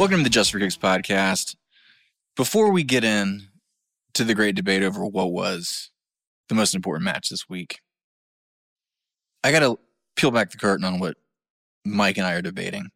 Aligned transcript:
Welcome 0.00 0.20
to 0.20 0.24
the 0.24 0.30
Just 0.30 0.50
for 0.50 0.58
Kicks 0.58 0.78
podcast. 0.78 1.56
Before 2.34 2.72
we 2.72 2.84
get 2.84 3.04
in 3.04 3.48
to 4.14 4.24
the 4.24 4.34
great 4.34 4.54
debate 4.54 4.82
over 4.82 5.04
what 5.04 5.30
was 5.30 5.90
the 6.48 6.54
most 6.54 6.74
important 6.74 7.04
match 7.04 7.28
this 7.28 7.50
week, 7.50 7.82
I 9.44 9.52
got 9.52 9.58
to 9.58 9.78
peel 10.16 10.30
back 10.30 10.52
the 10.52 10.56
curtain 10.56 10.86
on 10.86 11.00
what 11.00 11.18
Mike 11.84 12.16
and 12.16 12.26
I 12.26 12.32
are 12.32 12.40
debating 12.40 12.92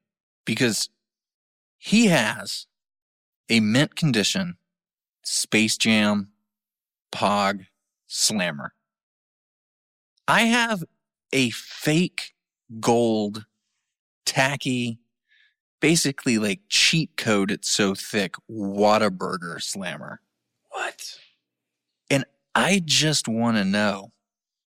because 0.47 0.89
he 1.77 2.07
has 2.07 2.67
a 3.51 3.61
mint 3.61 3.97
condition 3.97 4.57
Space 5.23 5.77
Jam 5.77 6.31
Pog 7.13 7.67
Slammer. 8.07 8.73
I 10.27 10.45
have 10.45 10.83
a 11.35 11.51
fake 11.51 12.33
gold, 12.81 13.45
tacky, 14.25 15.01
basically 15.85 16.39
like 16.39 16.61
cheat 16.71 17.15
code. 17.19 17.51
It's 17.51 17.69
so 17.69 17.95
thick. 17.95 18.37
Whataburger 18.51 19.63
Slammer. 19.63 20.23
What? 20.71 21.19
And 22.09 22.25
I 22.55 22.81
just 22.83 23.29
want 23.29 23.59
to 23.59 23.67
know 23.67 24.13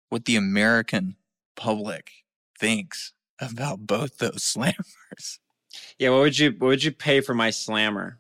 what 0.10 0.26
the 0.26 0.36
American 0.36 1.16
public 1.56 2.12
thinks 2.60 3.14
about 3.40 3.88
both 3.88 4.18
those 4.18 4.44
slammers. 4.58 5.40
Yeah, 5.98 6.10
what 6.10 6.20
would 6.20 6.38
you 6.38 6.52
what 6.52 6.68
would 6.68 6.84
you 6.84 6.92
pay 6.92 7.22
for 7.22 7.34
my 7.34 7.50
slammer? 7.50 8.20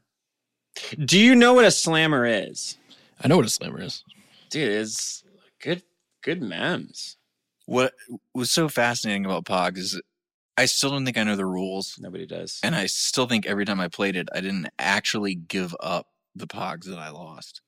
Do 0.97 1.19
you 1.19 1.35
know 1.35 1.53
what 1.53 1.65
a 1.65 1.71
slammer 1.71 2.25
is? 2.25 2.77
I 3.21 3.27
know 3.27 3.35
what 3.35 3.45
a 3.45 3.49
slammer 3.49 3.81
is. 3.81 4.05
Dude, 4.49 4.71
it's 4.71 5.21
good 5.61 5.83
good 6.21 6.41
memes. 6.41 7.17
What 7.65 7.93
was 8.33 8.51
so 8.51 8.69
fascinating 8.69 9.25
about 9.25 9.43
Pog 9.43 9.77
is 9.77 9.99
I 10.57 10.65
still 10.65 10.89
don't 10.89 11.03
think 11.05 11.17
I 11.17 11.23
know 11.23 11.35
the 11.35 11.45
rules. 11.45 11.97
Nobody 11.99 12.25
does. 12.25 12.59
And 12.63 12.75
I 12.75 12.85
still 12.85 13.27
think 13.27 13.45
every 13.45 13.65
time 13.65 13.79
I 13.79 13.87
played 13.87 14.15
it, 14.15 14.29
I 14.33 14.41
didn't 14.41 14.69
actually 14.79 15.35
give 15.35 15.75
up 15.79 16.07
the 16.35 16.47
Pogs 16.47 16.85
that 16.85 16.99
I 16.99 17.09
lost. 17.09 17.61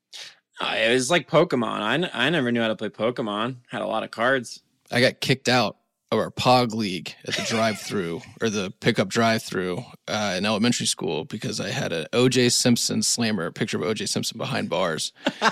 Uh, 0.59 0.75
it 0.77 0.91
was 0.93 1.11
like 1.11 1.29
Pokemon. 1.29 1.81
I, 1.81 1.93
n- 1.95 2.09
I 2.13 2.29
never 2.29 2.51
knew 2.51 2.61
how 2.61 2.69
to 2.69 2.75
play 2.75 2.89
Pokemon. 2.89 3.57
Had 3.69 3.81
a 3.81 3.87
lot 3.87 4.03
of 4.03 4.11
cards. 4.11 4.61
I 4.91 5.01
got 5.01 5.19
kicked 5.19 5.49
out 5.49 5.77
of 6.11 6.19
our 6.19 6.31
POG 6.31 6.73
league 6.73 7.13
at 7.27 7.35
the 7.35 7.43
drive-through 7.43 8.21
or 8.41 8.49
the 8.49 8.71
pickup 8.79 9.09
drive-through 9.09 9.83
uh, 10.07 10.35
in 10.37 10.45
elementary 10.45 10.85
school 10.85 11.25
because 11.25 11.59
I 11.59 11.69
had 11.69 11.91
an 11.91 12.07
OJ 12.13 12.51
Simpson 12.53 13.03
slammer, 13.03 13.45
a 13.45 13.51
picture 13.51 13.77
of 13.77 13.83
OJ 13.83 14.07
Simpson 14.07 14.37
behind 14.37 14.69
bars, 14.69 15.11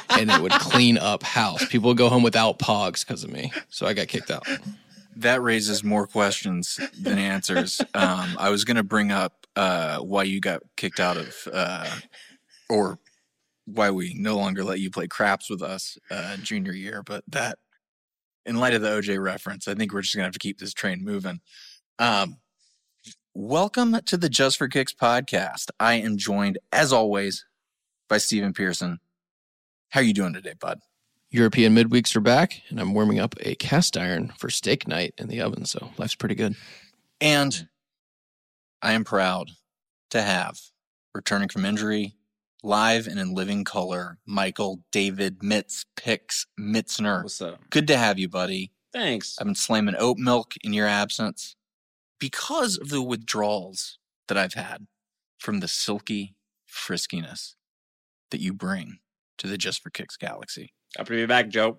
and 0.10 0.32
it 0.32 0.42
would 0.42 0.52
clean 0.60 0.98
up 0.98 1.24
house. 1.24 1.66
People 1.68 1.90
would 1.90 1.98
go 1.98 2.08
home 2.10 2.24
without 2.24 2.58
Pogs 2.58 3.06
because 3.06 3.24
of 3.26 3.30
me, 3.32 3.52
so 3.70 3.86
I 3.86 3.94
got 3.94 4.08
kicked 4.08 4.32
out. 4.32 4.48
That 5.18 5.42
raises 5.42 5.84
more 5.84 6.08
questions 6.08 6.80
than 7.00 7.18
answers. 7.18 7.82
Um, 7.94 8.36
I 8.38 8.50
was 8.50 8.66
going 8.66 8.78
to 8.78 8.84
bring 8.84 9.12
up 9.12 9.48
uh, 9.56 10.00
why 10.00 10.24
you 10.24 10.42
got 10.42 10.62
kicked 10.76 11.00
out 11.00 11.16
of, 11.18 11.36
uh, 11.52 11.90
or 12.70 13.00
why 13.66 13.92
we 13.92 14.14
no 14.14 14.36
longer 14.36 14.64
let 14.64 14.80
you 14.80 14.92
play 14.92 15.08
craps 15.08 15.50
with 15.50 15.62
us 15.62 15.98
uh, 16.12 16.36
junior 16.38 16.74
year, 16.74 17.02
but 17.04 17.24
that, 17.30 17.58
in 18.46 18.58
light 18.58 18.74
of 18.74 18.82
the 18.82 18.90
OJ 18.90 19.22
reference, 19.24 19.68
I 19.68 19.74
think 19.74 19.94
we're 19.94 20.02
just 20.02 20.16
going 20.16 20.24
to 20.24 20.28
have 20.28 20.34
to 20.34 20.40
keep 20.40 20.60
this 20.60 20.74
train 20.74 21.04
moving. 21.04 21.40
Um, 21.98 22.38
welcome 23.34 23.98
to 24.06 24.18
the 24.18 24.30
Just 24.30 24.58
for 24.58 24.68
Kicks 24.68 24.94
podcast. 24.94 25.70
I 25.80 25.96
am 25.96 26.18
joined, 26.18 26.60
as 26.72 26.94
always, 26.94 27.46
by 28.10 28.18
Stephen 28.18 28.54
Pearson. 28.54 29.00
How 29.90 30.02
are 30.02 30.04
you 30.04 30.14
doing 30.14 30.34
today, 30.34 30.54
bud? 30.60 30.80
European 31.36 31.76
midweeks 31.76 32.16
are 32.16 32.22
back, 32.22 32.62
and 32.70 32.80
I'm 32.80 32.94
warming 32.94 33.20
up 33.20 33.36
a 33.42 33.56
cast 33.56 33.98
iron 33.98 34.32
for 34.38 34.50
steak 34.50 34.88
night 34.88 35.14
in 35.18 35.28
the 35.28 35.42
oven, 35.42 35.66
so 35.66 35.90
life's 35.98 36.16
pretty 36.16 36.36
good. 36.36 36.56
And 37.20 37.68
I 38.82 38.94
am 38.94 39.04
proud 39.04 39.52
to 40.12 40.22
have 40.22 40.58
returning 41.14 41.50
from 41.50 41.66
injury, 41.66 42.16
live 42.64 43.06
and 43.06 43.20
in 43.20 43.34
living 43.34 43.66
color, 43.66 44.18
Michael 44.26 44.80
David 44.94 45.40
Mitz 45.40 45.84
Picks 45.98 46.48
Mitzner. 46.58 47.24
What's 47.24 47.42
up? 47.42 47.70
Good 47.70 47.88
to 47.88 47.98
have 47.98 48.18
you, 48.18 48.30
buddy. 48.30 48.72
Thanks. 48.94 49.36
I've 49.38 49.46
been 49.46 49.56
slamming 49.56 49.96
oat 50.00 50.18
milk 50.18 50.54
in 50.64 50.72
your 50.72 50.88
absence 50.88 51.58
because 52.18 52.78
of 52.78 52.88
the 52.88 53.02
withdrawals 53.02 54.00
that 54.30 54.38
I've 54.38 54.54
had 54.54 54.88
from 55.38 55.60
the 55.60 55.68
silky 55.68 56.34
friskiness 56.66 57.56
that 58.32 58.40
you 58.40 58.54
bring 58.54 59.00
to 59.38 59.48
the 59.48 59.58
Just 59.58 59.84
for 59.84 59.90
Kicks 59.90 60.16
galaxy. 60.16 60.72
Happy 60.98 61.16
to 61.16 61.22
be 61.24 61.26
back, 61.26 61.50
Joe. 61.50 61.78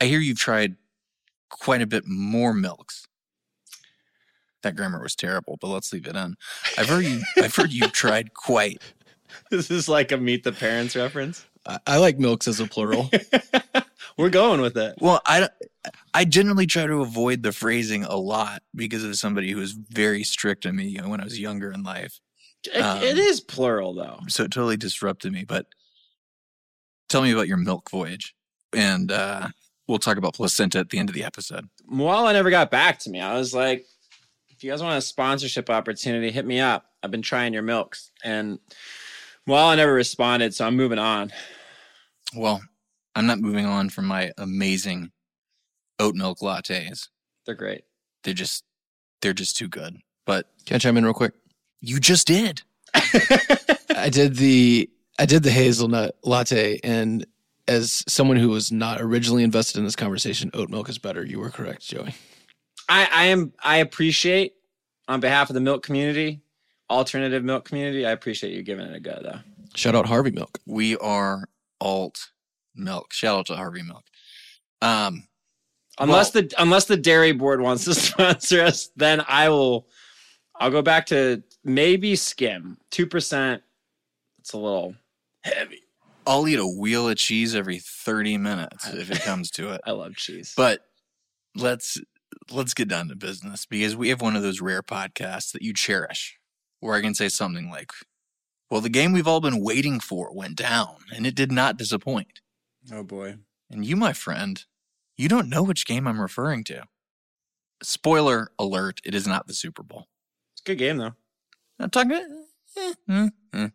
I 0.00 0.06
hear 0.06 0.20
you've 0.20 0.38
tried 0.38 0.76
quite 1.50 1.82
a 1.82 1.86
bit 1.86 2.04
more 2.06 2.52
milks. 2.52 3.06
That 4.62 4.76
grammar 4.76 5.02
was 5.02 5.16
terrible, 5.16 5.58
but 5.60 5.68
let's 5.68 5.92
leave 5.92 6.06
it 6.06 6.14
in. 6.14 6.36
I've 6.78 6.88
heard 6.88 7.04
you. 7.04 7.20
I've 7.42 7.54
heard 7.54 7.72
you've 7.72 7.92
tried 7.92 8.34
quite. 8.34 8.80
This 9.50 9.70
is 9.70 9.88
like 9.88 10.12
a 10.12 10.16
meet 10.16 10.44
the 10.44 10.52
parents 10.52 10.94
reference. 10.94 11.44
I, 11.66 11.78
I 11.86 11.96
like 11.98 12.18
milks 12.18 12.46
as 12.46 12.60
a 12.60 12.66
plural. 12.66 13.10
We're 14.18 14.30
going 14.30 14.60
with 14.60 14.76
it. 14.76 14.94
Well, 15.00 15.20
I 15.26 15.48
I 16.14 16.24
generally 16.24 16.66
try 16.66 16.86
to 16.86 17.00
avoid 17.00 17.42
the 17.42 17.52
phrasing 17.52 18.04
a 18.04 18.16
lot 18.16 18.62
because 18.74 19.02
of 19.02 19.16
somebody 19.16 19.50
who 19.50 19.58
was 19.58 19.72
very 19.72 20.22
strict 20.22 20.66
on 20.66 20.76
me 20.76 20.96
when 21.02 21.20
I 21.20 21.24
was 21.24 21.40
younger 21.40 21.72
in 21.72 21.82
life. 21.82 22.20
It, 22.64 22.80
Um, 22.80 23.02
it 23.02 23.18
is 23.18 23.40
plural 23.40 23.94
though. 23.94 24.20
So 24.28 24.44
it 24.44 24.50
totally 24.52 24.76
disrupted 24.76 25.32
me. 25.32 25.44
But 25.44 25.66
tell 27.08 27.22
me 27.22 27.32
about 27.32 27.48
your 27.48 27.56
milk 27.56 27.90
voyage, 27.90 28.34
and 28.74 29.10
uh, 29.12 29.48
we'll 29.88 29.98
talk 29.98 30.16
about 30.16 30.34
placenta 30.34 30.78
at 30.78 30.90
the 30.90 30.98
end 30.98 31.08
of 31.08 31.14
the 31.14 31.24
episode. 31.24 31.68
Moala 31.90 32.32
never 32.32 32.50
got 32.50 32.70
back 32.70 32.98
to 33.00 33.10
me. 33.10 33.20
I 33.20 33.34
was 33.34 33.54
like, 33.54 33.84
if 34.50 34.62
you 34.64 34.70
guys 34.70 34.82
want 34.82 34.98
a 34.98 35.02
sponsorship 35.02 35.68
opportunity, 35.70 36.30
hit 36.30 36.46
me 36.46 36.60
up. 36.60 36.86
I've 37.02 37.10
been 37.10 37.22
trying 37.22 37.52
your 37.52 37.62
milks. 37.62 38.10
And 38.22 38.58
Moala 39.48 39.76
never 39.76 39.92
responded, 39.92 40.54
so 40.54 40.66
I'm 40.66 40.76
moving 40.76 40.98
on. 41.00 41.32
Well, 42.34 42.62
I'm 43.14 43.26
not 43.26 43.40
moving 43.40 43.66
on 43.66 43.90
from 43.90 44.06
my 44.06 44.32
amazing 44.38 45.10
oat 45.98 46.14
milk 46.14 46.38
lattes. 46.40 47.08
They're 47.44 47.54
great. 47.54 47.82
They're 48.24 48.34
just 48.34 48.64
they're 49.20 49.32
just 49.32 49.56
too 49.56 49.68
good. 49.68 49.98
But 50.26 50.46
Can 50.66 50.76
I 50.76 50.78
chime 50.78 50.96
in 50.96 51.04
real 51.04 51.12
quick? 51.14 51.34
you 51.80 51.98
just 51.98 52.26
did. 52.28 52.62
I 52.94 54.08
did 54.10 54.36
the 54.36 54.88
I 55.18 55.26
did 55.26 55.42
the 55.42 55.50
hazelnut 55.50 56.14
latte, 56.24 56.78
and 56.84 57.26
as 57.68 58.04
someone 58.08 58.36
who 58.36 58.48
was 58.48 58.72
not 58.72 59.00
originally 59.00 59.44
invested 59.44 59.78
in 59.78 59.84
this 59.84 59.96
conversation, 59.96 60.50
oat 60.54 60.68
milk 60.70 60.88
is 60.88 60.98
better. 60.98 61.24
You 61.24 61.38
were 61.38 61.50
correct, 61.50 61.82
Joey. 61.82 62.14
I, 62.88 63.08
I 63.12 63.24
am 63.26 63.52
I 63.62 63.76
appreciate 63.78 64.54
on 65.08 65.20
behalf 65.20 65.50
of 65.50 65.54
the 65.54 65.60
milk 65.60 65.82
community, 65.82 66.42
alternative 66.90 67.44
milk 67.44 67.64
community, 67.64 68.06
I 68.06 68.10
appreciate 68.10 68.52
you 68.52 68.62
giving 68.62 68.86
it 68.86 68.94
a 68.94 69.00
go 69.00 69.18
though. 69.22 69.38
Shout 69.74 69.94
out 69.94 70.06
Harvey 70.06 70.30
Milk. 70.30 70.58
We 70.66 70.96
are 70.98 71.48
alt 71.80 72.30
milk. 72.74 73.12
Shout 73.12 73.38
out 73.38 73.46
to 73.46 73.56
Harvey 73.56 73.82
Milk. 73.82 74.04
Um 74.80 75.26
Unless 75.98 76.30
the 76.30 76.50
unless 76.58 76.86
the 76.86 76.96
dairy 76.96 77.32
board 77.32 77.60
wants 77.60 77.84
to 77.84 77.94
sponsor 77.94 78.62
us, 78.62 78.90
then 78.96 79.22
I 79.28 79.48
will 79.50 79.86
I'll 80.58 80.70
go 80.70 80.82
back 80.82 81.06
to 81.06 81.42
maybe 81.64 82.16
skim. 82.16 82.78
Two 82.90 83.06
percent. 83.06 83.62
It's 84.40 84.52
a 84.54 84.58
little 84.58 84.94
heavy. 85.44 85.81
I'll 86.26 86.46
eat 86.46 86.58
a 86.58 86.66
wheel 86.66 87.08
of 87.08 87.16
cheese 87.16 87.54
every 87.54 87.78
30 87.78 88.38
minutes 88.38 88.88
if 88.92 89.10
it 89.10 89.22
comes 89.22 89.50
to 89.52 89.70
it. 89.70 89.80
I 89.86 89.92
love 89.92 90.14
cheese. 90.16 90.54
But 90.56 90.80
let's 91.54 91.98
let's 92.50 92.74
get 92.74 92.88
down 92.88 93.08
to 93.08 93.16
business 93.16 93.66
because 93.66 93.96
we 93.96 94.08
have 94.08 94.20
one 94.20 94.36
of 94.36 94.42
those 94.42 94.60
rare 94.60 94.82
podcasts 94.82 95.52
that 95.52 95.62
you 95.62 95.72
cherish 95.72 96.38
where 96.80 96.94
I 96.94 97.00
can 97.00 97.14
say 97.14 97.28
something 97.28 97.70
like, 97.70 97.90
"Well, 98.70 98.80
the 98.80 98.88
game 98.88 99.12
we've 99.12 99.28
all 99.28 99.40
been 99.40 99.62
waiting 99.62 100.00
for 100.00 100.34
went 100.34 100.56
down 100.56 100.96
and 101.14 101.26
it 101.26 101.34
did 101.34 101.52
not 101.52 101.76
disappoint." 101.76 102.40
oh 102.92 103.02
boy. 103.02 103.36
And 103.70 103.86
you, 103.86 103.96
my 103.96 104.12
friend, 104.12 104.62
you 105.16 105.28
don't 105.28 105.48
know 105.48 105.62
which 105.62 105.86
game 105.86 106.06
I'm 106.06 106.20
referring 106.20 106.64
to. 106.64 106.84
Spoiler 107.82 108.52
alert, 108.58 109.00
it 109.04 109.14
is 109.14 109.26
not 109.26 109.46
the 109.46 109.54
Super 109.54 109.82
Bowl. 109.82 110.08
It's 110.52 110.62
a 110.62 110.64
good 110.64 110.78
game 110.78 110.98
though. 110.98 111.14
I'm 111.78 111.90
talking 111.90 112.46
eh, 112.76 112.92
eh, 113.08 113.28
eh. 113.54 113.68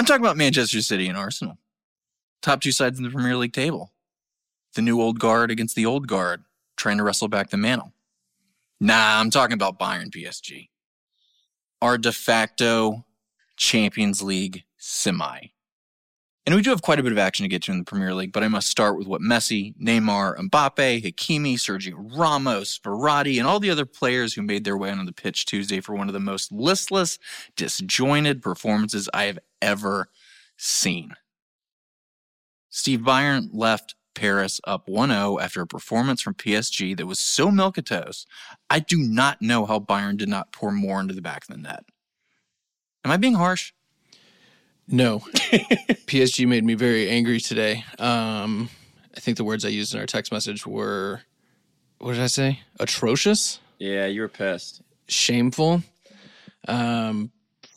I'm 0.00 0.06
talking 0.06 0.24
about 0.24 0.38
Manchester 0.38 0.80
City 0.80 1.08
and 1.08 1.18
Arsenal. 1.18 1.58
Top 2.40 2.62
two 2.62 2.72
sides 2.72 2.96
in 2.96 3.04
the 3.04 3.10
Premier 3.10 3.36
League 3.36 3.52
table. 3.52 3.92
The 4.74 4.80
new 4.80 4.98
old 4.98 5.18
guard 5.18 5.50
against 5.50 5.76
the 5.76 5.84
old 5.84 6.06
guard, 6.06 6.42
trying 6.78 6.96
to 6.96 7.02
wrestle 7.02 7.28
back 7.28 7.50
the 7.50 7.58
mantle. 7.58 7.92
Nah, 8.80 9.20
I'm 9.20 9.28
talking 9.28 9.52
about 9.52 9.78
Bayern 9.78 10.08
PSG. 10.08 10.70
Our 11.82 11.98
de 11.98 12.12
facto 12.12 13.04
Champions 13.58 14.22
League 14.22 14.64
semi. 14.78 15.48
And 16.46 16.54
we 16.54 16.62
do 16.62 16.70
have 16.70 16.82
quite 16.82 16.98
a 16.98 17.02
bit 17.02 17.12
of 17.12 17.18
action 17.18 17.44
to 17.44 17.48
get 17.48 17.62
to 17.64 17.72
in 17.72 17.78
the 17.78 17.84
Premier 17.84 18.14
League, 18.14 18.32
but 18.32 18.42
I 18.42 18.48
must 18.48 18.68
start 18.68 18.96
with 18.96 19.06
what 19.06 19.20
Messi, 19.20 19.76
Neymar, 19.76 20.36
Mbappe, 20.38 21.02
Hakimi, 21.04 21.54
Sergio 21.54 21.94
Ramos, 22.16 22.78
Verratti, 22.78 23.38
and 23.38 23.46
all 23.46 23.60
the 23.60 23.70
other 23.70 23.84
players 23.84 24.34
who 24.34 24.42
made 24.42 24.64
their 24.64 24.76
way 24.76 24.90
onto 24.90 25.04
the 25.04 25.12
pitch 25.12 25.44
Tuesday 25.44 25.80
for 25.80 25.94
one 25.94 26.08
of 26.08 26.14
the 26.14 26.20
most 26.20 26.50
listless, 26.50 27.18
disjointed 27.56 28.40
performances 28.40 29.08
I 29.12 29.24
have 29.24 29.38
ever 29.60 30.08
seen. 30.56 31.14
Steve 32.70 33.00
Bayern 33.00 33.50
left 33.52 33.94
Paris 34.14 34.60
up 34.64 34.86
1-0 34.86 35.40
after 35.40 35.60
a 35.60 35.66
performance 35.66 36.20
from 36.22 36.34
PSG 36.34 36.96
that 36.96 37.06
was 37.06 37.18
so 37.18 37.48
milquetoast, 37.48 38.26
I 38.68 38.78
do 38.80 38.98
not 38.98 39.42
know 39.42 39.66
how 39.66 39.78
Bayern 39.78 40.16
did 40.16 40.28
not 40.28 40.52
pour 40.52 40.72
more 40.72 41.00
into 41.00 41.14
the 41.14 41.22
back 41.22 41.44
of 41.44 41.54
the 41.54 41.60
net. 41.60 41.84
Am 43.04 43.10
I 43.10 43.16
being 43.16 43.34
harsh? 43.34 43.72
No. 44.90 45.20
PSG 46.06 46.46
made 46.46 46.64
me 46.64 46.74
very 46.74 47.08
angry 47.08 47.40
today. 47.40 47.84
Um, 47.98 48.68
I 49.16 49.20
think 49.20 49.36
the 49.36 49.44
words 49.44 49.64
I 49.64 49.68
used 49.68 49.94
in 49.94 50.00
our 50.00 50.06
text 50.06 50.32
message 50.32 50.66
were, 50.66 51.22
what 51.98 52.14
did 52.14 52.22
I 52.22 52.26
say? 52.28 52.60
Atrocious, 52.78 53.60
Yeah, 53.78 54.06
you 54.06 54.20
were 54.22 54.28
pissed. 54.28 54.82
shameful. 55.08 55.82
Um, 56.68 57.30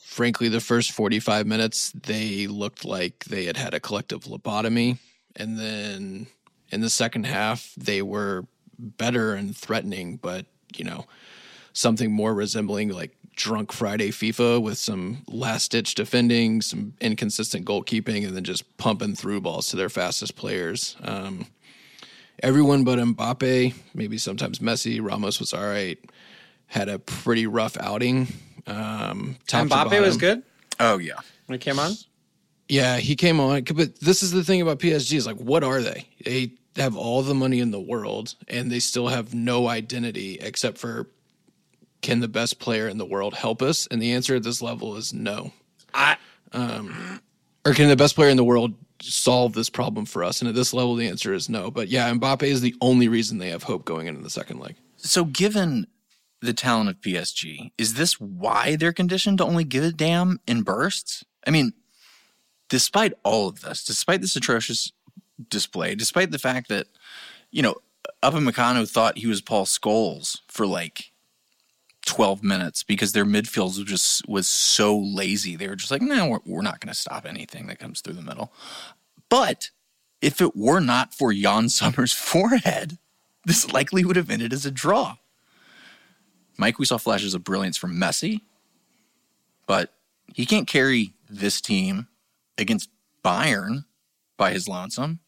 frankly, 0.05 0.49
the 0.49 0.59
first 0.59 0.91
45 0.91 1.45
minutes, 1.47 1.91
they 1.91 2.47
looked 2.47 2.85
like 2.85 3.23
they 3.25 3.45
had 3.45 3.57
had 3.57 3.73
a 3.73 3.79
collective 3.79 4.21
lobotomy. 4.23 4.97
And 5.35 5.57
then 5.59 6.27
in 6.71 6.81
the 6.81 6.89
second 6.89 7.25
half, 7.25 7.73
they 7.77 8.01
were 8.01 8.45
better 8.77 9.33
and 9.33 9.55
threatening, 9.55 10.17
but, 10.17 10.45
you 10.75 10.83
know, 10.85 11.05
something 11.73 12.11
more 12.11 12.33
resembling 12.33 12.89
like 12.89 13.15
drunk 13.35 13.71
Friday 13.71 14.09
FIFA 14.09 14.61
with 14.61 14.77
some 14.77 15.23
last 15.27 15.71
ditch 15.71 15.95
defending, 15.95 16.61
some 16.61 16.93
inconsistent 17.01 17.65
goalkeeping, 17.65 18.25
and 18.25 18.35
then 18.35 18.43
just 18.43 18.77
pumping 18.77 19.15
through 19.15 19.41
balls 19.41 19.67
to 19.69 19.75
their 19.75 19.89
fastest 19.89 20.35
players. 20.35 20.95
Um, 21.03 21.47
everyone 22.41 22.83
but 22.83 22.99
Mbappe, 22.99 23.73
maybe 23.93 24.17
sometimes 24.17 24.59
Messi, 24.59 24.99
Ramos 25.01 25.39
was 25.39 25.53
all 25.53 25.65
right, 25.65 25.97
had 26.67 26.89
a 26.89 26.99
pretty 26.99 27.47
rough 27.47 27.77
outing. 27.79 28.27
Um, 28.67 29.37
top 29.47 29.67
to 29.67 29.73
Mbappe 29.75 30.01
was 30.01 30.17
good 30.17 30.43
Oh 30.79 30.97
yeah. 30.97 31.15
when 31.47 31.59
he 31.59 31.63
came 31.63 31.79
on. 31.79 31.93
Yeah, 32.69 32.97
he 32.97 33.15
came 33.15 33.39
on, 33.39 33.63
but 33.63 33.99
this 33.99 34.23
is 34.23 34.31
the 34.31 34.43
thing 34.43 34.61
about 34.61 34.79
PSG 34.79 35.13
is 35.17 35.25
like, 35.27 35.35
what 35.35 35.63
are 35.63 35.81
they? 35.81 36.07
They 36.23 36.53
have 36.77 36.95
all 36.95 37.21
the 37.21 37.35
money 37.35 37.59
in 37.59 37.71
the 37.71 37.79
world, 37.79 38.35
and 38.47 38.71
they 38.71 38.79
still 38.79 39.09
have 39.09 39.33
no 39.33 39.67
identity 39.67 40.39
except 40.41 40.77
for 40.77 41.07
can 42.03 42.19
the 42.19 42.27
best 42.27 42.59
player 42.59 42.87
in 42.87 42.99
the 42.99 43.05
world 43.05 43.33
help 43.33 43.63
us? 43.63 43.87
And 43.87 43.99
the 43.99 44.11
answer 44.11 44.35
at 44.35 44.43
this 44.43 44.61
level 44.61 44.95
is 44.95 45.13
no. 45.13 45.53
I 45.93 46.17
um, 46.51 47.21
Or 47.65 47.73
can 47.73 47.87
the 47.87 47.95
best 47.95 48.13
player 48.13 48.29
in 48.29 48.37
the 48.37 48.43
world 48.43 48.75
solve 49.01 49.53
this 49.53 49.69
problem 49.69 50.05
for 50.05 50.23
us? 50.23 50.41
And 50.41 50.49
at 50.49 50.53
this 50.53 50.73
level, 50.73 50.95
the 50.95 51.07
answer 51.07 51.33
is 51.33 51.49
no. 51.49 51.71
But 51.71 51.87
yeah, 51.87 52.11
Mbappe 52.13 52.43
is 52.43 52.61
the 52.61 52.75
only 52.81 53.07
reason 53.07 53.39
they 53.39 53.49
have 53.49 53.63
hope 53.63 53.85
going 53.85 54.07
into 54.07 54.21
the 54.21 54.29
second 54.29 54.59
leg. 54.59 54.75
So, 54.97 55.25
given 55.25 55.87
the 56.41 56.53
talent 56.53 56.89
of 56.89 57.01
PSG, 57.01 57.71
is 57.77 57.95
this 57.95 58.19
why 58.19 58.75
they're 58.75 58.93
conditioned 58.93 59.39
to 59.39 59.45
only 59.45 59.63
give 59.63 59.83
a 59.83 59.91
damn 59.91 60.39
in 60.45 60.61
bursts? 60.61 61.23
I 61.47 61.51
mean, 61.51 61.73
despite 62.69 63.13
all 63.23 63.47
of 63.47 63.61
this, 63.61 63.83
despite 63.83 64.21
this 64.21 64.35
atrocious 64.35 64.91
display, 65.49 65.95
despite 65.95 66.31
the 66.31 66.39
fact 66.39 66.67
that, 66.69 66.87
you 67.49 67.61
know, 67.61 67.75
Upamecano 68.21 68.89
thought 68.89 69.17
he 69.17 69.27
was 69.27 69.41
Paul 69.41 69.65
Scholes 69.65 70.39
for 70.47 70.67
like 70.67 71.12
12 72.05 72.43
minutes 72.43 72.83
because 72.83 73.13
their 73.13 73.25
midfield 73.25 73.77
was 73.77 73.83
just 73.83 74.27
was 74.27 74.47
so 74.47 74.97
lazy. 74.97 75.55
They 75.55 75.67
were 75.67 75.75
just 75.75 75.91
like, 75.91 76.01
no, 76.01 76.27
we're, 76.27 76.39
we're 76.45 76.61
not 76.61 76.79
going 76.79 76.93
to 76.93 76.99
stop 76.99 77.25
anything 77.25 77.67
that 77.67 77.79
comes 77.79 78.01
through 78.01 78.15
the 78.15 78.21
middle. 78.21 78.53
But 79.29 79.69
if 80.21 80.41
it 80.41 80.55
were 80.55 80.79
not 80.79 81.13
for 81.13 81.31
Yann 81.31 81.69
Sommer's 81.69 82.13
forehead, 82.13 82.97
this 83.45 83.71
likely 83.71 84.05
would 84.05 84.15
have 84.15 84.29
ended 84.29 84.53
as 84.53 84.65
a 84.65 84.71
draw. 84.71 85.17
Mike, 86.57 86.77
we 86.77 86.85
saw 86.85 86.97
flashes 86.97 87.33
of 87.33 87.43
brilliance 87.43 87.77
from 87.77 87.95
Messi, 87.95 88.41
but 89.65 89.93
he 90.33 90.45
can't 90.45 90.67
carry 90.67 91.13
this 91.29 91.59
team 91.61 92.07
against 92.57 92.89
Bayern 93.23 93.85
by 94.37 94.51
his 94.51 94.67
lonesome. 94.67 95.19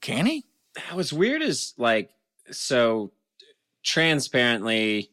Can 0.00 0.26
he? 0.26 0.44
what's 0.92 1.12
weird 1.12 1.40
is 1.40 1.72
like 1.78 2.10
so 2.50 3.10
transparently 3.82 5.10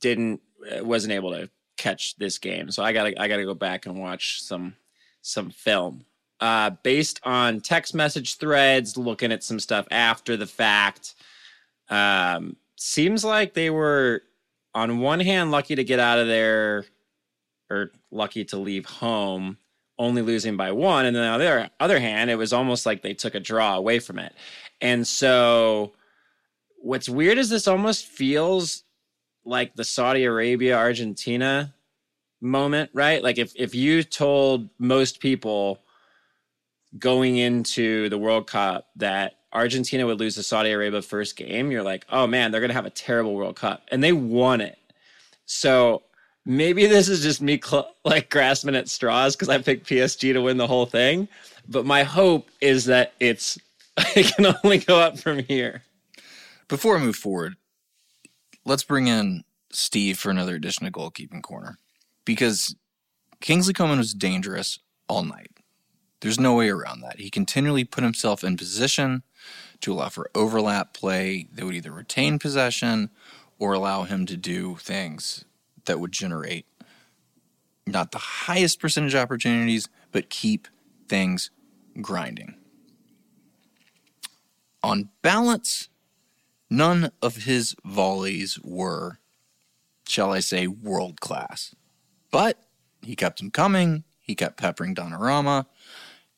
didn't 0.00 0.40
uh, 0.70 0.84
wasn't 0.84 1.12
able 1.12 1.30
to 1.32 1.50
catch 1.76 2.16
this 2.16 2.38
game. 2.38 2.70
So 2.70 2.82
i 2.82 2.92
gotta 2.92 3.20
i 3.20 3.28
gotta 3.28 3.44
go 3.44 3.54
back 3.54 3.86
and 3.86 4.00
watch 4.00 4.42
some 4.42 4.76
some 5.22 5.50
film. 5.50 6.04
Uh 6.40 6.70
based 6.82 7.20
on 7.24 7.60
text 7.60 7.94
message 7.94 8.36
threads 8.36 8.96
looking 8.96 9.32
at 9.32 9.44
some 9.44 9.60
stuff 9.60 9.86
after 9.90 10.36
the 10.36 10.46
fact 10.46 11.14
um 11.88 12.56
seems 12.76 13.24
like 13.24 13.54
they 13.54 13.70
were 13.70 14.22
on 14.74 15.00
one 15.00 15.20
hand 15.20 15.50
lucky 15.50 15.74
to 15.74 15.84
get 15.84 15.98
out 15.98 16.18
of 16.18 16.26
there 16.26 16.84
or 17.70 17.92
lucky 18.10 18.44
to 18.44 18.56
leave 18.56 18.84
home 18.84 19.56
only 20.00 20.22
losing 20.22 20.56
by 20.56 20.72
one. 20.72 21.04
And 21.04 21.14
then 21.14 21.24
on 21.24 21.38
the 21.38 21.46
other, 21.46 21.70
other 21.78 22.00
hand 22.00 22.30
it 22.30 22.36
was 22.36 22.52
almost 22.52 22.86
like 22.86 23.02
they 23.02 23.14
took 23.14 23.34
a 23.34 23.40
draw 23.40 23.76
away 23.76 23.98
from 23.98 24.18
it. 24.18 24.34
And 24.80 25.06
so 25.06 25.92
what's 26.78 27.08
weird 27.08 27.36
is 27.36 27.50
this 27.50 27.68
almost 27.68 28.06
feels 28.06 28.84
like 29.44 29.74
the 29.74 29.84
Saudi 29.84 30.24
Arabia 30.24 30.76
Argentina 30.76 31.74
moment, 32.40 32.90
right? 32.92 33.22
Like 33.22 33.38
if 33.38 33.52
if 33.56 33.74
you 33.74 34.02
told 34.02 34.68
most 34.78 35.20
people 35.20 35.80
going 36.98 37.36
into 37.36 38.08
the 38.08 38.18
World 38.18 38.46
Cup 38.46 38.88
that 38.96 39.34
Argentina 39.52 40.06
would 40.06 40.18
lose 40.20 40.36
the 40.36 40.42
Saudi 40.42 40.70
Arabia 40.70 41.02
first 41.02 41.36
game, 41.36 41.70
you're 41.70 41.82
like, 41.82 42.06
"Oh 42.10 42.26
man, 42.26 42.50
they're 42.50 42.60
going 42.60 42.70
to 42.70 42.74
have 42.74 42.86
a 42.86 42.90
terrible 42.90 43.34
World 43.34 43.56
Cup." 43.56 43.82
And 43.90 44.02
they 44.02 44.12
won 44.12 44.60
it. 44.60 44.78
So 45.46 46.02
maybe 46.44 46.86
this 46.86 47.08
is 47.08 47.22
just 47.22 47.40
me 47.40 47.60
cl- 47.62 47.94
like 48.04 48.30
grasping 48.30 48.76
at 48.76 48.88
straws 48.88 49.36
cuz 49.36 49.48
I 49.48 49.58
picked 49.58 49.88
PSG 49.88 50.32
to 50.32 50.40
win 50.42 50.56
the 50.56 50.66
whole 50.66 50.86
thing, 50.86 51.28
but 51.68 51.84
my 51.84 52.02
hope 52.04 52.50
is 52.60 52.86
that 52.86 53.12
it's 53.20 53.58
it 54.16 54.34
can 54.34 54.54
only 54.64 54.78
go 54.78 54.98
up 54.98 55.18
from 55.18 55.40
here. 55.40 55.82
Before 56.68 56.96
I 56.96 57.00
move 57.00 57.16
forward, 57.16 57.56
let's 58.70 58.84
bring 58.84 59.08
in 59.08 59.42
Steve 59.72 60.16
for 60.16 60.30
another 60.30 60.54
edition 60.54 60.86
of 60.86 60.92
Goalkeeping 60.92 61.42
Corner 61.42 61.76
because 62.24 62.76
Kingsley 63.40 63.74
Coman 63.74 63.98
was 63.98 64.14
dangerous 64.14 64.78
all 65.08 65.24
night. 65.24 65.50
There's 66.20 66.38
no 66.38 66.54
way 66.54 66.68
around 66.68 67.00
that. 67.00 67.18
He 67.18 67.30
continually 67.30 67.82
put 67.82 68.04
himself 68.04 68.44
in 68.44 68.56
position 68.56 69.24
to 69.80 69.92
allow 69.92 70.08
for 70.08 70.30
overlap 70.36 70.94
play 70.94 71.48
that 71.52 71.64
would 71.64 71.74
either 71.74 71.90
retain 71.90 72.38
possession 72.38 73.10
or 73.58 73.72
allow 73.72 74.04
him 74.04 74.24
to 74.26 74.36
do 74.36 74.76
things 74.76 75.44
that 75.86 75.98
would 75.98 76.12
generate 76.12 76.64
not 77.88 78.12
the 78.12 78.18
highest 78.18 78.78
percentage 78.78 79.16
opportunities, 79.16 79.88
but 80.12 80.30
keep 80.30 80.68
things 81.08 81.50
grinding. 82.00 82.54
On 84.84 85.08
balance, 85.22 85.89
none 86.70 87.10
of 87.20 87.36
his 87.44 87.74
volleys 87.84 88.58
were, 88.62 89.18
shall 90.06 90.32
I 90.32 90.40
say, 90.40 90.66
world 90.66 91.20
class. 91.20 91.74
But 92.30 92.58
he 93.02 93.16
kept 93.16 93.40
them 93.40 93.50
coming, 93.50 94.04
he 94.18 94.34
kept 94.34 94.56
peppering 94.56 94.94
Donnarumma, 94.94 95.66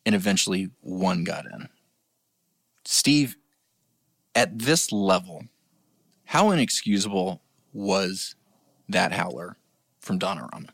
and 0.07 0.15
eventually 0.15 0.71
one 0.81 1.25
got 1.25 1.45
in. 1.45 1.69
Steve, 2.85 3.37
at 4.35 4.59
this 4.59 4.91
level, 4.91 5.45
how 6.25 6.51
inexcusable 6.51 7.43
was 7.73 8.35
that 8.89 9.13
howler 9.13 9.57
from 10.01 10.19
Donnarumma? 10.19 10.71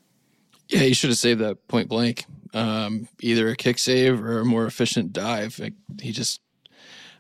Yeah, 0.69 0.81
he 0.81 0.95
should 0.95 1.11
have 1.11 1.19
saved 1.19 1.41
that 1.41 1.67
point 1.67 1.89
blank. 1.89 2.25
Um, 2.55 3.09
either 3.21 3.49
a 3.49 3.57
kick 3.57 3.79
save 3.79 4.23
or 4.23 4.41
a 4.41 4.45
more 4.45 4.67
efficient 4.67 5.13
dive. 5.13 5.61
He 6.01 6.13
just, 6.13 6.41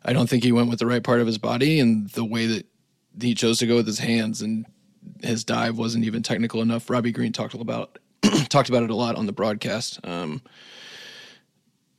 I 0.04 0.12
don't 0.12 0.28
think 0.28 0.44
he 0.44 0.52
went 0.52 0.70
with 0.70 0.78
the 0.78 0.86
right 0.86 1.02
part 1.02 1.20
of 1.20 1.26
his 1.26 1.38
body 1.38 1.80
and 1.80 2.08
the 2.10 2.24
way 2.24 2.46
that 2.46 2.66
he 3.20 3.34
chose 3.34 3.58
to 3.58 3.66
go 3.66 3.76
with 3.76 3.86
his 3.86 3.98
hands 3.98 4.42
and 4.42 4.66
his 5.22 5.44
dive 5.44 5.78
wasn't 5.78 6.04
even 6.04 6.22
technical 6.22 6.62
enough. 6.62 6.88
Robbie 6.88 7.12
Green 7.12 7.32
talked 7.32 7.54
about 7.54 7.98
talked 8.48 8.68
about 8.68 8.82
it 8.82 8.90
a 8.90 8.94
lot 8.94 9.16
on 9.16 9.26
the 9.26 9.32
broadcast. 9.32 10.00
Um, 10.04 10.42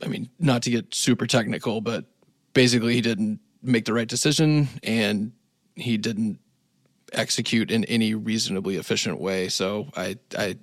I 0.03 0.07
mean, 0.07 0.29
not 0.39 0.63
to 0.63 0.69
get 0.69 0.93
super 0.93 1.27
technical, 1.27 1.81
but 1.81 2.05
basically 2.53 2.93
he 2.93 3.01
didn't 3.01 3.39
make 3.61 3.85
the 3.85 3.93
right 3.93 4.07
decision 4.07 4.67
and 4.83 5.33
he 5.75 5.97
didn't 5.97 6.39
execute 7.13 7.71
in 7.71 7.83
any 7.85 8.15
reasonably 8.15 8.77
efficient 8.77 9.19
way. 9.19 9.49
So 9.49 9.89
I, 9.95 10.17
I, 10.37 10.57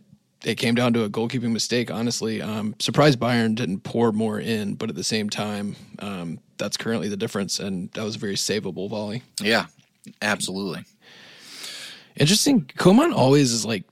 it 0.45 0.57
came 0.57 0.75
down 0.75 0.93
to 0.95 1.05
a 1.05 1.11
goalkeeping 1.11 1.53
mistake. 1.53 1.91
Honestly, 1.91 2.41
um, 2.41 2.75
surprised 2.79 3.19
Bayern 3.19 3.55
didn't 3.55 3.81
pour 3.81 4.13
more 4.13 4.39
in, 4.39 4.75
but 4.75 4.89
at 4.89 4.95
the 4.95 5.05
same 5.05 5.29
time, 5.29 5.77
um, 5.99 6.39
that's 6.59 6.77
currently 6.77 7.09
the 7.09 7.17
difference, 7.17 7.59
and 7.59 7.91
that 7.93 8.05
was 8.05 8.17
a 8.17 8.19
very 8.19 8.35
savable 8.35 8.89
volley. 8.89 9.23
Yeah, 9.41 9.67
absolutely. 10.23 10.85
Interesting. 12.17 12.71
Coman 12.77 13.13
always 13.13 13.53
is 13.53 13.65
like 13.65 13.85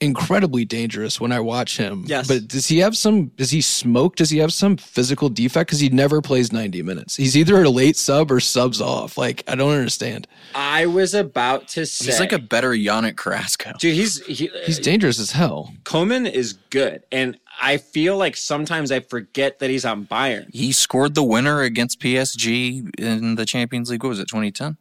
incredibly 0.00 0.64
dangerous 0.64 1.20
when 1.20 1.32
I 1.32 1.40
watch 1.40 1.76
him. 1.76 2.04
Yes. 2.06 2.28
But 2.28 2.46
does 2.48 2.66
he 2.68 2.78
have 2.78 2.96
some, 2.96 3.26
does 3.36 3.50
he 3.50 3.60
smoke? 3.60 4.16
Does 4.16 4.30
he 4.30 4.38
have 4.38 4.52
some 4.52 4.76
physical 4.76 5.28
defect? 5.28 5.68
Because 5.68 5.80
he 5.80 5.88
never 5.88 6.22
plays 6.22 6.52
90 6.52 6.82
minutes. 6.82 7.16
He's 7.16 7.36
either 7.36 7.62
a 7.62 7.68
late 7.68 7.96
sub 7.96 8.30
or 8.30 8.38
subs 8.38 8.80
off. 8.80 9.18
Like, 9.18 9.42
I 9.48 9.54
don't 9.56 9.72
understand. 9.72 10.28
I 10.54 10.86
was 10.86 11.14
about 11.14 11.68
to 11.68 11.84
say 11.84 12.06
He's 12.06 12.20
like 12.20 12.32
a 12.32 12.38
better 12.38 12.70
Yannick 12.70 13.16
Carrasco. 13.16 13.72
dude. 13.80 13.94
He's 13.94 14.24
he, 14.26 14.50
He's 14.64 14.78
dangerous 14.78 15.18
as 15.18 15.32
hell. 15.32 15.72
Coman 15.84 16.26
is 16.26 16.52
good, 16.70 17.02
and 17.10 17.38
I 17.60 17.78
feel 17.78 18.16
like 18.16 18.36
sometimes 18.36 18.92
I 18.92 19.00
forget 19.00 19.58
that 19.58 19.68
he's 19.68 19.84
on 19.84 20.06
Bayern. 20.06 20.46
He 20.54 20.70
scored 20.70 21.16
the 21.16 21.24
winner 21.24 21.62
against 21.62 21.98
PSG 22.00 22.98
in 23.00 23.34
the 23.34 23.44
Champions 23.44 23.90
League. 23.90 24.02
What 24.04 24.10
was 24.10 24.20
it, 24.20 24.28
2010? 24.28 24.76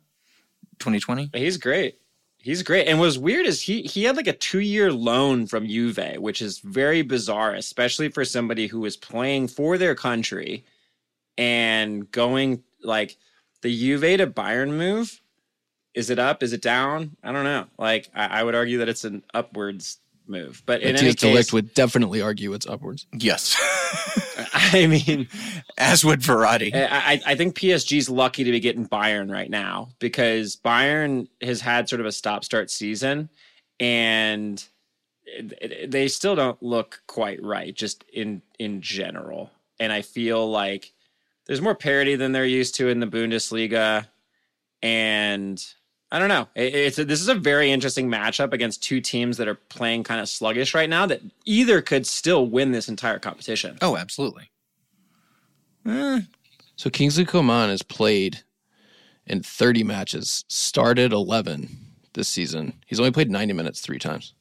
2020? 0.80 1.32
He's 1.34 1.58
great. 1.58 1.96
He's 2.48 2.64
great. 2.64 2.88
And 2.88 2.98
what's 2.98 3.18
weird 3.18 3.46
is 3.46 3.62
he 3.62 3.82
he 3.82 4.06
had 4.06 4.16
like 4.16 4.28
a 4.28 4.32
two 4.32 4.62
year 4.62 4.90
loan 4.90 5.48
from 5.48 5.68
Juve, 5.68 6.16
which 6.16 6.42
is 6.42 6.60
very 6.60 7.02
bizarre, 7.02 7.54
especially 7.54 8.08
for 8.08 8.24
somebody 8.24 8.68
who 8.68 8.80
was 8.80 8.96
playing 8.96 9.50
for 9.50 9.78
their 9.78 9.96
country 9.96 10.64
and 11.38 12.10
going 12.10 12.64
like 12.82 13.18
the 13.64 13.78
Juve 13.78 14.20
to 14.20 14.28
Bayern 14.28 14.78
move. 14.78 15.22
Is 15.94 16.10
it 16.10 16.20
up? 16.20 16.42
Is 16.42 16.54
it 16.54 16.62
down? 16.62 17.18
I 17.22 17.34
don't 17.34 17.44
know. 17.44 17.66
Like 17.78 18.10
I, 18.16 18.40
I 18.40 18.44
would 18.46 18.56
argue 18.56 18.78
that 18.78 18.88
it's 18.88 19.04
an 19.04 19.24
upwards 19.34 20.00
move, 20.30 20.64
but 20.66 20.82
in 20.82 20.90
any 20.96 21.08
Matthias 21.08 21.16
de 21.16 21.32
case, 21.34 21.54
would 21.54 21.74
definitely 21.74 22.22
argue 22.22 22.54
it's 22.54 22.68
upwards. 22.68 23.06
Yes. 23.14 23.56
I 24.54 24.88
mean, 24.88 25.28
As 25.78 26.04
would 26.04 26.22
Verratti. 26.22 26.74
I, 26.76 27.14
I- 27.14 27.22
I 27.26 27.36
think 27.36 27.56
PSG's 27.58 28.10
lucky 28.10 28.44
to 28.44 28.52
be 28.52 28.60
getting 28.60 28.88
Bayern 28.88 29.32
right 29.32 29.50
now 29.50 29.90
because 30.00 30.56
Bayern 30.58 31.28
has 31.42 31.62
had 31.62 31.88
sort 31.90 32.00
of 32.02 32.06
a 32.06 32.12
stop 32.12 32.44
start 32.44 32.70
season 32.70 33.30
and 33.80 34.64
it- 35.26 35.54
it- 35.62 35.92
they 35.92 36.08
still 36.08 36.36
don't 36.36 36.62
look 36.62 37.02
quite 37.08 37.42
right 37.44 37.74
just 37.76 38.04
in 38.14 38.42
in 38.60 38.82
general. 38.82 39.52
And 39.80 39.92
I 39.94 40.02
feel 40.02 40.50
like 40.50 40.92
there's 41.46 41.62
more 41.62 41.76
parity 41.76 42.16
than 42.16 42.32
they're 42.32 42.46
used 42.46 42.76
to 42.76 42.88
in 42.90 43.00
the 43.00 43.08
Bundesliga 43.08 44.08
and 44.82 45.64
I 46.12 46.20
don't 46.20 46.30
know. 46.30 46.48
It's 46.56 46.98
a, 47.00 47.06
this 47.06 47.20
is 47.20 47.28
a 47.28 47.36
very 47.36 47.70
interesting 47.70 48.08
matchup 48.10 48.54
against 48.54 48.82
two 48.82 49.02
teams 49.02 49.36
that 49.38 49.48
are 49.48 49.56
playing 49.56 50.04
kind 50.04 50.22
of 50.22 50.30
sluggish 50.30 50.74
right 50.74 50.90
now 50.90 51.06
that 51.06 51.22
either 51.46 51.82
could 51.82 52.08
still 52.08 52.48
win 52.48 52.72
this 52.72 52.88
entire 52.88 53.20
competition. 53.20 53.78
Oh, 53.82 53.98
absolutely. 53.98 54.50
Eh, 55.86 56.22
So 56.78 56.90
Kingsley 56.90 57.26
Coman 57.26 57.70
has 57.70 57.82
played 57.82 58.40
in 59.26 59.44
30 59.44 59.84
matches, 59.84 60.46
started 60.48 61.12
11 61.12 61.70
this 62.14 62.30
season. 62.30 62.74
He's 62.86 63.00
only 63.00 63.12
played 63.12 63.30
90 63.30 63.54
minutes 63.54 63.82
three 63.82 64.00
times. 64.00 64.34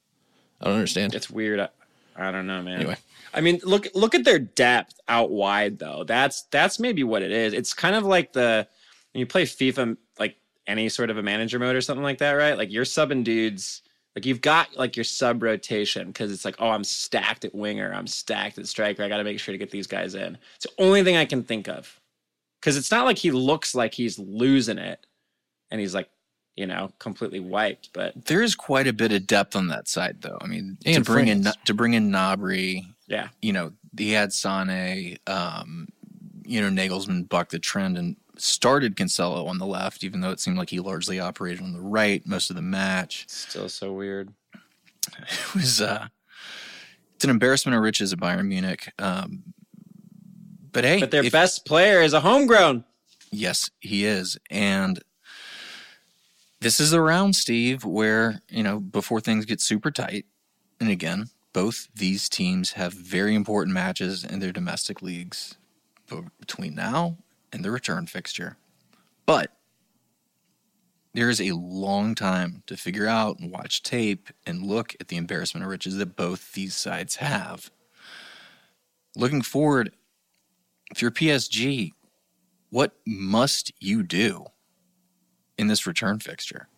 I 0.61 0.67
don't 0.67 0.75
understand. 0.75 1.15
It's 1.15 1.29
weird. 1.31 1.59
I, 1.61 1.69
I 2.17 2.31
don't 2.31 2.47
know, 2.47 2.63
man. 2.63 2.81
Anyway. 2.81 2.97
I 3.35 3.41
mean, 3.43 3.61
look 3.65 3.89
look 3.95 4.15
at 4.15 4.25
their 4.25 4.39
depth 4.39 4.99
out 5.09 5.31
wide 5.31 5.79
though. 5.79 6.05
That's 6.05 6.45
that's 6.45 6.81
maybe 6.81 7.05
what 7.05 7.21
it 7.23 7.31
is. 7.31 7.53
It's 7.53 7.75
kind 7.75 7.95
of 7.95 8.05
like 8.05 8.33
the 8.33 8.67
when 9.13 9.21
you 9.21 9.27
play 9.27 9.43
FIFA, 9.45 9.99
like 10.19 10.37
any 10.67 10.89
sort 10.89 11.11
of 11.11 11.19
a 11.19 11.23
manager 11.23 11.59
mode 11.59 11.77
or 11.77 11.81
something 11.81 12.03
like 12.03 12.19
that, 12.19 12.33
right? 12.33 12.57
Like 12.57 12.73
you're 12.73 12.85
subbing 12.85 13.25
dudes. 13.25 13.83
Like 14.15 14.25
you've 14.25 14.41
got 14.41 14.77
like 14.77 14.97
your 14.97 15.05
sub 15.05 15.43
rotation 15.43 16.07
because 16.09 16.33
it's 16.33 16.45
like, 16.45 16.57
oh, 16.59 16.71
I'm 16.71 16.85
stacked 16.85 17.45
at 17.45 17.55
winger, 17.55 17.93
I'm 17.93 18.07
stacked 18.07 18.59
at 18.59 18.67
striker. 18.67 19.03
I 19.03 19.09
got 19.09 19.19
to 19.19 19.25
make 19.25 19.39
sure 19.39 19.53
to 19.53 19.59
get 19.59 19.71
these 19.71 19.87
guys 19.87 20.15
in. 20.15 20.39
It's 20.57 20.65
the 20.65 20.83
only 20.83 21.05
thing 21.05 21.17
I 21.17 21.27
can 21.27 21.43
think 21.43 21.69
of 21.69 22.01
because 22.61 22.77
it's 22.77 22.91
not 22.91 23.05
like 23.05 23.19
he 23.19 23.31
looks 23.31 23.75
like 23.75 23.95
he's 23.95 24.19
losing 24.19 24.79
it 24.79 25.07
and 25.71 25.81
he's 25.81 25.95
like, 25.95 26.09
you 26.57 26.67
know, 26.67 26.91
completely 26.99 27.41
wiped. 27.41 27.93
But 27.93 28.25
there 28.25 28.43
is 28.43 28.55
quite 28.55 28.87
a 28.87 28.93
bit 28.93 29.13
of 29.13 29.27
depth 29.27 29.55
on 29.55 29.69
that 29.69 29.89
side, 29.89 30.23
though. 30.23 30.39
I 30.41 30.47
mean, 30.47 30.79
to 30.85 31.03
bring 31.03 31.29
in 31.29 31.47
to 31.67 31.75
bring 31.75 31.95
in 31.95 32.11
Gnabry, 32.11 32.87
yeah, 33.07 33.29
you 33.43 33.53
know, 33.53 33.73
he 33.97 34.13
had 34.13 34.33
Sane, 34.33 35.19
um, 35.27 35.89
you 36.45 36.61
know, 36.61 36.71
Nagelsmann 36.71 37.29
bucked 37.29 37.53
the 37.53 37.59
trend 37.59 37.99
and 37.99 38.17
started 38.39 38.97
Cancelo 38.97 39.47
on 39.47 39.59
the 39.59 39.67
left, 39.67 40.05
even 40.05 40.21
though 40.21 40.31
it 40.31 40.41
seemed 40.41 40.59
like 40.59 40.71
he 40.71 40.81
largely 40.81 41.19
operated 41.21 41.63
on 41.63 41.73
the 41.73 41.81
right 41.81 42.27
most 42.27 42.51
of 42.51 42.57
the 42.57 42.63
match. 42.63 43.25
still 43.29 43.69
so 43.69 43.93
weird. 43.93 44.33
It 45.19 45.55
was 45.55 45.81
uh, 45.81 46.09
it's 47.15 47.25
an 47.25 47.31
embarrassment 47.31 47.77
of 47.77 47.83
riches 47.83 48.13
at 48.13 48.19
Bayern 48.19 48.49
Munich. 48.49 48.93
Um, 48.99 49.43
but 50.73 50.85
hey, 50.85 51.01
But 51.01 51.11
their 51.11 51.25
if- 51.25 51.33
best 51.33 51.65
player 51.65 52.01
is 52.03 52.13
a 52.13 52.21
homegrown. 52.21 52.85
Yes, 53.31 53.71
he 53.81 54.05
is. 54.05 54.39
And 54.51 55.01
this 56.61 56.81
is 56.81 56.93
a 56.93 57.01
round, 57.01 57.37
Steve, 57.37 57.85
where, 57.85 58.41
you 58.49 58.63
know, 58.63 58.81
before 58.81 59.21
things 59.21 59.45
get 59.45 59.61
super 59.61 59.91
tight, 59.91 60.27
and 60.81 60.91
again, 60.91 61.27
both 61.53 61.89
these 61.95 62.29
teams 62.29 62.73
have 62.73 62.93
very 62.93 63.35
important 63.35 63.75
matches 63.75 64.25
in 64.25 64.39
their 64.41 64.53
domestic 64.53 65.03
leagues 65.03 65.57
between 66.41 66.75
now 66.75 67.17
and 67.53 67.65
the 67.65 67.71
return 67.71 68.07
fixture. 68.07 68.57
But 69.25 69.53
there 71.15 71.31
is 71.31 71.41
a 71.41 71.53
long 71.53 72.15
time 72.15 72.63
to 72.67 72.77
figure 72.77 73.07
out 73.07 73.39
and 73.39 73.51
watch 73.51 73.83
tape 73.83 74.29
and 74.45 74.67
look 74.67 74.95
at 75.01 75.09
the 75.09 75.17
embarrassment 75.17 75.65
of 75.65 75.71
riches 75.71 75.97
that 75.97 76.15
both 76.17 76.53
these 76.53 76.77
sides 76.77 77.17
have. 77.17 77.71
Looking 79.17 79.41
forward, 79.41 79.93
if 80.91 81.01
you're 81.01 81.11
PSG, 81.11 81.93
what 82.69 82.93
must 83.07 83.73
you 83.81 84.03
do 84.03 84.45
in 85.57 85.69
this 85.69 85.87
return 85.87 86.19
fixture? 86.19 86.69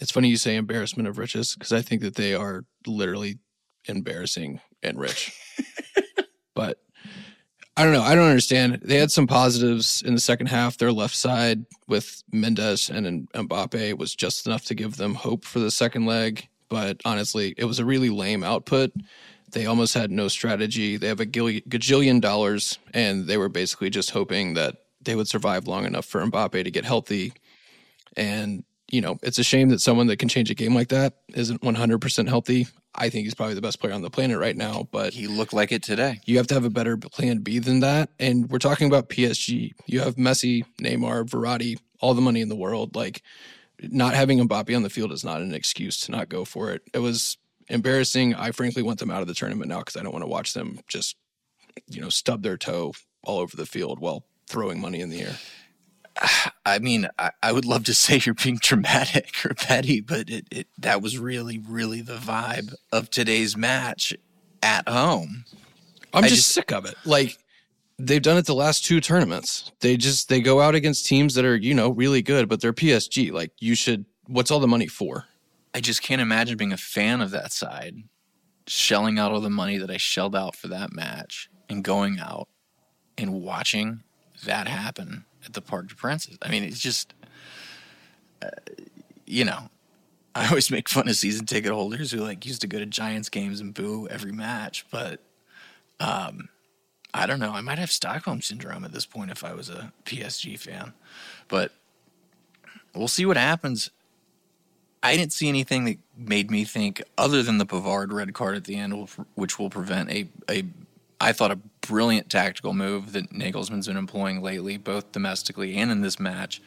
It's 0.00 0.10
funny 0.10 0.28
you 0.28 0.38
say 0.38 0.56
embarrassment 0.56 1.06
of 1.06 1.18
riches 1.18 1.54
because 1.54 1.72
I 1.72 1.82
think 1.82 2.00
that 2.00 2.14
they 2.14 2.34
are 2.34 2.64
literally 2.86 3.38
embarrassing 3.84 4.60
and 4.82 4.98
rich. 4.98 5.38
but 6.54 6.78
I 7.76 7.84
don't 7.84 7.94
know. 7.94 8.02
I 8.02 8.14
don't 8.14 8.28
understand. 8.28 8.80
They 8.82 8.96
had 8.96 9.10
some 9.10 9.26
positives 9.26 10.02
in 10.02 10.14
the 10.14 10.20
second 10.20 10.48
half. 10.48 10.76
Their 10.76 10.92
left 10.92 11.16
side 11.16 11.64
with 11.88 12.22
Mendes 12.30 12.90
and 12.90 13.30
Mbappe 13.32 13.96
was 13.96 14.14
just 14.14 14.46
enough 14.46 14.66
to 14.66 14.74
give 14.74 14.96
them 14.96 15.14
hope 15.14 15.44
for 15.44 15.58
the 15.58 15.70
second 15.70 16.04
leg. 16.04 16.48
But 16.68 17.00
honestly, 17.04 17.54
it 17.56 17.64
was 17.64 17.78
a 17.78 17.84
really 17.84 18.10
lame 18.10 18.44
output. 18.44 18.92
They 19.52 19.66
almost 19.66 19.94
had 19.94 20.10
no 20.10 20.28
strategy. 20.28 20.96
They 20.96 21.08
have 21.08 21.20
a 21.20 21.26
gajillion 21.26 22.20
dollars, 22.20 22.78
and 22.94 23.26
they 23.26 23.36
were 23.36 23.48
basically 23.50 23.90
just 23.90 24.10
hoping 24.10 24.54
that 24.54 24.76
they 25.02 25.14
would 25.14 25.28
survive 25.28 25.66
long 25.66 25.84
enough 25.84 26.06
for 26.06 26.24
Mbappe 26.24 26.64
to 26.64 26.70
get 26.70 26.84
healthy. 26.84 27.32
And, 28.16 28.64
you 28.90 29.00
know, 29.00 29.18
it's 29.22 29.38
a 29.38 29.44
shame 29.44 29.70
that 29.70 29.80
someone 29.80 30.06
that 30.08 30.18
can 30.18 30.28
change 30.28 30.50
a 30.50 30.54
game 30.54 30.74
like 30.74 30.88
that 30.88 31.14
isn't 31.34 31.60
100% 31.62 32.28
healthy. 32.28 32.66
I 32.94 33.08
think 33.08 33.24
he's 33.24 33.34
probably 33.34 33.54
the 33.54 33.62
best 33.62 33.80
player 33.80 33.94
on 33.94 34.02
the 34.02 34.10
planet 34.10 34.38
right 34.38 34.56
now, 34.56 34.86
but 34.92 35.14
He 35.14 35.26
looked 35.26 35.54
like 35.54 35.72
it 35.72 35.82
today. 35.82 36.20
you 36.26 36.36
have 36.36 36.46
to 36.48 36.54
have 36.54 36.64
a 36.64 36.70
better 36.70 36.96
plan 36.96 37.38
B 37.38 37.58
than 37.58 37.80
that. 37.80 38.10
And 38.18 38.50
we're 38.50 38.58
talking 38.58 38.86
about 38.86 39.08
PSG. 39.08 39.72
You 39.86 40.00
have 40.00 40.16
Messi, 40.16 40.64
Neymar, 40.80 41.24
Verratti, 41.28 41.78
all 42.00 42.12
the 42.14 42.20
money 42.20 42.40
in 42.42 42.48
the 42.50 42.56
world. 42.56 42.94
Like, 42.94 43.22
not 43.80 44.14
having 44.14 44.46
Mbappe 44.46 44.74
on 44.76 44.82
the 44.82 44.90
field 44.90 45.10
is 45.12 45.24
not 45.24 45.40
an 45.40 45.54
excuse 45.54 46.00
to 46.02 46.12
not 46.12 46.28
go 46.28 46.44
for 46.44 46.70
it. 46.70 46.82
It 46.92 46.98
was 46.98 47.38
embarrassing. 47.68 48.34
I 48.34 48.50
frankly 48.50 48.82
want 48.82 48.98
them 48.98 49.10
out 49.10 49.22
of 49.22 49.28
the 49.28 49.34
tournament 49.34 49.68
now 49.70 49.78
because 49.78 49.96
I 49.96 50.02
don't 50.02 50.12
want 50.12 50.24
to 50.24 50.28
watch 50.28 50.52
them 50.52 50.78
just, 50.86 51.16
you 51.88 52.00
know, 52.00 52.10
stub 52.10 52.42
their 52.42 52.58
toe 52.58 52.92
all 53.24 53.38
over 53.38 53.56
the 53.56 53.66
field 53.66 53.98
while 54.00 54.24
throwing 54.46 54.80
money 54.80 55.00
in 55.00 55.08
the 55.08 55.22
air. 55.22 55.36
I 56.66 56.78
mean, 56.78 57.08
I, 57.18 57.30
I 57.42 57.52
would 57.52 57.64
love 57.64 57.84
to 57.84 57.94
say 57.94 58.20
you're 58.24 58.34
being 58.34 58.58
dramatic 58.60 59.34
or 59.44 59.54
petty, 59.54 60.00
but 60.00 60.28
it, 60.30 60.46
it 60.50 60.66
that 60.78 61.02
was 61.02 61.18
really, 61.18 61.58
really 61.58 62.00
the 62.00 62.16
vibe 62.16 62.74
of 62.92 63.10
today's 63.10 63.56
match 63.56 64.14
at 64.62 64.88
home. 64.88 65.44
I'm 66.14 66.24
just, 66.24 66.34
just- 66.36 66.48
sick 66.48 66.72
of 66.72 66.84
it. 66.84 66.94
Like 67.04 67.36
they've 67.98 68.22
done 68.22 68.36
it 68.36 68.46
the 68.46 68.54
last 68.54 68.84
two 68.84 69.00
tournaments. 69.00 69.72
They 69.80 69.96
just 69.96 70.28
they 70.28 70.40
go 70.40 70.60
out 70.60 70.74
against 70.74 71.06
teams 71.06 71.34
that 71.34 71.44
are, 71.44 71.56
you 71.56 71.74
know, 71.74 71.90
really 71.90 72.22
good, 72.22 72.48
but 72.48 72.60
they're 72.60 72.72
PSG. 72.72 73.32
Like 73.32 73.52
you 73.60 73.74
should 73.74 74.04
what's 74.26 74.50
all 74.50 74.60
the 74.60 74.68
money 74.68 74.86
for? 74.86 75.26
I 75.74 75.80
just 75.80 76.02
can't 76.02 76.20
imagine 76.20 76.58
being 76.58 76.72
a 76.72 76.76
fan 76.76 77.22
of 77.22 77.30
that 77.30 77.50
side, 77.50 77.96
shelling 78.66 79.18
out 79.18 79.32
all 79.32 79.40
the 79.40 79.48
money 79.50 79.78
that 79.78 79.90
I 79.90 79.96
shelled 79.96 80.36
out 80.36 80.54
for 80.54 80.68
that 80.68 80.92
match 80.92 81.48
and 81.70 81.82
going 81.82 82.18
out 82.20 82.48
and 83.16 83.42
watching 83.42 84.02
that 84.44 84.68
happen 84.68 85.24
at 85.44 85.52
the 85.52 85.60
Parc 85.60 85.88
des 85.88 85.94
Princes. 85.94 86.38
I 86.42 86.50
mean, 86.50 86.62
it's 86.62 86.78
just, 86.78 87.14
uh, 88.42 88.48
you 89.26 89.44
know, 89.44 89.68
I 90.34 90.48
always 90.48 90.70
make 90.70 90.88
fun 90.88 91.08
of 91.08 91.16
season 91.16 91.44
ticket 91.44 91.72
holders 91.72 92.10
who 92.10 92.18
like 92.18 92.46
used 92.46 92.62
to 92.62 92.66
go 92.66 92.78
to 92.78 92.86
Giants 92.86 93.28
games 93.28 93.60
and 93.60 93.74
boo 93.74 94.08
every 94.08 94.32
match, 94.32 94.86
but 94.90 95.20
um, 96.00 96.48
I 97.12 97.26
don't 97.26 97.38
know. 97.38 97.52
I 97.52 97.60
might 97.60 97.78
have 97.78 97.90
Stockholm 97.90 98.40
syndrome 98.40 98.84
at 98.84 98.92
this 98.92 99.04
point 99.04 99.30
if 99.30 99.44
I 99.44 99.52
was 99.52 99.68
a 99.68 99.92
PSG 100.06 100.58
fan, 100.58 100.94
but 101.48 101.72
we'll 102.94 103.08
see 103.08 103.26
what 103.26 103.36
happens. 103.36 103.90
I 105.02 105.16
didn't 105.16 105.32
see 105.32 105.48
anything 105.48 105.84
that 105.84 105.98
made 106.16 106.50
me 106.50 106.64
think, 106.64 107.02
other 107.18 107.42
than 107.42 107.58
the 107.58 107.66
Pavard 107.66 108.12
red 108.12 108.32
card 108.34 108.56
at 108.56 108.64
the 108.64 108.76
end, 108.76 109.08
which 109.34 109.58
will 109.58 109.68
prevent 109.68 110.10
a, 110.10 110.28
a 110.48 110.64
I 111.20 111.32
thought 111.32 111.50
a 111.50 111.58
brilliant 111.86 112.30
tactical 112.30 112.72
move 112.72 113.12
that 113.12 113.30
Nagelsmann's 113.32 113.86
been 113.86 113.96
employing 113.96 114.42
lately, 114.42 114.76
both 114.76 115.12
domestically 115.12 115.76
and 115.76 115.90
in 115.90 116.00
this 116.00 116.18
match. 116.18 116.62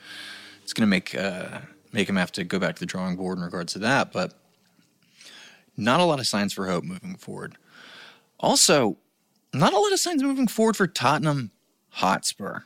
It's 0.63 0.73
going 0.73 0.87
to 0.87 0.89
make 0.89 1.15
uh, 1.15 1.59
make 1.91 2.09
him 2.09 2.15
have 2.15 2.31
to 2.33 2.43
go 2.43 2.59
back 2.59 2.75
to 2.75 2.79
the 2.79 2.85
drawing 2.85 3.15
board 3.15 3.37
in 3.37 3.43
regards 3.43 3.73
to 3.73 3.79
that, 3.79 4.11
but 4.11 4.33
not 5.77 5.99
a 5.99 6.05
lot 6.05 6.19
of 6.19 6.27
signs 6.27 6.53
for 6.53 6.67
hope 6.67 6.83
moving 6.83 7.15
forward. 7.15 7.57
Also, 8.39 8.97
not 9.53 9.73
a 9.73 9.79
lot 9.79 9.93
of 9.93 9.99
signs 9.99 10.21
moving 10.23 10.47
forward 10.47 10.75
for 10.75 10.87
Tottenham 10.87 11.51
Hotspur. 11.89 12.61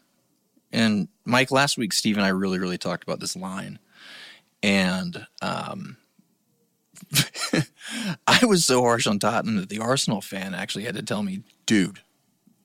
And 0.72 1.08
Mike, 1.26 1.52
last 1.52 1.78
week, 1.78 1.94
Steve 1.94 2.18
and 2.18 2.26
I 2.26 2.30
really, 2.30 2.60
really 2.60 2.78
talked 2.78 3.04
about 3.04 3.20
this 3.20 3.36
line 3.36 3.80
and 4.62 5.26
um, 5.42 5.98
I 8.28 8.46
was 8.46 8.66
so 8.66 8.82
harsh 8.82 9.08
on 9.08 9.20
Tottenham 9.20 9.58
that 9.58 9.70
the 9.70 9.80
Arsenal 9.80 10.22
fan 10.22 10.54
actually 10.54 10.86
had 10.86 10.96
to 10.96 11.04
tell 11.04 11.24
me, 11.24 11.44
dude, 11.66 12.00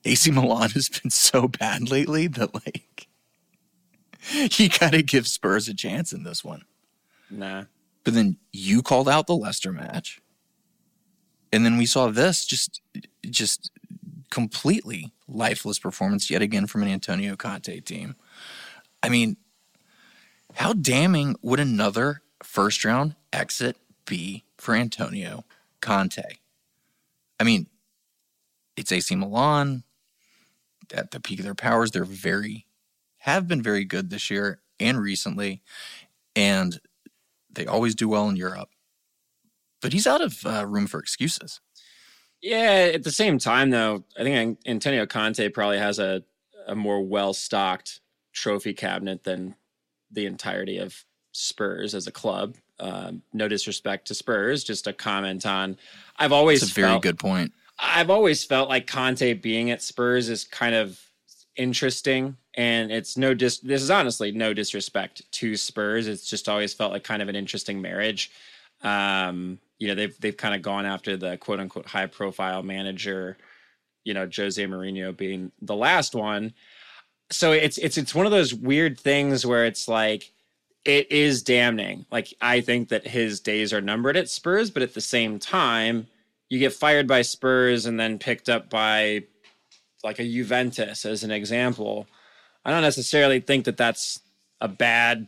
AC 0.05 0.31
Milan 0.31 0.69
has 0.71 0.87
been 0.87 1.09
so 1.09 1.47
bad 1.47 1.89
lately 1.89 2.27
that 2.27 2.53
like 2.53 3.07
you 4.59 4.69
got 4.69 4.91
to 4.91 5.03
give 5.03 5.27
Spurs 5.27 5.67
a 5.67 5.73
chance 5.73 6.13
in 6.13 6.23
this 6.23 6.43
one. 6.43 6.63
Nah. 7.29 7.65
But 8.03 8.13
then 8.13 8.37
you 8.53 8.81
called 8.81 9.09
out 9.09 9.27
the 9.27 9.35
Leicester 9.35 9.71
match. 9.71 10.21
And 11.51 11.65
then 11.65 11.77
we 11.77 11.85
saw 11.85 12.07
this 12.07 12.45
just 12.45 12.81
just 13.29 13.71
completely 14.29 15.13
lifeless 15.27 15.79
performance 15.79 16.29
yet 16.29 16.41
again 16.41 16.67
from 16.67 16.83
an 16.83 16.89
Antonio 16.89 17.35
Conte 17.35 17.79
team. 17.79 18.15
I 19.01 19.09
mean, 19.09 19.37
how 20.55 20.73
damning 20.73 21.35
would 21.41 21.59
another 21.59 22.21
first 22.43 22.83
round 22.83 23.15
exit 23.31 23.77
be 24.05 24.43
for 24.57 24.75
Antonio 24.75 25.45
Conte? 25.81 26.21
I 27.39 27.43
mean, 27.43 27.67
it's 28.75 28.91
AC 28.91 29.15
Milan 29.15 29.84
at 30.93 31.11
the 31.11 31.19
peak 31.19 31.39
of 31.39 31.45
their 31.45 31.55
powers. 31.55 31.91
They're 31.91 32.05
very, 32.05 32.67
have 33.19 33.47
been 33.47 33.61
very 33.61 33.85
good 33.85 34.09
this 34.09 34.29
year 34.29 34.61
and 34.79 34.99
recently, 34.99 35.61
and 36.35 36.79
they 37.51 37.65
always 37.65 37.95
do 37.95 38.09
well 38.09 38.29
in 38.29 38.35
Europe. 38.35 38.69
But 39.81 39.93
he's 39.93 40.07
out 40.07 40.21
of 40.21 40.45
uh, 40.45 40.65
room 40.65 40.87
for 40.87 40.99
excuses. 40.99 41.61
Yeah, 42.41 42.91
at 42.93 43.03
the 43.03 43.11
same 43.11 43.37
time, 43.39 43.69
though, 43.69 44.03
I 44.19 44.23
think 44.23 44.59
Antonio 44.65 45.05
Conte 45.05 45.49
probably 45.49 45.79
has 45.79 45.99
a, 45.99 46.23
a 46.67 46.75
more 46.75 47.01
well 47.01 47.33
stocked 47.33 48.01
trophy 48.33 48.73
cabinet 48.73 49.23
than 49.23 49.55
the 50.11 50.25
entirety 50.25 50.77
of 50.77 51.05
Spurs 51.31 51.95
as 51.95 52.07
a 52.07 52.11
club. 52.11 52.55
Um, 52.79 53.21
no 53.33 53.47
disrespect 53.47 54.07
to 54.07 54.13
Spurs, 54.13 54.63
just 54.63 54.87
a 54.87 54.93
comment 54.93 55.45
on. 55.45 55.77
I've 56.17 56.31
always 56.31 56.61
That's 56.61 56.71
a 56.71 56.75
very 56.75 56.87
felt, 56.91 57.03
good 57.03 57.19
point. 57.19 57.53
I've 57.77 58.09
always 58.09 58.43
felt 58.43 58.69
like 58.69 58.87
Conte 58.87 59.33
being 59.33 59.71
at 59.71 59.81
Spurs 59.81 60.29
is 60.29 60.43
kind 60.43 60.75
of 60.75 60.99
interesting, 61.55 62.37
and 62.53 62.91
it's 62.91 63.17
no 63.17 63.33
dis. 63.33 63.59
This 63.59 63.81
is 63.81 63.91
honestly 63.91 64.31
no 64.31 64.53
disrespect 64.53 65.21
to 65.33 65.57
Spurs. 65.57 66.07
It's 66.07 66.29
just 66.29 66.47
always 66.47 66.73
felt 66.73 66.91
like 66.91 67.03
kind 67.03 67.21
of 67.21 67.29
an 67.29 67.35
interesting 67.35 67.81
marriage. 67.81 68.31
Um, 68.81 69.59
you 69.79 69.87
know, 69.87 69.95
they've 69.95 70.19
they've 70.19 70.37
kind 70.37 70.55
of 70.55 70.61
gone 70.61 70.85
after 70.85 71.17
the 71.17 71.37
quote 71.37 71.59
unquote 71.59 71.85
high 71.85 72.07
profile 72.07 72.63
manager. 72.63 73.37
You 74.03 74.13
know, 74.13 74.29
Jose 74.33 74.63
Mourinho 74.63 75.15
being 75.15 75.51
the 75.61 75.75
last 75.75 76.15
one. 76.15 76.53
So 77.31 77.51
it's 77.51 77.77
it's 77.77 77.97
it's 77.97 78.15
one 78.15 78.25
of 78.25 78.31
those 78.31 78.53
weird 78.53 78.99
things 78.99 79.45
where 79.45 79.65
it's 79.65 79.87
like 79.87 80.31
it 80.85 81.11
is 81.11 81.41
damning. 81.43 82.05
Like 82.11 82.33
I 82.39 82.61
think 82.61 82.89
that 82.89 83.07
his 83.07 83.39
days 83.39 83.73
are 83.73 83.81
numbered 83.81 84.15
at 84.15 84.29
Spurs, 84.29 84.69
but 84.69 84.83
at 84.83 84.93
the 84.93 85.01
same 85.01 85.39
time, 85.39 86.07
you 86.49 86.59
get 86.59 86.73
fired 86.73 87.07
by 87.07 87.21
Spurs 87.21 87.85
and 87.85 87.99
then 87.99 88.19
picked 88.19 88.49
up 88.49 88.69
by 88.69 89.23
like 90.03 90.19
a 90.19 90.23
Juventus 90.23 91.05
as 91.05 91.23
an 91.23 91.31
example. 91.31 92.07
I 92.63 92.71
don't 92.71 92.81
necessarily 92.83 93.39
think 93.39 93.65
that 93.65 93.77
that's 93.77 94.19
a 94.61 94.67
bad 94.67 95.27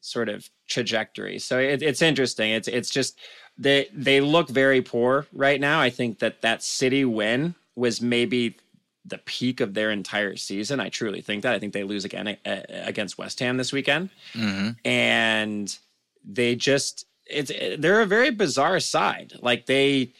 sort 0.00 0.28
of 0.28 0.48
trajectory. 0.68 1.38
So 1.38 1.58
it, 1.58 1.82
it's 1.82 2.02
interesting. 2.02 2.50
It's 2.50 2.68
it's 2.68 2.90
just 2.90 3.18
they 3.58 3.88
they 3.92 4.20
look 4.20 4.48
very 4.48 4.82
poor 4.82 5.26
right 5.32 5.60
now. 5.60 5.80
I 5.80 5.90
think 5.90 6.18
that 6.20 6.40
that 6.42 6.62
City 6.62 7.04
win 7.04 7.54
was 7.76 8.00
maybe 8.00 8.56
the 9.04 9.18
peak 9.18 9.60
of 9.60 9.74
their 9.74 9.90
entire 9.90 10.36
season. 10.36 10.80
I 10.80 10.88
truly 10.88 11.20
think 11.20 11.42
that. 11.42 11.54
I 11.54 11.58
think 11.58 11.72
they 11.72 11.82
lose 11.84 12.04
again 12.04 12.36
uh, 12.46 12.60
against 12.70 13.18
West 13.18 13.38
Ham 13.40 13.56
this 13.56 13.72
weekend, 13.72 14.10
Mm-hmm. 14.34 14.70
and 14.88 15.78
they 16.24 16.54
just 16.54 17.06
it's 17.26 17.52
they're 17.78 18.00
a 18.00 18.06
very 18.06 18.30
bizarre 18.30 18.80
side. 18.80 19.34
Like 19.40 19.66
they 19.66 20.12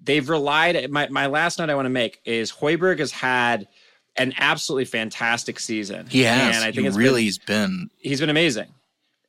they've 0.00 0.28
relied. 0.28 0.90
My 0.90 1.08
my 1.08 1.26
last 1.26 1.58
note 1.58 1.70
I 1.70 1.74
want 1.74 1.86
to 1.86 1.90
make 1.90 2.20
is 2.24 2.52
Højbjerg 2.52 2.98
has 2.98 3.12
had 3.12 3.68
an 4.16 4.34
absolutely 4.38 4.84
fantastic 4.84 5.60
season. 5.60 6.06
He 6.08 6.22
has. 6.22 6.56
and 6.56 6.64
I 6.64 6.72
think 6.72 6.82
he 6.82 6.86
it's 6.86 6.96
really 6.96 7.22
been, 7.22 7.26
has 7.26 7.38
been. 7.38 7.90
he's 7.98 8.20
been 8.20 8.30
amazing. 8.30 8.66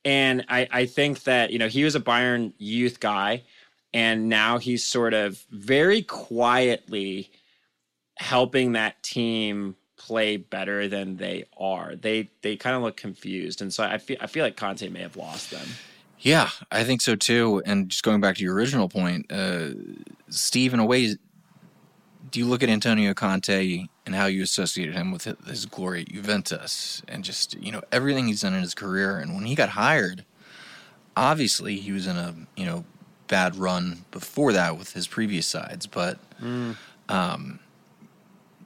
And 0.04 0.46
I, 0.50 0.68
I 0.72 0.86
think 0.88 1.24
that, 1.24 1.52
you 1.52 1.60
know, 1.60 1.68
he 1.68 1.84
was 1.84 1.96
a 1.96 2.00
Bayern 2.00 2.54
youth 2.58 3.00
guy, 3.00 3.44
and 3.94 4.30
now 4.30 4.58
he's 4.58 4.84
sort 4.84 5.14
of 5.14 5.46
very 5.52 6.02
quietly 6.02 7.32
helping 8.18 8.72
that 8.74 9.02
team 9.04 9.76
play 9.98 10.38
better 10.38 10.88
than 10.88 11.18
they 11.18 11.46
are. 11.58 11.96
They 11.96 12.30
they 12.42 12.56
kind 12.56 12.76
of 12.76 12.82
look 12.82 12.98
confused. 12.98 13.62
And 13.62 13.72
so 13.72 13.84
I 13.84 14.00
feel 14.00 14.18
I 14.20 14.28
feel 14.28 14.44
like 14.44 14.58
Conte 14.58 14.88
may 14.90 15.02
have 15.02 15.18
lost 15.18 15.52
them. 15.52 15.68
Yeah, 16.22 16.50
I 16.72 16.84
think 16.84 17.02
so 17.02 17.16
too. 17.16 17.64
And 17.66 17.90
just 17.90 18.04
going 18.04 18.22
back 18.22 18.38
to 18.38 18.44
your 18.44 18.54
original 18.54 18.88
point, 18.88 19.32
uh, 19.32 19.70
Steve, 20.30 20.74
in 20.74 20.80
a 20.80 20.86
way, 20.86 21.16
do 22.30 22.40
you 22.40 22.46
look 22.46 22.62
at 22.62 22.70
Antonio 22.70 23.14
Conte 23.16 23.86
and 24.06 24.16
how 24.16 24.28
you 24.28 24.44
associated 24.44 24.94
him 24.94 25.12
with 25.12 25.24
his 25.48 25.66
glory 25.66 26.02
at 26.02 26.10
Juventus 26.10 27.02
and 27.08 27.24
just, 27.24 27.56
you 27.56 27.72
know, 27.72 27.82
everything 27.92 28.28
he's 28.28 28.42
done 28.42 28.54
in 28.54 28.62
his 28.62 28.76
career? 28.76 29.18
And 29.18 29.34
when 29.34 29.46
he 29.46 29.56
got 29.56 29.70
hired, 29.70 30.24
obviously 31.18 31.78
he 31.78 31.92
was 31.92 32.06
in 32.06 32.16
a, 32.16 32.36
you 32.56 32.66
know, 32.66 32.86
bad 33.28 33.56
run 33.56 34.06
before 34.12 34.54
that 34.54 34.78
with 34.78 34.94
his 34.94 35.08
previous 35.08 35.48
sides. 35.48 35.88
But 35.88 36.20
um, 37.10 37.60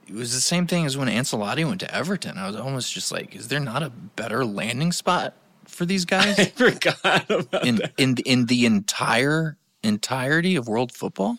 it 0.06 0.14
was 0.14 0.34
the 0.34 0.40
same 0.42 0.66
thing 0.66 0.84
as 0.84 0.96
when 0.96 1.08
Ancelotti 1.08 1.66
went 1.66 1.80
to 1.80 1.94
Everton. 1.94 2.36
I 2.36 2.48
was 2.48 2.56
almost 2.56 2.92
just 2.92 3.10
like, 3.10 3.34
is 3.34 3.48
there 3.48 3.60
not 3.60 3.82
a 3.82 3.88
better 3.90 4.44
landing 4.44 4.92
spot 4.92 5.34
for 5.66 5.84
these 5.84 6.04
guys? 6.04 6.38
I 6.38 6.44
forgot 6.46 7.30
about 7.30 7.66
in 7.66 7.76
that. 7.76 7.92
in 7.98 8.16
in 8.24 8.46
the 8.46 8.66
entire 8.66 9.56
entirety 9.82 10.56
of 10.56 10.68
world 10.68 10.92
football, 10.92 11.36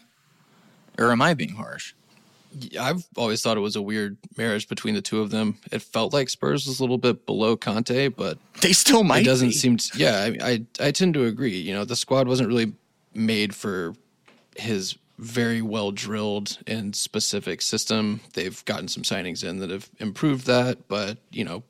or 0.98 1.12
am 1.12 1.22
I 1.22 1.34
being 1.34 1.56
harsh? 1.56 1.94
I've 2.80 3.06
always 3.16 3.42
thought 3.44 3.58
it 3.58 3.62
was 3.62 3.76
a 3.76 3.82
weird 3.82 4.18
marriage 4.38 4.68
between 4.68 4.96
the 4.96 5.02
two 5.02 5.22
of 5.22 5.30
them. 5.30 5.58
It 5.72 5.82
felt 5.82 6.12
like 6.14 6.28
Spurs 6.30 6.66
was 6.66 6.80
a 6.80 6.84
little 6.84 6.98
bit 6.98 7.26
below 7.26 7.56
Conte, 7.56 8.08
but 8.08 8.40
They 8.62 8.74
still 8.74 9.04
might. 9.04 9.22
it 9.22 9.26
doesn't 9.26 9.50
be. 9.50 9.54
seem. 9.54 9.78
To, 9.78 9.98
yeah, 9.98 10.30
I, 10.42 10.50
I 10.52 10.88
I 10.88 10.92
tend 10.92 11.14
to 11.16 11.26
agree. 11.26 11.58
You 11.58 11.74
know, 11.74 11.86
the 11.86 11.96
squad 11.96 12.28
wasn't 12.28 12.48
really 12.50 12.74
made 13.14 13.54
for 13.54 13.94
his 14.56 14.98
very 15.20 15.62
well 15.62 15.92
drilled 15.92 16.58
and 16.66 16.96
specific 16.96 17.62
system. 17.62 18.22
They've 18.34 18.64
gotten 18.66 18.88
some 18.88 19.04
signings 19.04 19.44
in 19.44 19.60
that 19.60 19.70
have 19.70 19.90
improved 20.00 20.46
that, 20.48 20.88
but 20.88 21.18
you 21.32 21.44
know, 21.44 21.64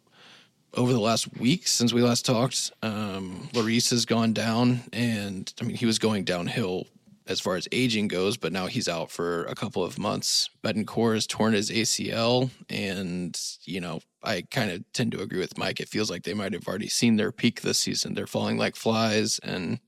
over 0.78 0.94
the 0.94 1.00
last 1.00 1.36
week 1.40 1.68
since 1.68 1.92
we 1.92 2.02
last 2.02 2.26
talked, 2.26 2.72
um, 2.84 3.50
Lloris 3.54 3.90
has 3.90 4.06
gone 4.06 4.32
down, 4.32 4.82
and 4.94 5.52
I 5.60 5.66
mean 5.66 5.76
he 5.76 5.86
was 5.86 6.00
going 6.00 6.24
downhill 6.24 6.88
as 7.26 7.42
far 7.42 7.56
as 7.56 7.68
aging 7.74 8.08
goes, 8.08 8.38
but 8.38 8.54
now 8.54 8.68
he's 8.68 8.88
out 8.88 9.12
for 9.12 9.44
a 9.46 9.56
couple 9.56 9.84
of 9.84 10.00
months. 10.00 10.50
Bentancur 10.64 11.16
has 11.16 11.28
torn 11.28 11.54
his 11.54 11.70
ACL, 11.70 12.52
and 12.70 13.38
you 13.64 13.82
know 13.82 14.00
I 14.24 14.44
kind 14.52 14.72
of 14.72 14.84
tend 14.94 15.12
to 15.14 15.22
agree 15.22 15.40
with 15.40 15.58
Mike. 15.58 15.80
It 15.80 15.90
feels 15.90 16.12
like 16.12 16.24
they 16.24 16.36
might 16.36 16.54
have 16.54 16.68
already 16.68 16.88
seen 16.88 17.18
their 17.18 17.32
peak 17.32 17.62
this 17.62 17.80
season. 17.80 18.14
They're 18.14 18.28
falling 18.28 18.58
like 18.58 18.76
flies, 18.76 19.40
and 19.40 19.80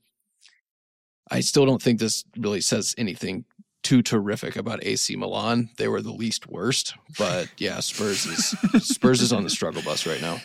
I 1.30 1.40
still 1.40 1.66
don't 1.66 1.80
think 1.80 2.00
this 2.00 2.24
really 2.36 2.60
says 2.60 2.94
anything 2.98 3.44
too 3.82 4.02
terrific 4.02 4.56
about 4.56 4.84
AC 4.84 5.16
Milan. 5.16 5.70
They 5.78 5.88
were 5.88 6.02
the 6.02 6.12
least 6.12 6.48
worst, 6.48 6.94
but 7.16 7.48
yeah, 7.58 7.78
Spurs 7.80 8.26
is 8.26 8.48
Spurs 8.86 9.22
is 9.22 9.32
on 9.32 9.44
the 9.44 9.50
struggle 9.50 9.82
bus 9.82 10.04
right 10.04 10.20
now. 10.20 10.40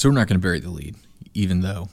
So 0.00 0.08
we're 0.08 0.14
not 0.14 0.28
going 0.28 0.40
to 0.40 0.42
bury 0.42 0.60
the 0.60 0.70
lead, 0.70 0.96
even 1.34 1.60
though 1.60 1.90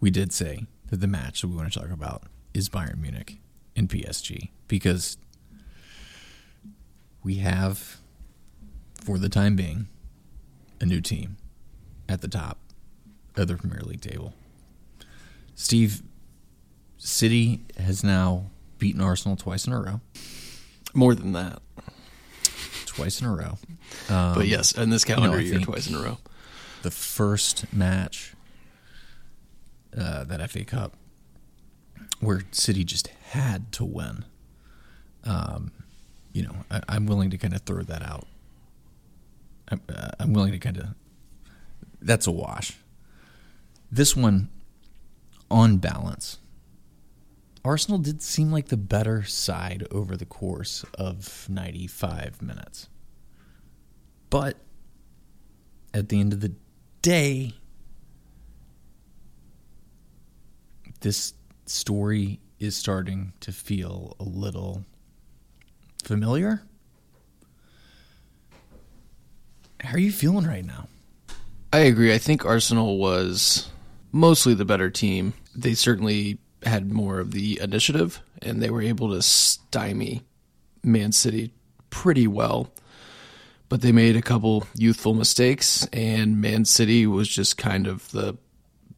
we 0.00 0.10
did 0.10 0.32
say 0.32 0.66
that 0.90 1.00
the 1.00 1.06
match 1.06 1.40
that 1.40 1.46
we 1.46 1.54
want 1.54 1.72
to 1.72 1.78
talk 1.78 1.88
about 1.92 2.24
is 2.52 2.68
Bayern 2.68 2.98
Munich 2.98 3.36
and 3.76 3.88
PSG 3.88 4.50
because 4.66 5.18
we 7.22 7.36
have, 7.36 7.98
for 9.04 9.18
the 9.18 9.28
time 9.28 9.54
being, 9.54 9.86
a 10.80 10.84
new 10.84 11.00
team 11.00 11.36
at 12.08 12.22
the 12.22 12.28
top 12.28 12.58
of 13.36 13.46
the 13.46 13.54
Premier 13.54 13.82
League 13.82 14.00
table. 14.00 14.34
Steve, 15.54 16.02
City 16.98 17.60
has 17.78 18.02
now 18.02 18.46
beaten 18.78 19.00
Arsenal 19.00 19.36
twice 19.36 19.64
in 19.64 19.72
a 19.72 19.80
row. 19.80 20.00
More 20.92 21.14
than 21.14 21.34
that, 21.34 21.62
Twice 22.86 23.20
in 23.22 23.26
a 23.26 23.34
row. 23.34 23.58
Um, 24.10 24.34
but 24.34 24.46
yes, 24.46 24.72
in 24.72 24.90
this 24.90 25.04
calendar 25.04 25.38
I 25.38 25.40
year, 25.40 25.54
think- 25.54 25.64
twice 25.66 25.88
in 25.88 25.94
a 25.94 26.00
row. 26.02 26.18
The 26.82 26.90
first 26.90 27.72
match 27.72 28.34
uh, 29.96 30.24
that 30.24 30.50
FA 30.50 30.64
Cup 30.64 30.96
where 32.20 32.42
City 32.52 32.84
just 32.84 33.08
had 33.30 33.72
to 33.72 33.84
win. 33.84 34.24
Um, 35.24 35.72
you 36.32 36.42
know, 36.42 36.54
I, 36.70 36.80
I'm 36.88 37.06
willing 37.06 37.30
to 37.30 37.38
kind 37.38 37.54
of 37.54 37.62
throw 37.62 37.82
that 37.82 38.02
out. 38.02 38.26
I'm, 39.68 39.80
uh, 39.88 40.10
I'm 40.20 40.32
willing 40.32 40.52
to 40.52 40.58
kind 40.58 40.78
of. 40.78 40.86
That's 42.00 42.26
a 42.26 42.32
wash. 42.32 42.78
This 43.90 44.16
one, 44.16 44.48
on 45.50 45.76
balance, 45.76 46.38
Arsenal 47.64 47.98
did 47.98 48.22
seem 48.22 48.50
like 48.50 48.68
the 48.68 48.76
better 48.76 49.22
side 49.24 49.86
over 49.90 50.16
the 50.16 50.24
course 50.24 50.84
of 50.94 51.46
95 51.48 52.40
minutes. 52.42 52.88
But 54.30 54.56
at 55.92 56.08
the 56.08 56.18
end 56.20 56.32
of 56.32 56.40
the 56.40 56.54
day, 57.02 57.52
this 61.00 61.34
story 61.66 62.40
is 62.60 62.76
starting 62.76 63.32
to 63.40 63.52
feel 63.52 64.16
a 64.20 64.22
little 64.22 64.84
familiar. 66.04 66.62
How 69.80 69.94
are 69.94 69.98
you 69.98 70.12
feeling 70.12 70.46
right 70.46 70.64
now? 70.64 70.86
I 71.72 71.80
agree. 71.80 72.14
I 72.14 72.18
think 72.18 72.44
Arsenal 72.44 72.98
was 72.98 73.68
mostly 74.12 74.54
the 74.54 74.64
better 74.64 74.90
team. 74.90 75.32
They 75.56 75.74
certainly 75.74 76.38
had 76.64 76.92
more 76.92 77.18
of 77.18 77.32
the 77.32 77.58
initiative, 77.60 78.20
and 78.40 78.62
they 78.62 78.70
were 78.70 78.82
able 78.82 79.10
to 79.10 79.22
stymie 79.22 80.22
Man 80.84 81.10
City 81.10 81.52
pretty 81.90 82.28
well. 82.28 82.70
But 83.72 83.80
they 83.80 83.90
made 83.90 84.16
a 84.16 84.20
couple 84.20 84.66
youthful 84.74 85.14
mistakes, 85.14 85.88
and 85.94 86.42
Man 86.42 86.66
City 86.66 87.06
was 87.06 87.26
just 87.26 87.56
kind 87.56 87.86
of 87.86 88.10
the 88.10 88.36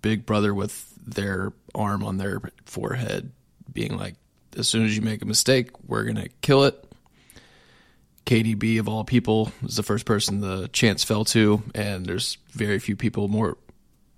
big 0.02 0.26
brother 0.26 0.52
with 0.52 0.92
their 1.06 1.52
arm 1.76 2.02
on 2.02 2.16
their 2.16 2.40
forehead, 2.64 3.30
being 3.72 3.96
like, 3.96 4.16
as 4.56 4.66
soon 4.66 4.84
as 4.84 4.96
you 4.96 5.00
make 5.00 5.22
a 5.22 5.26
mistake, 5.26 5.70
we're 5.86 6.02
going 6.02 6.16
to 6.16 6.28
kill 6.42 6.64
it. 6.64 6.92
KDB, 8.26 8.80
of 8.80 8.88
all 8.88 9.04
people, 9.04 9.52
was 9.62 9.76
the 9.76 9.84
first 9.84 10.06
person 10.06 10.40
the 10.40 10.66
chance 10.72 11.04
fell 11.04 11.24
to, 11.26 11.62
and 11.72 12.04
there's 12.04 12.38
very 12.50 12.80
few 12.80 12.96
people 12.96 13.28
more 13.28 13.56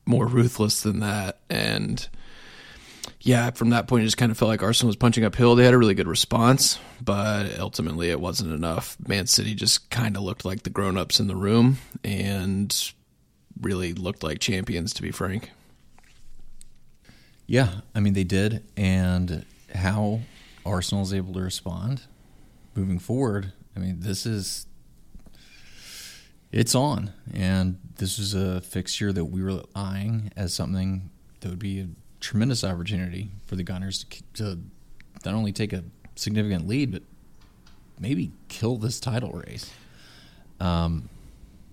more 0.06 0.26
ruthless 0.26 0.80
than 0.80 1.00
that. 1.00 1.38
And 1.50 2.08
yeah, 3.26 3.50
from 3.50 3.70
that 3.70 3.88
point, 3.88 4.02
it 4.02 4.06
just 4.06 4.16
kind 4.16 4.30
of 4.30 4.38
felt 4.38 4.48
like 4.48 4.62
Arsenal 4.62 4.86
was 4.86 4.94
punching 4.94 5.24
uphill. 5.24 5.56
They 5.56 5.64
had 5.64 5.74
a 5.74 5.78
really 5.78 5.94
good 5.94 6.06
response, 6.06 6.78
but 7.02 7.58
ultimately 7.58 8.10
it 8.10 8.20
wasn't 8.20 8.52
enough. 8.52 8.96
Man 9.04 9.26
City 9.26 9.56
just 9.56 9.90
kind 9.90 10.16
of 10.16 10.22
looked 10.22 10.44
like 10.44 10.62
the 10.62 10.70
grown 10.70 10.96
ups 10.96 11.18
in 11.18 11.26
the 11.26 11.34
room 11.34 11.78
and 12.04 12.92
really 13.60 13.94
looked 13.94 14.22
like 14.22 14.38
champions, 14.38 14.94
to 14.94 15.02
be 15.02 15.10
frank. 15.10 15.50
Yeah, 17.48 17.80
I 17.96 18.00
mean 18.00 18.12
they 18.12 18.22
did, 18.22 18.62
and 18.76 19.44
how 19.74 20.20
Arsenal 20.64 21.02
is 21.02 21.12
able 21.12 21.34
to 21.34 21.40
respond 21.40 22.02
moving 22.76 23.00
forward. 23.00 23.52
I 23.74 23.80
mean, 23.80 23.96
this 23.98 24.24
is 24.24 24.68
it's 26.52 26.76
on, 26.76 27.12
and 27.34 27.80
this 27.96 28.20
is 28.20 28.34
a 28.34 28.60
fixture 28.60 29.12
that 29.12 29.24
we 29.24 29.42
were 29.42 29.64
eyeing 29.74 30.30
as 30.36 30.54
something 30.54 31.10
that 31.40 31.48
would 31.48 31.58
be 31.58 31.80
a 31.80 31.88
tremendous 32.26 32.64
opportunity 32.64 33.30
for 33.46 33.54
the 33.54 33.62
Gunners 33.62 34.04
to, 34.04 34.22
to 34.34 34.58
not 35.24 35.34
only 35.34 35.52
take 35.52 35.72
a 35.72 35.84
significant 36.16 36.66
lead, 36.66 36.90
but 36.90 37.02
maybe 38.00 38.32
kill 38.48 38.76
this 38.76 38.98
title 38.98 39.30
race. 39.30 39.70
Um, 40.58 41.08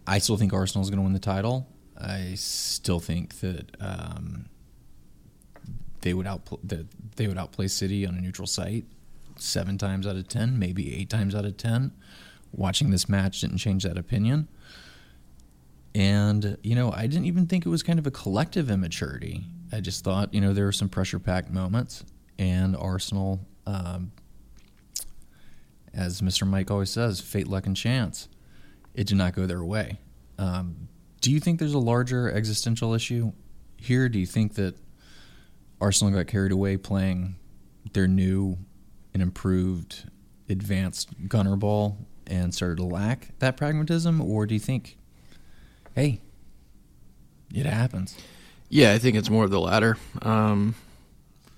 I 0.06 0.20
still 0.20 0.38
think 0.38 0.54
Arsenal 0.54 0.84
is 0.84 0.92
going 0.92 1.00
to 1.00 1.04
win 1.04 1.14
the 1.14 1.20
title. 1.20 1.68
I 2.00 2.34
still 2.36 3.00
think 3.00 3.40
that 3.40 3.76
um, 3.80 4.46
they 6.02 6.14
would 6.14 6.28
outplay 6.28 6.60
that 6.66 6.86
they 7.16 7.28
would 7.28 7.38
outplay 7.38 7.68
City 7.68 8.06
on 8.06 8.16
a 8.16 8.22
neutral 8.22 8.48
site 8.48 8.86
seven 9.38 9.80
times 9.80 10.06
out 10.06 10.16
of 10.16 10.28
ten, 10.28 10.60
maybe 10.60 10.96
eight 10.96 11.10
times 11.10 11.34
out 11.34 11.46
of 11.46 11.58
ten. 11.58 11.92
Watching 12.52 12.92
this 12.92 13.10
match 13.10 13.42
didn't 13.42 13.58
change 13.58 13.84
that 13.84 13.98
opinion. 13.98 14.50
And 15.96 16.58
you 16.62 16.76
know, 16.76 16.92
I 16.92 17.08
didn't 17.08 17.26
even 17.26 17.48
think 17.48 17.66
it 17.66 17.70
was 17.70 17.82
kind 17.82 17.98
of 17.98 18.06
a 18.06 18.12
collective 18.12 18.70
immaturity. 18.70 19.46
I 19.74 19.80
just 19.80 20.04
thought, 20.04 20.34
you 20.34 20.42
know, 20.42 20.54
there 20.54 20.66
were 20.66 20.72
some 20.72 20.88
pressure-packed 20.90 21.50
moments, 21.50 22.06
and 22.38 22.76
Arsenal, 22.76 23.40
um, 23.66 24.12
as 25.94 26.22
Mr. 26.22 26.48
Mike 26.48 26.70
always 26.70 26.92
says, 26.92 27.20
fate, 27.20 27.48
luck, 27.48 27.66
and 27.66 27.76
chance. 27.76 28.30
It 28.94 29.08
did 29.08 29.18
not 29.18 29.34
go 29.34 29.48
their 29.48 29.64
way. 29.64 29.98
Um, 30.38 30.90
do 31.22 31.32
you 31.32 31.40
think 31.40 31.60
there's 31.60 31.74
a 31.74 31.80
larger 31.80 32.32
existential 32.32 32.94
issue 32.94 33.32
here? 33.78 34.10
Do 34.10 34.20
you 34.20 34.28
think 34.28 34.54
that 34.56 34.76
Arsenal 35.82 36.14
got 36.14 36.28
carried 36.28 36.52
away 36.52 36.78
playing 36.78 37.36
their 37.94 38.08
new 38.08 38.58
and 39.14 39.24
improved 39.24 40.10
advanced 40.50 41.10
gunner 41.28 41.56
ball 41.56 41.98
and 42.28 42.54
started 42.54 42.78
to 42.78 42.84
lack 42.84 43.30
that 43.40 43.58
pragmatism? 43.58 44.22
Or 44.22 44.46
do 44.46 44.54
you 44.54 44.60
think, 44.60 44.98
hey, 45.96 46.22
it 47.54 47.66
happens? 47.66 48.16
Yeah, 48.74 48.94
I 48.94 48.98
think 48.98 49.16
it's 49.16 49.30
more 49.30 49.44
of 49.44 49.52
the 49.52 49.60
latter. 49.60 49.98
Um, 50.24 50.74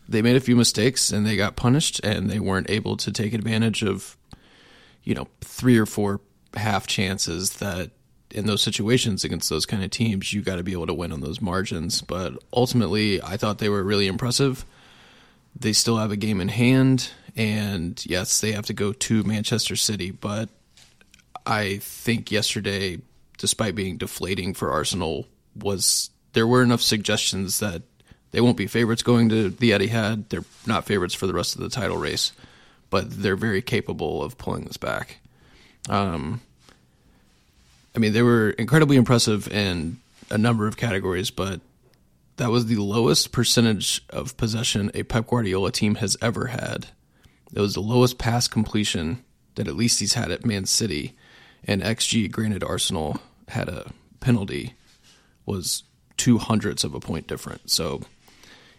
they 0.09 0.21
made 0.21 0.35
a 0.35 0.41
few 0.41 0.57
mistakes 0.57 1.13
and 1.13 1.25
they 1.25 1.37
got 1.37 1.55
punished, 1.55 2.01
and 2.03 2.29
they 2.29 2.41
weren't 2.41 2.69
able 2.69 2.97
to 2.97 3.09
take 3.09 3.33
advantage 3.33 3.83
of, 3.83 4.17
you 5.05 5.15
know, 5.15 5.29
three 5.39 5.77
or 5.77 5.85
four 5.85 6.19
half 6.57 6.87
chances 6.87 7.51
that 7.59 7.91
in 8.31 8.47
those 8.47 8.61
situations 8.61 9.23
against 9.23 9.49
those 9.49 9.65
kind 9.65 9.81
of 9.81 9.91
teams, 9.91 10.33
you 10.33 10.41
got 10.41 10.57
to 10.57 10.63
be 10.63 10.73
able 10.73 10.87
to 10.87 10.93
win 10.93 11.13
on 11.13 11.21
those 11.21 11.39
margins. 11.39 12.01
But 12.01 12.33
ultimately, 12.51 13.21
I 13.21 13.37
thought 13.37 13.59
they 13.59 13.69
were 13.69 13.81
really 13.81 14.07
impressive. 14.07 14.65
They 15.57 15.71
still 15.71 15.95
have 15.95 16.11
a 16.11 16.17
game 16.17 16.41
in 16.41 16.49
hand, 16.49 17.11
and 17.33 18.05
yes, 18.05 18.41
they 18.41 18.51
have 18.51 18.65
to 18.65 18.73
go 18.73 18.91
to 18.91 19.23
Manchester 19.23 19.77
City. 19.77 20.11
But 20.11 20.49
I 21.45 21.77
think 21.77 22.29
yesterday, 22.29 22.99
despite 23.37 23.73
being 23.73 23.95
deflating 23.95 24.53
for 24.53 24.69
Arsenal, 24.69 25.27
was 25.55 26.09
there 26.35 26.45
were 26.45 26.61
enough 26.61 26.81
suggestions 26.81 27.59
that 27.59 27.81
they 28.31 28.41
won't 28.41 28.57
be 28.57 28.67
favorites 28.67 29.01
going 29.01 29.29
to 29.29 29.49
the 29.49 29.71
Etihad. 29.71 30.27
They're 30.27 30.43
not 30.67 30.85
favorites 30.85 31.13
for 31.15 31.25
the 31.25 31.33
rest 31.33 31.55
of 31.55 31.61
the 31.61 31.69
title 31.69 31.97
race, 31.97 32.33
but 32.89 33.09
they're 33.09 33.37
very 33.37 33.61
capable 33.61 34.21
of 34.21 34.37
pulling 34.37 34.65
this 34.65 34.77
back. 34.77 35.17
Um, 35.89 36.41
I 37.95 37.99
mean, 37.99 38.11
they 38.11 38.21
were 38.21 38.49
incredibly 38.51 38.97
impressive 38.97 39.47
in 39.47 39.97
a 40.29 40.37
number 40.37 40.67
of 40.67 40.75
categories, 40.75 41.31
but 41.31 41.61
that 42.35 42.49
was 42.49 42.65
the 42.65 42.75
lowest 42.75 43.31
percentage 43.31 44.01
of 44.09 44.35
possession 44.35 44.91
a 44.93 45.03
Pep 45.03 45.27
Guardiola 45.27 45.71
team 45.71 45.95
has 45.95 46.17
ever 46.21 46.47
had. 46.47 46.87
It 47.53 47.61
was 47.61 47.75
the 47.75 47.81
lowest 47.81 48.17
pass 48.17 48.49
completion 48.49 49.23
that 49.55 49.69
at 49.69 49.77
least 49.77 50.01
he's 50.01 50.15
had 50.15 50.31
at 50.31 50.45
Man 50.45 50.65
City, 50.65 51.15
and 51.63 51.81
XG. 51.81 52.29
Granted, 52.29 52.65
Arsenal 52.65 53.21
had 53.47 53.69
a 53.69 53.91
penalty, 54.19 54.73
was 55.45 55.83
two 56.17 56.37
hundredths 56.37 56.83
of 56.83 56.93
a 56.93 56.99
point 56.99 57.27
different. 57.27 57.69
So, 57.69 58.01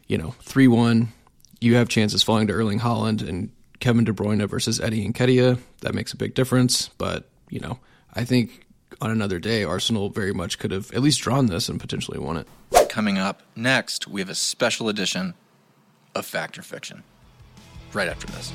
you 0.07 0.19
know, 0.19 0.35
three 0.43 0.69
one, 0.69 1.13
you 1.61 1.77
have 1.77 1.89
chances 1.89 2.23
falling 2.23 2.47
to 2.49 2.53
Erling 2.53 2.81
Haaland 2.81 3.27
and 3.27 3.51
Kevin 3.81 4.05
De 4.05 4.13
Bruyne 4.13 4.49
versus 4.49 4.81
Eddie 4.81 5.07
Nketiah. 5.09 5.59
That 5.81 5.95
makes 5.95 6.13
a 6.13 6.17
big 6.17 6.35
difference, 6.35 6.89
but 6.99 7.29
you 7.49 7.61
know, 7.61 7.79
I 8.15 8.25
think 8.25 8.67
on 9.01 9.11
another 9.11 9.39
day, 9.39 9.65
Arsenal 9.65 10.09
very 10.09 10.33
much 10.33 10.59
could 10.59 10.71
have 10.71 10.91
at 10.93 11.03
least 11.03 11.21
drawn 11.21 11.47
this 11.47 11.69
and 11.69 11.79
potentially 11.79 12.19
won 12.19 12.39
it. 12.39 12.49
Coming 12.89 13.19
up 13.19 13.43
next, 13.55 14.09
we 14.09 14.21
have 14.21 14.31
a 14.31 14.35
special 14.35 14.89
edition 14.89 15.35
of 16.15 16.25
Fact 16.25 16.59
or 16.59 16.63
Fiction. 16.63 17.03
Right 17.93 18.09
after 18.09 18.27
this. 18.29 18.53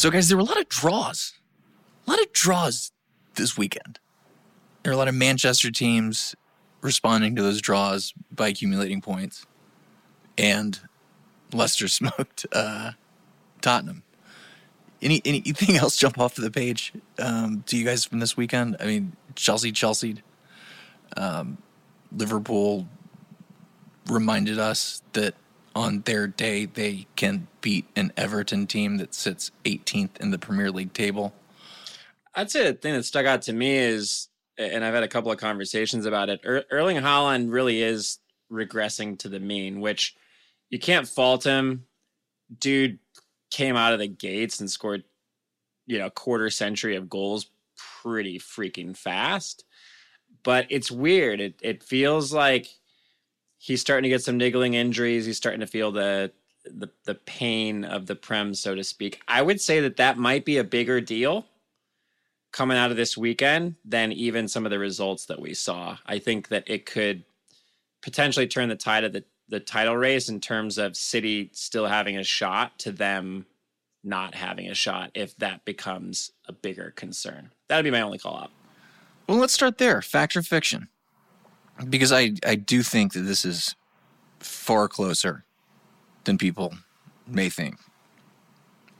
So, 0.00 0.10
guys, 0.10 0.28
there 0.28 0.38
were 0.38 0.42
a 0.42 0.46
lot 0.46 0.58
of 0.58 0.66
draws. 0.70 1.34
A 2.06 2.10
lot 2.10 2.22
of 2.22 2.32
draws 2.32 2.90
this 3.34 3.58
weekend. 3.58 3.98
There 4.82 4.90
are 4.90 4.94
a 4.94 4.96
lot 4.96 5.08
of 5.08 5.14
Manchester 5.14 5.70
teams 5.70 6.34
responding 6.80 7.36
to 7.36 7.42
those 7.42 7.60
draws 7.60 8.14
by 8.32 8.48
accumulating 8.48 9.02
points. 9.02 9.44
And 10.38 10.80
Leicester 11.52 11.86
smoked 11.88 12.46
uh, 12.50 12.92
Tottenham. 13.60 14.02
Any 15.02 15.20
anything 15.26 15.76
else 15.76 15.98
jump 15.98 16.18
off 16.18 16.34
the 16.34 16.50
page 16.50 16.94
um, 17.18 17.62
to 17.66 17.76
you 17.76 17.84
guys 17.84 18.06
from 18.06 18.20
this 18.20 18.38
weekend? 18.38 18.78
I 18.80 18.86
mean, 18.86 19.14
Chelsea, 19.34 19.70
Chelsea, 19.70 20.22
um, 21.18 21.58
Liverpool 22.10 22.88
reminded 24.06 24.58
us 24.58 25.02
that 25.12 25.34
on 25.74 26.02
their 26.02 26.26
day 26.26 26.66
they 26.66 27.06
can 27.16 27.46
beat 27.60 27.86
an 27.96 28.12
Everton 28.16 28.66
team 28.66 28.96
that 28.98 29.14
sits 29.14 29.50
18th 29.64 30.20
in 30.20 30.30
the 30.30 30.38
Premier 30.38 30.70
League 30.70 30.92
table. 30.92 31.32
I'd 32.34 32.50
say 32.50 32.64
the 32.64 32.74
thing 32.74 32.94
that 32.94 33.04
stuck 33.04 33.26
out 33.26 33.42
to 33.42 33.52
me 33.52 33.76
is, 33.76 34.28
and 34.56 34.84
I've 34.84 34.94
had 34.94 35.02
a 35.02 35.08
couple 35.08 35.32
of 35.32 35.38
conversations 35.38 36.06
about 36.06 36.28
it. 36.28 36.40
Er- 36.44 36.64
Erling 36.70 36.98
Haaland 36.98 37.52
really 37.52 37.82
is 37.82 38.18
regressing 38.50 39.18
to 39.20 39.28
the 39.28 39.40
mean, 39.40 39.80
which 39.80 40.14
you 40.70 40.78
can't 40.78 41.08
fault 41.08 41.44
him. 41.44 41.86
Dude 42.58 42.98
came 43.50 43.76
out 43.76 43.92
of 43.92 43.98
the 43.98 44.08
gates 44.08 44.60
and 44.60 44.70
scored, 44.70 45.04
you 45.86 45.98
know, 45.98 46.10
quarter 46.10 46.50
century 46.50 46.96
of 46.96 47.08
goals 47.08 47.50
pretty 48.02 48.38
freaking 48.38 48.96
fast. 48.96 49.64
But 50.42 50.66
it's 50.70 50.90
weird. 50.90 51.40
It 51.40 51.54
it 51.60 51.82
feels 51.82 52.32
like 52.32 52.68
he's 53.60 53.82
starting 53.82 54.04
to 54.04 54.08
get 54.08 54.22
some 54.22 54.38
niggling 54.38 54.74
injuries. 54.74 55.26
He's 55.26 55.36
starting 55.36 55.60
to 55.60 55.66
feel 55.66 55.92
the 55.92 56.32
the 56.64 56.88
the 57.04 57.14
pain 57.14 57.84
of 57.84 58.06
the 58.06 58.16
prem, 58.16 58.54
so 58.54 58.74
to 58.74 58.82
speak. 58.82 59.20
I 59.28 59.42
would 59.42 59.60
say 59.60 59.80
that 59.80 59.98
that 59.98 60.18
might 60.18 60.44
be 60.44 60.56
a 60.56 60.64
bigger 60.64 61.00
deal 61.00 61.46
coming 62.52 62.76
out 62.76 62.90
of 62.90 62.96
this 62.96 63.16
weekend 63.16 63.76
than 63.84 64.10
even 64.10 64.48
some 64.48 64.64
of 64.64 64.70
the 64.70 64.78
results 64.78 65.26
that 65.26 65.40
we 65.40 65.54
saw. 65.54 65.98
I 66.06 66.18
think 66.18 66.48
that 66.48 66.64
it 66.68 66.84
could 66.86 67.22
potentially 68.02 68.48
turn 68.48 68.68
the 68.68 68.76
tide 68.76 69.04
of 69.04 69.12
the 69.12 69.24
the 69.48 69.60
title 69.60 69.96
race 69.96 70.28
in 70.28 70.40
terms 70.40 70.78
of 70.78 70.96
City 70.96 71.50
still 71.52 71.86
having 71.86 72.16
a 72.16 72.24
shot 72.24 72.78
to 72.80 72.92
them 72.92 73.46
not 74.02 74.34
having 74.34 74.68
a 74.68 74.74
shot 74.74 75.10
if 75.14 75.36
that 75.36 75.64
becomes 75.66 76.32
a 76.48 76.52
bigger 76.52 76.92
concern. 76.96 77.50
That'd 77.68 77.84
be 77.84 77.90
my 77.90 78.00
only 78.00 78.18
call 78.18 78.36
out. 78.36 78.50
Well, 79.28 79.38
let's 79.38 79.52
start 79.52 79.76
there. 79.76 80.00
Fact 80.00 80.36
or 80.36 80.42
fiction? 80.42 80.88
Because 81.88 82.12
I, 82.12 82.32
I 82.46 82.56
do 82.56 82.82
think 82.82 83.12
that 83.14 83.20
this 83.20 83.44
is 83.44 83.74
far 84.38 84.88
closer 84.88 85.44
than 86.24 86.38
people 86.38 86.74
may 87.26 87.48
think. 87.48 87.76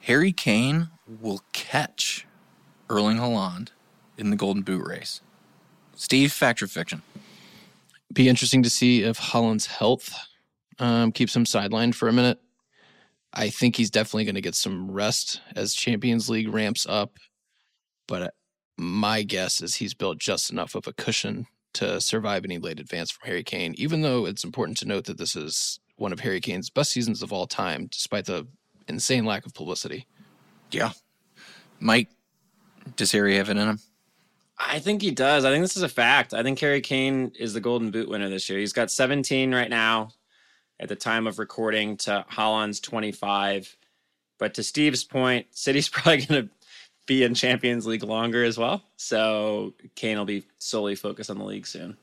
Harry 0.00 0.32
Kane 0.32 0.88
will 1.20 1.42
catch 1.52 2.26
Erling 2.88 3.18
Haaland 3.18 3.68
in 4.16 4.30
the 4.30 4.36
Golden 4.36 4.62
Boot 4.62 4.86
race. 4.86 5.20
Steve, 5.94 6.32
fact 6.32 6.62
or 6.62 6.66
fiction? 6.66 7.02
Be 8.12 8.28
interesting 8.28 8.62
to 8.62 8.70
see 8.70 9.02
if 9.02 9.18
Haaland's 9.18 9.66
health 9.66 10.14
um, 10.78 11.12
keeps 11.12 11.36
him 11.36 11.44
sidelined 11.44 11.94
for 11.94 12.08
a 12.08 12.12
minute. 12.12 12.40
I 13.32 13.50
think 13.50 13.76
he's 13.76 13.90
definitely 13.90 14.24
going 14.24 14.34
to 14.34 14.40
get 14.40 14.54
some 14.54 14.90
rest 14.90 15.40
as 15.54 15.74
Champions 15.74 16.28
League 16.28 16.52
ramps 16.52 16.86
up. 16.88 17.18
But 18.08 18.34
my 18.76 19.22
guess 19.22 19.60
is 19.60 19.76
he's 19.76 19.94
built 19.94 20.18
just 20.18 20.50
enough 20.50 20.74
of 20.74 20.86
a 20.86 20.92
cushion 20.92 21.46
to 21.74 22.00
survive 22.00 22.44
any 22.44 22.58
late 22.58 22.80
advance 22.80 23.10
from 23.10 23.26
Harry 23.26 23.44
Kane, 23.44 23.74
even 23.78 24.02
though 24.02 24.26
it's 24.26 24.44
important 24.44 24.78
to 24.78 24.88
note 24.88 25.04
that 25.04 25.18
this 25.18 25.36
is 25.36 25.80
one 25.96 26.12
of 26.12 26.20
Harry 26.20 26.40
Kane's 26.40 26.70
best 26.70 26.92
seasons 26.92 27.22
of 27.22 27.32
all 27.32 27.46
time, 27.46 27.86
despite 27.90 28.26
the 28.26 28.46
insane 28.88 29.24
lack 29.24 29.46
of 29.46 29.54
publicity. 29.54 30.06
Yeah. 30.70 30.92
Mike, 31.78 32.08
does 32.96 33.12
Harry 33.12 33.36
have 33.36 33.48
it 33.48 33.56
in 33.56 33.68
him? 33.68 33.78
I 34.58 34.78
think 34.78 35.00
he 35.00 35.10
does. 35.10 35.44
I 35.44 35.50
think 35.50 35.62
this 35.62 35.76
is 35.76 35.82
a 35.82 35.88
fact. 35.88 36.34
I 36.34 36.42
think 36.42 36.58
Harry 36.58 36.80
Kane 36.80 37.32
is 37.38 37.54
the 37.54 37.60
Golden 37.60 37.90
Boot 37.90 38.08
winner 38.08 38.28
this 38.28 38.48
year. 38.48 38.58
He's 38.58 38.74
got 38.74 38.90
17 38.90 39.54
right 39.54 39.70
now 39.70 40.10
at 40.78 40.88
the 40.88 40.96
time 40.96 41.26
of 41.26 41.38
recording 41.38 41.96
to 41.98 42.24
Haaland's 42.30 42.80
25. 42.80 43.76
But 44.38 44.54
to 44.54 44.62
Steve's 44.62 45.04
point, 45.04 45.46
City's 45.50 45.88
probably 45.90 46.26
going 46.26 46.42
to 46.42 46.50
be 47.06 47.24
in 47.24 47.34
Champions 47.34 47.86
League 47.86 48.02
longer 48.04 48.44
as 48.44 48.58
well. 48.58 48.82
So 48.96 49.74
Kane 49.94 50.18
will 50.18 50.24
be 50.24 50.44
solely 50.58 50.94
focused 50.94 51.30
on 51.30 51.38
the 51.38 51.44
league 51.44 51.66
soon. 51.66 51.96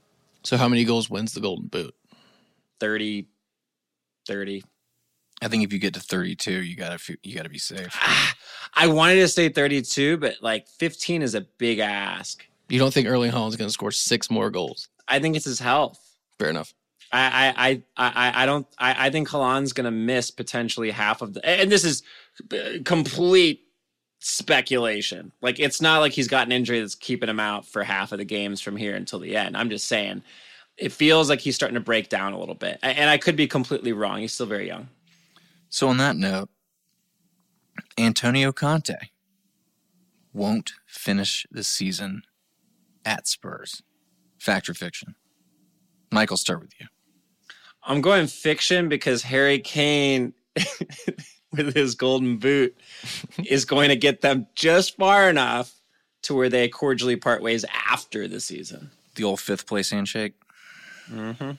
So, 0.43 0.55
how 0.55 0.69
many 0.69 0.85
goals 0.85 1.09
wins 1.09 1.33
the 1.33 1.41
Golden 1.41 1.67
Boot? 1.67 1.93
30, 2.79 3.27
30. 4.27 4.63
I 5.41 5.47
think 5.47 5.63
if 5.63 5.73
you 5.73 5.79
get 5.79 5.93
to 5.95 5.99
32, 5.99 6.63
you 6.63 6.75
got 6.75 6.97
to 6.97 7.17
you 7.21 7.35
got 7.35 7.43
to 7.43 7.49
be 7.49 7.59
safe. 7.59 7.95
I 8.73 8.87
wanted 8.87 9.15
to 9.15 9.27
say 9.27 9.49
32, 9.49 10.17
but 10.17 10.35
like 10.41 10.67
15 10.67 11.21
is 11.21 11.35
a 11.35 11.41
big 11.41 11.79
ask. 11.79 12.45
You 12.69 12.79
don't 12.79 12.93
think 12.93 13.07
Erling 13.07 13.31
Haaland's 13.31 13.55
going 13.55 13.67
to 13.67 13.73
score 13.73 13.91
six 13.91 14.29
more 14.29 14.49
goals? 14.49 14.89
I 15.07 15.19
think 15.19 15.35
it's 15.35 15.45
his 15.45 15.59
health. 15.59 15.99
Fair 16.39 16.49
enough. 16.49 16.73
I 17.11 17.53
I 17.57 17.83
I 17.97 18.11
I, 18.15 18.43
I 18.43 18.45
don't 18.45 18.67
I, 18.77 19.07
I 19.07 19.09
think 19.09 19.29
Haaland's 19.29 19.73
going 19.73 19.85
to 19.85 19.91
miss 19.91 20.31
potentially 20.31 20.91
half 20.91 21.21
of 21.21 21.33
the 21.33 21.45
and 21.45 21.71
this 21.71 21.85
is 21.85 22.03
uh, 22.51 22.79
complete 22.83 23.66
speculation. 24.19 25.31
Like 25.41 25.59
it's 25.59 25.81
not 25.81 25.99
like 25.99 26.13
he's 26.13 26.27
got 26.27 26.47
an 26.47 26.51
injury 26.51 26.79
that's 26.79 26.95
keeping 26.95 27.29
him 27.29 27.39
out 27.39 27.65
for 27.65 27.83
half 27.83 28.11
of 28.11 28.17
the 28.17 28.25
games 28.25 28.61
from 28.61 28.77
here 28.77 28.95
until 28.95 29.19
the 29.19 29.35
end. 29.35 29.55
I'm 29.55 29.69
just 29.69 29.87
saying 29.87 30.23
it 30.77 30.91
feels 30.91 31.29
like 31.29 31.39
he's 31.39 31.55
starting 31.55 31.75
to 31.75 31.81
break 31.81 32.09
down 32.09 32.33
a 32.33 32.39
little 32.39 32.55
bit. 32.55 32.79
And 32.81 33.09
I 33.09 33.17
could 33.17 33.35
be 33.35 33.47
completely 33.47 33.93
wrong. 33.93 34.19
He's 34.19 34.33
still 34.33 34.45
very 34.45 34.67
young. 34.67 34.89
So 35.69 35.87
on 35.89 35.97
that 35.97 36.15
note, 36.15 36.49
Antonio 37.97 38.51
Conte 38.51 38.95
won't 40.33 40.71
finish 40.85 41.45
the 41.51 41.63
season 41.63 42.23
at 43.05 43.27
Spurs. 43.27 43.81
Fact 44.39 44.69
or 44.69 44.73
fiction? 44.73 45.15
Michael, 46.11 46.37
start 46.37 46.61
with 46.61 46.73
you. 46.79 46.87
I'm 47.83 48.01
going 48.01 48.27
fiction 48.27 48.87
because 48.87 49.23
Harry 49.23 49.59
Kane 49.59 50.33
with 51.51 51.75
his 51.75 51.95
golden 51.95 52.37
boot 52.37 52.77
is 53.45 53.65
going 53.65 53.89
to 53.89 53.95
get 53.95 54.21
them 54.21 54.47
just 54.55 54.97
far 54.97 55.29
enough 55.29 55.73
to 56.23 56.33
where 56.33 56.49
they 56.49 56.67
cordially 56.67 57.15
part 57.15 57.41
ways 57.41 57.63
after 57.89 58.27
the 58.27 58.39
season. 58.39 58.91
The 59.15 59.23
old 59.23 59.39
fifth 59.39 59.65
place 59.67 59.91
handshake. 59.91 60.33
Mm-hmm. 61.09 61.51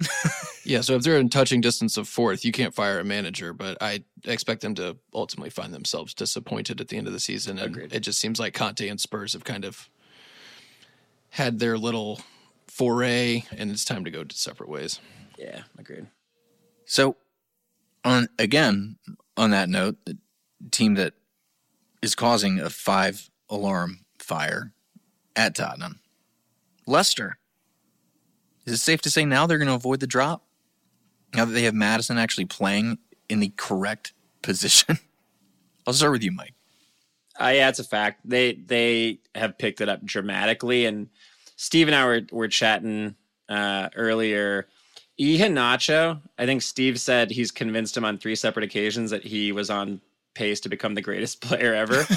Yeah, 0.64 0.80
so 0.80 0.94
if 0.94 1.02
they're 1.02 1.18
in 1.18 1.28
touching 1.28 1.60
distance 1.60 1.96
of 1.96 2.08
fourth, 2.08 2.44
you 2.44 2.52
can't 2.52 2.74
fire 2.74 3.00
a 3.00 3.04
manager, 3.04 3.52
but 3.52 3.78
I 3.80 4.04
expect 4.24 4.60
them 4.60 4.74
to 4.76 4.96
ultimately 5.12 5.50
find 5.50 5.74
themselves 5.74 6.14
disappointed 6.14 6.80
at 6.80 6.88
the 6.88 6.96
end 6.96 7.08
of 7.08 7.12
the 7.12 7.20
season. 7.20 7.58
And 7.58 7.74
Agreed. 7.74 7.92
it 7.92 8.00
just 8.00 8.20
seems 8.20 8.38
like 8.38 8.54
Conte 8.54 8.86
and 8.86 9.00
Spurs 9.00 9.32
have 9.32 9.44
kind 9.44 9.64
of 9.64 9.88
had 11.30 11.58
their 11.58 11.76
little 11.76 12.20
foray, 12.68 13.42
and 13.56 13.70
it's 13.70 13.84
time 13.84 14.04
to 14.04 14.10
go 14.10 14.22
to 14.22 14.36
separate 14.36 14.70
ways. 14.70 15.00
Yeah, 15.36 15.62
agreed. 15.78 16.06
So, 16.84 17.16
on 18.04 18.28
again 18.38 18.98
on 19.36 19.50
that 19.50 19.68
note, 19.68 19.96
the 20.04 20.16
team 20.70 20.94
that 20.94 21.14
is 22.00 22.14
causing 22.14 22.58
a 22.58 22.70
five 22.70 23.30
alarm 23.48 24.00
fire 24.18 24.72
at 25.36 25.54
Tottenham, 25.54 26.00
Leicester. 26.86 27.38
Is 28.64 28.74
it 28.74 28.78
safe 28.78 29.02
to 29.02 29.10
say 29.10 29.24
now 29.24 29.46
they're 29.46 29.58
going 29.58 29.68
to 29.68 29.74
avoid 29.74 30.00
the 30.00 30.06
drop? 30.06 30.44
Now 31.34 31.44
that 31.44 31.52
they 31.52 31.62
have 31.62 31.74
Maddison 31.74 32.18
actually 32.18 32.44
playing 32.44 32.98
in 33.28 33.40
the 33.40 33.52
correct 33.56 34.12
position? 34.42 34.98
I'll 35.86 35.94
start 35.94 36.12
with 36.12 36.22
you, 36.22 36.32
Mike. 36.32 36.54
Uh, 37.40 37.52
yeah, 37.54 37.68
it's 37.68 37.78
a 37.78 37.84
fact. 37.84 38.20
They 38.24 38.52
they 38.52 39.20
have 39.34 39.58
picked 39.58 39.80
it 39.80 39.88
up 39.88 40.04
dramatically, 40.04 40.84
and 40.84 41.08
Steve 41.56 41.88
and 41.88 41.94
I 41.94 42.04
were 42.04 42.20
were 42.30 42.48
chatting 42.48 43.16
uh, 43.48 43.88
earlier. 43.96 44.68
Iheanacho, 45.20 46.20
I 46.38 46.46
think 46.46 46.62
Steve 46.62 46.98
said 46.98 47.30
he's 47.30 47.50
convinced 47.50 47.96
him 47.96 48.04
on 48.04 48.18
three 48.18 48.34
separate 48.34 48.64
occasions 48.64 49.10
that 49.10 49.22
he 49.24 49.52
was 49.52 49.70
on 49.70 50.00
pace 50.34 50.60
to 50.60 50.68
become 50.68 50.94
the 50.94 51.02
greatest 51.02 51.40
player 51.46 51.74
ever. 51.74 52.04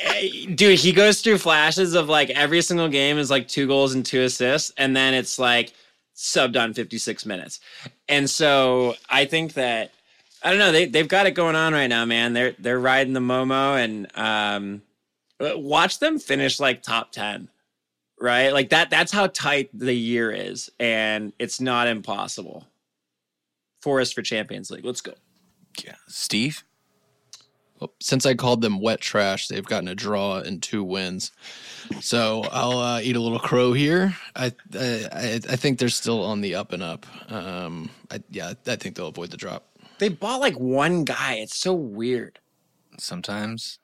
Eh, 0.00 0.46
Dude, 0.54 0.78
he 0.78 0.92
goes 0.92 1.20
through 1.22 1.38
flashes 1.38 1.94
of 1.94 2.08
like 2.08 2.30
every 2.30 2.62
single 2.62 2.88
game 2.88 3.18
is 3.18 3.30
like 3.30 3.48
two 3.48 3.66
goals 3.66 3.94
and 3.94 4.06
two 4.06 4.22
assists, 4.22 4.72
and 4.76 4.96
then 4.96 5.12
it's 5.12 5.40
like 5.40 5.72
subbed 6.14 6.60
on 6.60 6.72
56 6.72 7.26
minutes. 7.26 7.58
And 8.08 8.30
so 8.30 8.94
I 9.10 9.24
think 9.24 9.54
that 9.54 9.90
I 10.42 10.50
don't 10.50 10.60
know. 10.60 10.70
They 10.70 10.84
they've 10.86 11.08
got 11.08 11.26
it 11.26 11.32
going 11.32 11.56
on 11.56 11.72
right 11.72 11.88
now, 11.88 12.04
man. 12.04 12.32
They're 12.32 12.54
they're 12.60 12.78
riding 12.78 13.12
the 13.12 13.20
Momo, 13.20 13.76
and 13.82 14.06
um, 14.16 14.82
watch 15.40 15.98
them 15.98 16.20
finish 16.20 16.60
like 16.60 16.82
top 16.82 17.10
ten, 17.10 17.48
right? 18.20 18.52
Like 18.52 18.70
that. 18.70 18.90
That's 18.90 19.12
how 19.12 19.28
tight 19.28 19.70
the 19.72 19.94
year 19.94 20.30
is, 20.30 20.70
and 20.78 21.32
it's 21.38 21.60
not 21.60 21.88
impossible 21.88 22.66
for 23.80 24.00
us 24.00 24.12
for 24.12 24.22
Champions 24.22 24.70
League. 24.70 24.84
Let's 24.84 25.00
go. 25.00 25.14
Yeah, 25.84 25.96
Steve. 26.08 26.64
Well, 27.80 27.92
since 28.00 28.26
I 28.26 28.34
called 28.34 28.60
them 28.60 28.80
wet 28.80 29.00
trash, 29.00 29.46
they've 29.46 29.64
gotten 29.64 29.88
a 29.88 29.94
draw 29.94 30.38
and 30.38 30.60
two 30.60 30.82
wins. 30.82 31.30
So 32.00 32.42
I'll 32.50 32.78
uh, 32.78 33.00
eat 33.00 33.14
a 33.14 33.20
little 33.20 33.38
crow 33.38 33.72
here. 33.72 34.16
I, 34.34 34.52
I 34.74 35.08
I 35.12 35.34
I 35.34 35.56
think 35.56 35.78
they're 35.78 35.88
still 35.88 36.24
on 36.24 36.40
the 36.40 36.56
up 36.56 36.72
and 36.72 36.82
up. 36.82 37.06
Um, 37.30 37.90
I, 38.10 38.20
yeah, 38.30 38.54
I 38.66 38.76
think 38.76 38.96
they'll 38.96 39.08
avoid 39.08 39.30
the 39.30 39.36
drop. 39.36 39.64
They 39.98 40.08
bought 40.08 40.40
like 40.40 40.58
one 40.58 41.04
guy. 41.04 41.34
It's 41.34 41.56
so 41.56 41.72
weird. 41.74 42.40
Sometimes 42.98 43.78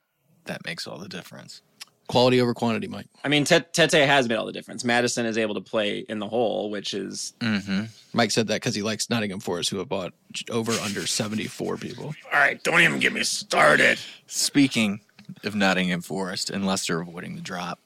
that 0.45 0.65
makes 0.65 0.87
all 0.87 0.97
the 0.97 1.09
difference. 1.09 1.61
Quality 2.07 2.39
over 2.39 2.53
quantity, 2.53 2.87
Mike. 2.87 3.07
I 3.23 3.29
mean, 3.29 3.45
Tete 3.45 3.91
has 3.93 4.29
made 4.29 4.35
all 4.35 4.45
the 4.45 4.51
difference. 4.51 4.83
Maddison 4.83 5.25
is 5.25 5.39
able 5.39 5.55
to 5.55 5.61
play 5.61 6.05
in 6.07 6.19
the 6.19 6.27
hole, 6.27 6.69
which 6.69 6.93
is 6.93 7.33
Mm-hmm. 7.39 7.85
Mike 8.13 8.29
said 8.31 8.47
that 8.47 8.55
because 8.57 8.75
he 8.75 8.83
likes 8.83 9.09
Nottingham 9.09 9.39
Forest, 9.39 9.71
who 9.71 9.79
have 9.79 9.89
bought 9.89 10.13
over 10.51 10.71
under 10.73 11.07
seventy 11.07 11.47
four 11.47 11.77
people. 11.77 12.13
all 12.31 12.39
right. 12.39 12.63
Don't 12.63 12.81
even 12.81 12.99
get 12.99 13.11
me 13.11 13.23
started. 13.23 13.97
Speaking 14.27 14.99
of 15.43 15.55
Nottingham 15.55 16.01
Forest 16.01 16.51
and 16.51 16.65
Leicester 16.67 17.01
avoiding 17.01 17.35
the 17.35 17.41
drop, 17.41 17.79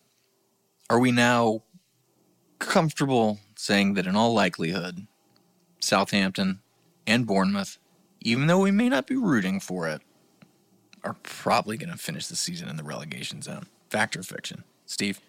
are 0.89 0.99
we 0.99 1.11
now 1.11 1.63
comfortable 2.59 3.39
saying 3.55 3.93
that 3.93 4.05
in 4.05 4.15
all 4.17 4.33
likelihood, 4.33 5.07
Southampton 5.79 6.59
and 7.07 7.25
Bournemouth, 7.25 7.77
even 8.19 8.47
though 8.47 8.59
we 8.59 8.71
may 8.71 8.89
not 8.89 9.07
be 9.07 9.15
rooting 9.15 9.59
for 9.61 9.87
it, 9.87 10.01
are 11.03 11.15
probably 11.23 11.77
going 11.77 11.89
to 11.91 11.97
finish 11.97 12.27
the 12.27 12.35
season 12.35 12.67
in 12.67 12.75
the 12.75 12.83
relegation 12.83 13.41
zone? 13.41 13.67
Fact 13.89 14.15
or 14.15 14.23
fiction? 14.23 14.63
Steve? 14.85 15.19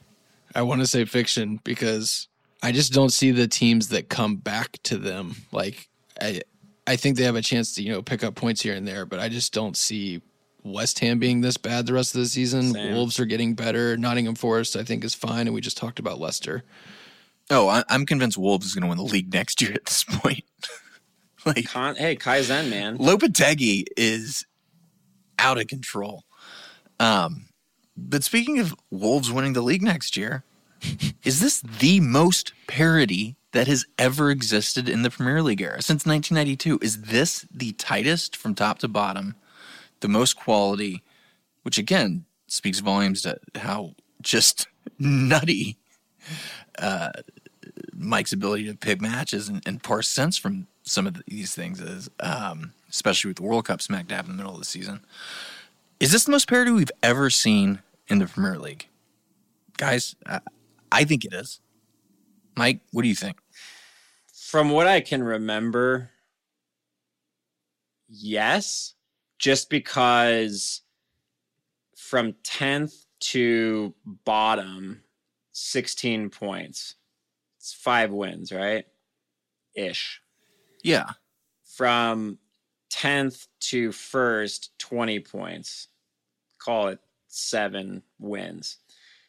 I 0.54 0.62
want 0.62 0.80
to 0.80 0.86
say 0.86 1.04
fiction 1.04 1.60
because 1.62 2.28
I 2.62 2.72
just 2.72 2.92
don't 2.92 3.10
see 3.10 3.30
the 3.30 3.48
teams 3.48 3.88
that 3.88 4.08
come 4.08 4.36
back 4.36 4.78
to 4.84 4.96
them. 4.96 5.36
Like 5.52 5.88
I, 6.20 6.42
I 6.86 6.96
think 6.96 7.16
they 7.16 7.24
have 7.24 7.36
a 7.36 7.42
chance 7.42 7.74
to 7.74 7.82
you 7.82 7.92
know 7.92 8.02
pick 8.02 8.24
up 8.24 8.34
points 8.34 8.62
here 8.62 8.74
and 8.74 8.86
there, 8.86 9.06
but 9.06 9.20
I 9.20 9.28
just 9.28 9.52
don't 9.52 9.76
see 9.76 10.22
West 10.62 10.98
Ham 11.00 11.18
being 11.18 11.40
this 11.40 11.56
bad 11.56 11.86
the 11.86 11.94
rest 11.94 12.14
of 12.14 12.20
the 12.20 12.26
season. 12.26 12.72
Same. 12.72 12.94
Wolves 12.94 13.18
are 13.20 13.24
getting 13.24 13.54
better. 13.54 13.96
Nottingham 13.96 14.34
Forest, 14.34 14.76
I 14.76 14.84
think, 14.84 15.04
is 15.04 15.14
fine, 15.14 15.46
and 15.46 15.54
we 15.54 15.60
just 15.60 15.76
talked 15.76 15.98
about 15.98 16.20
Leicester. 16.20 16.64
Oh, 17.50 17.68
I, 17.68 17.82
I'm 17.88 18.06
convinced 18.06 18.38
Wolves 18.38 18.66
is 18.66 18.74
going 18.74 18.82
to 18.82 18.88
win 18.88 18.98
the 18.98 19.04
league 19.04 19.32
next 19.32 19.60
year 19.60 19.72
at 19.72 19.86
this 19.86 20.04
point. 20.04 20.44
like, 21.46 21.66
Con- 21.66 21.96
hey, 21.96 22.14
Kaizen, 22.14 22.70
man. 22.70 22.98
Lopetegui 22.98 23.86
is 23.96 24.44
out 25.38 25.58
of 25.58 25.66
control. 25.66 26.24
Um, 27.00 27.46
but 28.08 28.24
speaking 28.24 28.58
of 28.58 28.74
Wolves 28.90 29.30
winning 29.30 29.52
the 29.52 29.60
league 29.60 29.82
next 29.82 30.16
year, 30.16 30.44
is 31.24 31.40
this 31.40 31.60
the 31.60 32.00
most 32.00 32.52
parity 32.66 33.36
that 33.52 33.66
has 33.66 33.84
ever 33.98 34.30
existed 34.30 34.88
in 34.88 35.02
the 35.02 35.10
Premier 35.10 35.42
League 35.42 35.60
era 35.60 35.82
since 35.82 36.06
1992? 36.06 36.78
Is 36.82 37.02
this 37.02 37.46
the 37.52 37.72
tightest 37.72 38.36
from 38.36 38.54
top 38.54 38.78
to 38.78 38.88
bottom, 38.88 39.34
the 40.00 40.08
most 40.08 40.36
quality, 40.36 41.02
which 41.62 41.78
again 41.78 42.24
speaks 42.46 42.80
volumes 42.80 43.22
to 43.22 43.38
how 43.56 43.94
just 44.22 44.66
nutty 44.98 45.76
uh, 46.78 47.10
Mike's 47.92 48.32
ability 48.32 48.66
to 48.66 48.74
pick 48.74 49.00
matches 49.00 49.48
and, 49.48 49.62
and 49.66 49.82
parse 49.82 50.08
sense 50.08 50.36
from 50.36 50.66
some 50.82 51.06
of 51.06 51.22
these 51.26 51.54
things 51.54 51.80
is, 51.80 52.10
um, 52.20 52.72
especially 52.90 53.28
with 53.28 53.36
the 53.36 53.42
World 53.42 53.66
Cup 53.66 53.82
smack 53.82 54.08
dab 54.08 54.24
in 54.24 54.32
the 54.32 54.36
middle 54.36 54.54
of 54.54 54.58
the 54.58 54.64
season. 54.64 55.04
Is 55.98 56.12
this 56.12 56.24
the 56.24 56.30
most 56.30 56.48
parity 56.48 56.70
we've 56.70 56.90
ever 57.02 57.28
seen 57.28 57.80
in 58.10 58.18
the 58.18 58.26
Premier 58.26 58.58
League? 58.58 58.88
Guys, 59.78 60.14
I, 60.26 60.40
I 60.92 61.04
think 61.04 61.24
it 61.24 61.32
is. 61.32 61.60
Mike, 62.56 62.80
what 62.92 63.02
do 63.02 63.08
you 63.08 63.14
think? 63.14 63.38
From 64.34 64.70
what 64.70 64.86
I 64.86 65.00
can 65.00 65.22
remember, 65.22 66.10
yes, 68.08 68.94
just 69.38 69.70
because 69.70 70.82
from 71.96 72.34
10th 72.44 73.06
to 73.20 73.94
bottom, 74.04 75.02
16 75.52 76.30
points. 76.30 76.96
It's 77.58 77.72
five 77.72 78.10
wins, 78.10 78.50
right? 78.50 78.84
Ish. 79.74 80.20
Yeah. 80.82 81.10
From 81.64 82.38
10th 82.92 83.46
to 83.60 83.92
first, 83.92 84.76
20 84.78 85.20
points. 85.20 85.88
Call 86.58 86.88
it 86.88 86.98
seven 87.30 88.02
wins. 88.18 88.78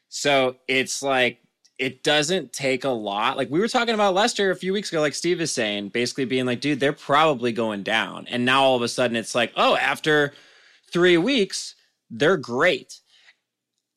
So 0.09 0.57
it's 0.67 1.01
like 1.01 1.41
it 1.81 2.03
doesn't 2.03 2.53
take 2.53 2.83
a 2.83 2.89
lot. 2.89 3.37
Like 3.37 3.49
we 3.49 3.59
were 3.59 3.67
talking 3.67 3.95
about 3.95 4.13
Leicester 4.13 4.51
a 4.51 4.55
few 4.55 4.71
weeks 4.71 4.91
ago, 4.91 5.01
like 5.01 5.15
Steve 5.15 5.41
is 5.41 5.51
saying, 5.51 5.89
basically 5.89 6.25
being 6.25 6.45
like, 6.45 6.61
dude, 6.61 6.79
they're 6.79 6.93
probably 6.93 7.51
going 7.51 7.81
down. 7.81 8.27
And 8.27 8.45
now 8.45 8.63
all 8.63 8.75
of 8.75 8.83
a 8.83 8.87
sudden 8.87 9.15
it's 9.15 9.33
like, 9.33 9.51
oh, 9.55 9.75
after 9.77 10.33
three 10.91 11.17
weeks, 11.17 11.73
they're 12.11 12.37
great. 12.37 12.99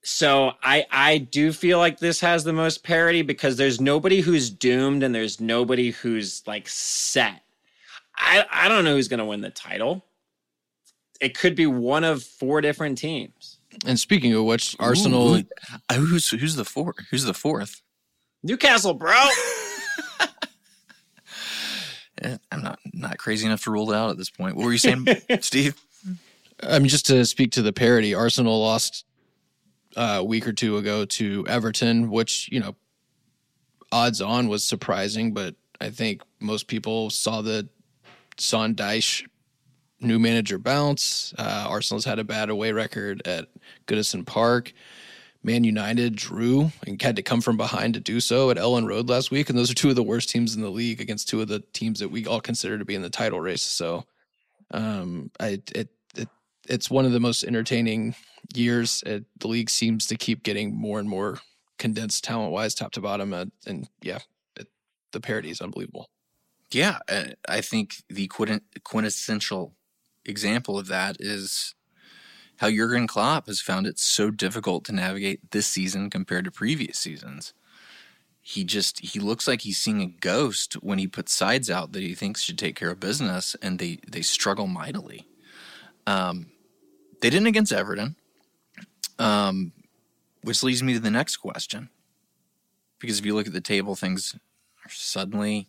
So 0.03 0.53
I 0.63 0.87
I 0.91 1.19
do 1.19 1.53
feel 1.53 1.79
like 1.79 1.99
this 1.99 2.21
has 2.21 2.45
the 2.45 2.53
most 2.53 2.85
parity 2.85 3.23
because 3.23 3.57
there's 3.57 3.81
nobody 3.81 4.21
who's 4.21 4.51
doomed 4.51 5.03
and 5.03 5.15
there's 5.15 5.41
nobody 5.41 5.91
who's 5.91 6.43
like 6.47 6.69
set. 6.69 7.43
I 8.17 8.47
I 8.51 8.69
don't 8.69 8.85
know 8.85 8.95
who's 8.95 9.09
gonna 9.09 9.27
win 9.27 9.41
the 9.41 9.51
title. 9.51 10.05
It 11.21 11.37
could 11.37 11.55
be 11.55 11.67
one 11.67 12.05
of 12.05 12.23
four 12.23 12.61
different 12.61 12.99
teams. 12.99 13.54
And 13.87 13.99
speaking 13.99 14.33
of 14.35 14.45
which, 14.45 14.77
Arsenal. 14.79 15.37
Ooh, 15.37 15.45
uh, 15.89 15.95
who's 15.95 16.31
who's 16.31 16.57
the 16.57 16.65
fourth? 16.65 16.97
Who's 17.11 17.25
the 17.25 17.35
fourth? 17.35 17.83
Newcastle, 18.43 18.95
bro. 18.95 19.15
I'm 22.53 22.63
not 22.63 22.79
not 22.93 23.19
crazy 23.19 23.47
enough 23.47 23.65
to 23.65 23.71
rule 23.71 23.91
it 23.93 23.97
out 23.97 24.11
at 24.11 24.17
this 24.17 24.31
point. 24.31 24.57
What 24.57 24.65
were 24.65 24.73
you 24.73 24.79
saying, 24.79 25.07
Steve? 25.41 25.75
I 26.63 26.79
mean, 26.79 26.89
just 26.89 27.07
to 27.07 27.25
speak 27.25 27.53
to 27.53 27.63
the 27.63 27.73
parity, 27.73 28.15
Arsenal 28.15 28.61
lost 28.61 29.05
uh, 29.97 30.17
a 30.19 30.25
week 30.25 30.47
or 30.47 30.53
two 30.53 30.77
ago 30.77 31.05
to 31.05 31.47
Everton, 31.49 32.11
which 32.11 32.49
you 32.51 32.61
know, 32.61 32.77
odds 33.93 34.21
on 34.21 34.49
was 34.49 34.65
surprising, 34.65 35.35
but 35.35 35.55
I 35.81 35.91
think 35.91 36.23
most 36.41 36.69
people 36.69 37.11
saw 37.11 37.43
the 37.43 37.69
Sean 38.39 38.75
Dyche 38.75 39.27
new 40.05 40.19
manager 40.19 40.59
bounce. 40.59 41.35
Uh, 41.39 41.67
Arsenal's 41.69 42.05
had 42.05 42.19
a 42.19 42.25
bad 42.25 42.51
away 42.51 42.73
record 42.73 43.27
at 43.27 43.49
Goodison 43.87 44.25
Park. 44.25 44.73
Man 45.43 45.63
United 45.63 46.17
drew 46.17 46.73
and 46.87 47.01
had 47.01 47.17
to 47.17 47.23
come 47.23 47.43
from 47.43 47.59
behind 47.59 47.95
to 47.95 48.01
do 48.01 48.19
so 48.19 48.51
at 48.51 48.57
Elland 48.57 48.89
Road 48.89 49.11
last 49.11 49.31
week, 49.31 49.51
and 49.51 49.59
those 49.59 49.71
are 49.71 49.75
two 49.75 49.91
of 49.91 49.97
the 49.97 50.03
worst 50.03 50.31
teams 50.31 50.57
in 50.57 50.63
the 50.63 50.71
league 50.71 51.03
against 51.03 51.29
two 51.29 51.43
of 51.43 51.49
the 51.49 51.61
teams 51.75 52.01
that 52.01 52.11
we 52.11 52.27
all 52.27 52.41
consider 52.41 52.79
to 52.79 52.85
be 52.85 52.95
in 52.95 53.03
the 53.03 53.11
title 53.11 53.41
race. 53.41 53.63
So, 53.63 54.07
um, 54.71 55.31
I 55.39 55.61
it, 55.75 55.91
it 56.17 56.29
it's 56.67 56.91
one 56.91 57.05
of 57.05 57.13
the 57.13 57.21
most 57.21 57.45
entertaining 57.45 58.15
years. 58.55 59.03
It, 59.05 59.27
the 59.39 59.49
league 59.49 59.69
seems 59.69 60.07
to 60.07 60.17
keep 60.17 60.43
getting 60.45 60.75
more 60.75 60.99
and 60.99 61.09
more 61.09 61.41
condensed 61.79 62.25
talent 62.25 62.53
wise, 62.53 62.75
top 62.75 62.93
to 62.93 63.03
bottom, 63.03 63.35
uh, 63.35 63.45
and 63.67 63.87
yeah, 64.01 64.21
it, 64.57 64.69
the 65.13 65.21
parity 65.21 65.51
is 65.51 65.61
unbelievable. 65.61 66.09
Yeah, 66.71 66.99
I 67.49 67.61
think 67.61 67.97
the 68.09 68.27
quintessential 68.83 69.75
example 70.25 70.79
of 70.79 70.87
that 70.89 71.17
is 71.21 71.75
how 72.59 72.71
Jurgen 72.71 73.07
Klopp 73.07 73.47
has 73.47 73.61
found 73.61 73.87
it 73.87 73.99
so 73.99 74.31
difficult 74.31 74.85
to 74.85 74.93
navigate 74.93 75.51
this 75.51 75.67
season 75.67 76.11
compared 76.11 76.45
to 76.45 76.51
previous 76.51 76.99
seasons. 76.99 77.53
He 78.41 78.65
just 78.65 79.01
he 79.01 79.21
looks 79.21 79.49
like 79.49 79.63
he's 79.63 79.79
seeing 79.79 80.03
a 80.03 80.07
ghost 80.07 80.75
when 80.75 80.99
he 80.99 81.07
puts 81.07 81.33
sides 81.33 81.71
out 81.71 81.93
that 81.93 82.03
he 82.03 82.15
thinks 82.15 82.43
should 82.43 82.59
take 82.59 82.77
care 82.77 82.91
of 82.91 83.01
business, 83.01 83.57
and 83.63 83.79
they 83.79 83.99
they 84.07 84.21
struggle 84.21 84.67
mightily. 84.67 85.27
Um, 86.07 86.51
they 87.23 87.31
didn't 87.31 87.47
against 87.47 87.73
Everton, 87.73 88.17
um, 89.19 89.73
which 90.43 90.63
leads 90.63 90.83
me 90.83 90.93
to 90.93 91.01
the 91.01 91.11
next 91.11 91.39
question. 91.39 91.89
Because 92.99 93.19
if 93.19 93.25
you 93.25 93.35
look 93.35 93.47
at 93.47 93.55
the 93.55 93.63
table, 93.63 93.95
things 93.95 94.35
are 94.85 94.91
suddenly 94.91 95.69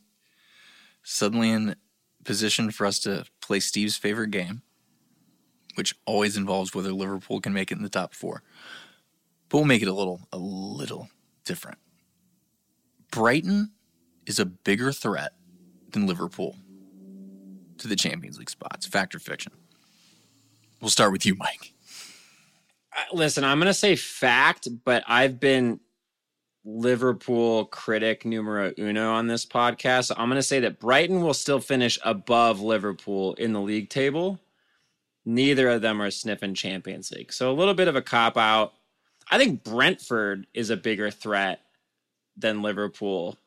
suddenly 1.01 1.51
in 1.51 1.75
position 2.25 2.71
for 2.71 2.85
us 2.85 2.99
to 2.99 3.25
play 3.41 3.59
Steve's 3.59 3.95
favorite 3.95 4.31
game 4.31 4.61
which 5.75 5.93
always 6.05 6.35
involves 6.35 6.73
whether 6.73 6.91
Liverpool 6.91 7.39
can 7.39 7.53
make 7.53 7.71
it 7.71 7.77
in 7.77 7.83
the 7.83 7.89
top 7.89 8.13
four. 8.13 8.41
But 9.49 9.59
we'll 9.59 9.65
make 9.65 9.81
it 9.81 9.87
a 9.87 9.93
little, 9.93 10.21
a 10.31 10.37
little 10.37 11.09
different. 11.45 11.77
Brighton 13.11 13.71
is 14.25 14.39
a 14.39 14.45
bigger 14.45 14.91
threat 14.91 15.33
than 15.91 16.07
Liverpool 16.07 16.57
to 17.77 17.87
the 17.87 17.95
Champions 17.95 18.39
League 18.39 18.49
spots. 18.49 18.85
Fact 18.85 19.13
or 19.13 19.19
fiction? 19.19 19.51
We'll 20.81 20.89
start 20.89 21.11
with 21.11 21.25
you, 21.25 21.35
Mike. 21.35 21.73
Listen, 23.13 23.43
I'm 23.43 23.59
going 23.59 23.67
to 23.67 23.73
say 23.73 23.95
fact, 23.95 24.67
but 24.85 25.03
I've 25.07 25.39
been 25.39 25.79
Liverpool 26.65 27.65
critic 27.65 28.25
numero 28.25 28.73
uno 28.77 29.13
on 29.13 29.27
this 29.27 29.45
podcast. 29.45 30.05
So 30.05 30.15
I'm 30.17 30.27
going 30.27 30.37
to 30.37 30.43
say 30.43 30.59
that 30.61 30.79
Brighton 30.79 31.21
will 31.21 31.33
still 31.33 31.59
finish 31.59 31.99
above 32.03 32.59
Liverpool 32.59 33.35
in 33.35 33.53
the 33.53 33.61
league 33.61 33.89
table 33.89 34.39
neither 35.25 35.69
of 35.69 35.81
them 35.81 36.01
are 36.01 36.11
sniffing 36.11 36.53
Champions 36.53 37.11
League. 37.11 37.33
So 37.33 37.51
a 37.51 37.53
little 37.53 37.73
bit 37.73 37.87
of 37.87 37.95
a 37.95 38.01
cop 38.01 38.37
out. 38.37 38.73
I 39.29 39.37
think 39.37 39.63
Brentford 39.63 40.45
is 40.53 40.69
a 40.69 40.77
bigger 40.77 41.09
threat 41.09 41.61
than 42.37 42.61
Liverpool 42.61 43.37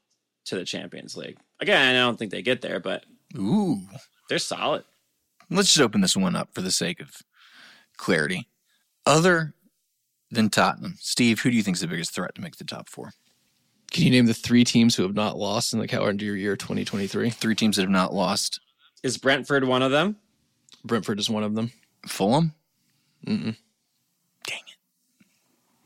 to 0.47 0.57
the 0.57 0.65
Champions 0.65 1.17
League. 1.17 1.39
Again, 1.61 1.95
I 1.95 1.99
don't 1.99 2.19
think 2.19 2.33
they 2.33 2.43
get 2.43 2.61
there, 2.61 2.81
but 2.81 3.05
ooh, 3.37 3.81
they're 4.29 4.39
solid. 4.39 4.85
Let's 5.51 5.69
just 5.69 5.81
open 5.81 6.01
this 6.01 6.17
one 6.17 6.37
up 6.37 6.53
for 6.53 6.63
the 6.63 6.73
sake 6.73 7.01
of 7.01 7.23
clarity. 7.97 8.49
Other 9.07 9.55
than 10.31 10.51
Tottenham, 10.51 10.97
Steve, 11.01 11.41
who 11.41 11.51
do 11.51 11.57
you 11.57 11.63
think 11.63 11.77
is 11.77 11.81
the 11.81 11.89
biggest 11.89 12.15
threat 12.15 12.35
to 12.35 12.41
make 12.41 12.57
the 12.57 12.65
top 12.65 12.89
four? 12.89 13.13
Can 13.91 14.05
you 14.05 14.11
name 14.11 14.27
the 14.27 14.35
three 14.35 14.65
teams 14.65 14.95
who 14.95 15.03
have 15.03 15.15
not 15.15 15.39
lost 15.39 15.73
in 15.73 15.79
the 15.79 15.89
calendar 15.89 16.37
year 16.37 16.57
2023? 16.57 17.31
Three 17.31 17.55
teams 17.55 17.77
that 17.77 17.83
have 17.83 17.91
not 17.91 18.13
lost. 18.13 18.61
Is 19.03 19.17
Brentford 19.17 19.65
one 19.65 19.83
of 19.83 19.91
them? 19.91 20.17
Brentford 20.85 21.19
is 21.19 21.31
one 21.31 21.43
of 21.43 21.55
them. 21.55 21.73
Fulham? 22.07 22.53
Mm-mm. 23.27 23.57
Dang 24.47 24.61
it. 24.67 24.77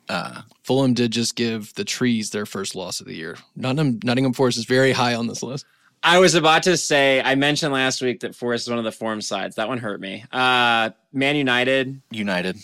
Uh, 0.09 0.43
Fulham 0.65 0.95
did 0.95 1.13
just 1.13 1.37
give 1.37 1.73
the 1.75 1.85
Trees 1.85 2.31
their 2.31 2.47
first 2.47 2.75
loss 2.75 3.01
of 3.01 3.07
the 3.07 3.15
year. 3.15 3.37
Nottingham, 3.55 4.01
Nottingham 4.03 4.33
Forest 4.33 4.59
is 4.59 4.65
very 4.65 4.93
high 4.93 5.15
on 5.15 5.29
this 5.29 5.43
list. 5.43 5.65
I 6.03 6.19
was 6.19 6.35
about 6.35 6.65
to 6.65 6.77
say, 6.77 7.21
I 7.21 7.37
mentioned 7.37 7.73
last 7.73 8.03
week 8.03 8.21
that 8.21 8.35
Forest 8.35 8.67
is 8.67 8.71
one 8.71 8.79
of 8.79 8.85
the 8.85 8.93
form 8.93 9.21
sides. 9.21 9.55
That 9.55 9.69
one 9.69 9.79
hurt 9.79 10.01
me. 10.01 10.25
Uh, 10.33 10.91
Man 11.13 11.37
United. 11.37 12.03
United. 12.11 12.57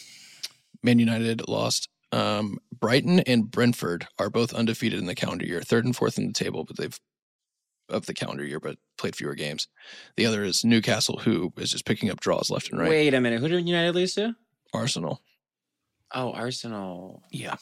Man 0.83 0.99
United 0.99 1.49
lost. 1.49 1.88
Um, 2.11 2.59
Brighton 2.73 3.21
and 3.21 3.51
Brentford 3.51 4.07
are 4.19 4.31
both 4.31 4.55
undefeated 4.55 4.99
in 4.99 5.07
the 5.07 5.14
calendar 5.14 5.45
year, 5.45 5.61
third 5.61 5.85
and 5.85 5.95
fourth 5.95 6.19
in 6.19 6.27
the 6.27 6.33
table, 6.33 6.64
but 6.64 6.77
they've 6.77 6.99
of 7.88 8.07
the 8.07 8.14
calendar 8.14 8.45
year, 8.45 8.61
but 8.61 8.77
played 8.97 9.17
fewer 9.17 9.35
games. 9.35 9.69
The 10.17 10.27
other 10.27 10.45
is 10.45 10.64
Newcastle, 10.64 11.19
who 11.19 11.53
is 11.57 11.71
just 11.71 11.87
picking 11.87 12.11
up 12.11 12.21
draws 12.21 12.51
left 12.51 12.71
and 12.71 12.79
right. 12.79 12.88
Wait 12.88 13.14
a 13.14 13.21
minute, 13.21 13.41
who 13.41 13.49
did 13.49 13.67
United 13.67 13.95
lose 13.95 14.14
to? 14.14 14.35
Arsenal. 14.75 15.23
Oh, 16.12 16.33
Arsenal. 16.33 17.23
Yeah. 17.31 17.57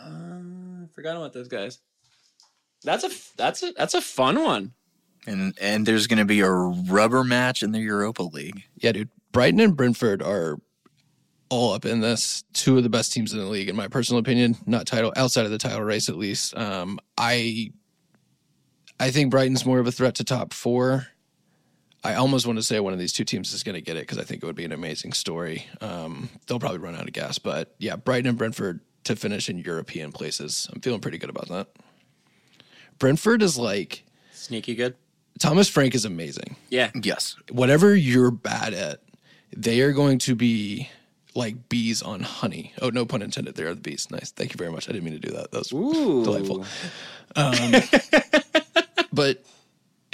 Uh, 0.00 0.86
forgot 0.92 1.16
about 1.16 1.32
those 1.32 1.48
guys. 1.48 1.80
That's 2.82 3.04
a 3.04 3.10
that's 3.36 3.62
a 3.62 3.72
that's 3.76 3.94
a 3.94 4.00
fun 4.00 4.42
one. 4.42 4.72
And 5.26 5.56
and 5.60 5.84
there's 5.84 6.06
going 6.06 6.18
to 6.18 6.24
be 6.24 6.40
a 6.40 6.50
rubber 6.50 7.24
match 7.24 7.62
in 7.62 7.72
the 7.72 7.80
Europa 7.80 8.22
League. 8.22 8.64
Yeah, 8.76 8.92
dude. 8.92 9.10
Brighton 9.32 9.60
and 9.60 9.76
Brentford 9.76 10.22
are 10.22 10.58
all 11.50 11.74
up 11.74 11.84
in 11.84 12.00
this. 12.00 12.44
Two 12.54 12.78
of 12.78 12.82
the 12.82 12.88
best 12.88 13.12
teams 13.12 13.32
in 13.32 13.38
the 13.38 13.44
league, 13.44 13.68
in 13.68 13.76
my 13.76 13.88
personal 13.88 14.20
opinion. 14.20 14.56
Not 14.66 14.86
title 14.86 15.12
outside 15.16 15.44
of 15.44 15.50
the 15.50 15.58
title 15.58 15.82
race, 15.82 16.08
at 16.08 16.16
least. 16.16 16.56
Um, 16.56 16.98
I 17.18 17.72
I 18.98 19.10
think 19.10 19.30
Brighton's 19.30 19.66
more 19.66 19.78
of 19.78 19.86
a 19.86 19.92
threat 19.92 20.14
to 20.16 20.24
top 20.24 20.54
four. 20.54 21.08
I 22.02 22.14
almost 22.14 22.46
want 22.46 22.58
to 22.58 22.62
say 22.62 22.80
one 22.80 22.94
of 22.94 22.98
these 22.98 23.12
two 23.12 23.24
teams 23.24 23.52
is 23.52 23.62
going 23.62 23.74
to 23.74 23.80
get 23.82 23.96
it 23.96 24.00
because 24.00 24.18
I 24.18 24.22
think 24.22 24.42
it 24.42 24.46
would 24.46 24.56
be 24.56 24.64
an 24.64 24.72
amazing 24.72 25.12
story. 25.12 25.66
Um, 25.82 26.30
they'll 26.46 26.58
probably 26.58 26.78
run 26.78 26.94
out 26.94 27.06
of 27.06 27.12
gas, 27.12 27.38
but 27.38 27.74
yeah, 27.78 27.96
Brighton 27.96 28.28
and 28.28 28.38
Brentford 28.38 28.80
to 29.04 29.16
finish 29.16 29.50
in 29.50 29.58
European 29.58 30.12
places. 30.12 30.68
I'm 30.72 30.80
feeling 30.80 31.00
pretty 31.00 31.18
good 31.18 31.30
about 31.30 31.48
that. 31.48 31.68
Brentford 32.98 33.42
is 33.42 33.58
like 33.58 34.04
sneaky 34.32 34.74
good. 34.74 34.96
Thomas 35.38 35.68
Frank 35.68 35.94
is 35.94 36.04
amazing. 36.04 36.56
Yeah. 36.68 36.90
Yes. 36.94 37.36
Whatever 37.50 37.94
you're 37.94 38.30
bad 38.30 38.74
at, 38.74 39.00
they 39.56 39.80
are 39.80 39.92
going 39.92 40.18
to 40.20 40.34
be 40.34 40.90
like 41.34 41.68
bees 41.68 42.02
on 42.02 42.20
honey. 42.20 42.72
Oh, 42.80 42.90
no 42.90 43.04
pun 43.06 43.22
intended. 43.22 43.54
There 43.54 43.68
are 43.68 43.74
the 43.74 43.80
bees. 43.80 44.08
Nice. 44.10 44.30
Thank 44.30 44.52
you 44.52 44.58
very 44.58 44.70
much. 44.70 44.88
I 44.88 44.92
didn't 44.92 45.04
mean 45.04 45.20
to 45.20 45.26
do 45.26 45.34
that. 45.34 45.50
That 45.50 45.58
was 45.58 45.72
Ooh. 45.72 46.24
delightful. 46.24 46.64
Um, 47.36 47.74
but 49.12 49.42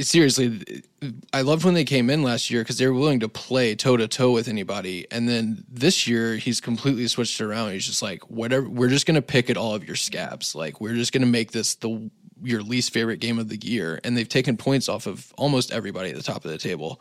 seriously, 0.00 0.84
I 1.32 1.42
loved 1.42 1.64
when 1.64 1.74
they 1.74 1.84
came 1.84 2.10
in 2.10 2.22
last 2.22 2.50
year 2.50 2.62
because 2.62 2.78
they 2.78 2.86
were 2.86 2.94
willing 2.94 3.20
to 3.20 3.28
play 3.28 3.74
toe 3.74 3.96
to 3.96 4.08
toe 4.08 4.32
with 4.32 4.48
anybody. 4.48 5.06
And 5.10 5.28
then 5.28 5.64
this 5.68 6.06
year, 6.06 6.36
he's 6.36 6.60
completely 6.60 7.06
switched 7.08 7.40
around. 7.40 7.72
He's 7.72 7.86
just 7.86 8.02
like, 8.02 8.28
whatever, 8.30 8.68
we're 8.68 8.88
just 8.88 9.06
going 9.06 9.14
to 9.14 9.22
pick 9.22 9.48
at 9.50 9.56
all 9.56 9.74
of 9.74 9.84
your 9.84 9.96
scabs. 9.96 10.54
Like, 10.54 10.80
we're 10.80 10.94
just 10.94 11.12
going 11.12 11.22
to 11.22 11.28
make 11.28 11.52
this 11.52 11.74
the 11.76 12.10
your 12.42 12.62
least 12.62 12.92
favorite 12.92 13.18
game 13.18 13.38
of 13.38 13.48
the 13.48 13.56
year. 13.56 13.98
And 14.04 14.16
they've 14.16 14.28
taken 14.28 14.56
points 14.56 14.88
off 14.88 15.06
of 15.06 15.32
almost 15.38 15.72
everybody 15.72 16.10
at 16.10 16.16
the 16.16 16.22
top 16.22 16.44
of 16.44 16.50
the 16.50 16.58
table. 16.58 17.00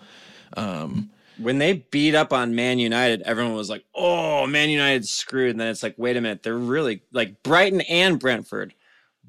Um, 0.55 1.09
when 1.37 1.57
they 1.57 1.73
beat 1.73 2.15
up 2.15 2.33
on 2.33 2.55
Man 2.55 2.79
United, 2.79 3.21
everyone 3.21 3.53
was 3.53 3.69
like, 3.69 3.83
"Oh, 3.93 4.47
Man 4.47 4.69
United's 4.69 5.09
screwed." 5.09 5.51
And 5.51 5.59
then 5.59 5.67
it's 5.67 5.83
like, 5.83 5.95
"Wait 5.97 6.17
a 6.17 6.21
minute, 6.21 6.43
they're 6.43 6.57
really 6.57 7.01
like 7.11 7.43
Brighton 7.43 7.81
and 7.81 8.19
Brentford 8.19 8.73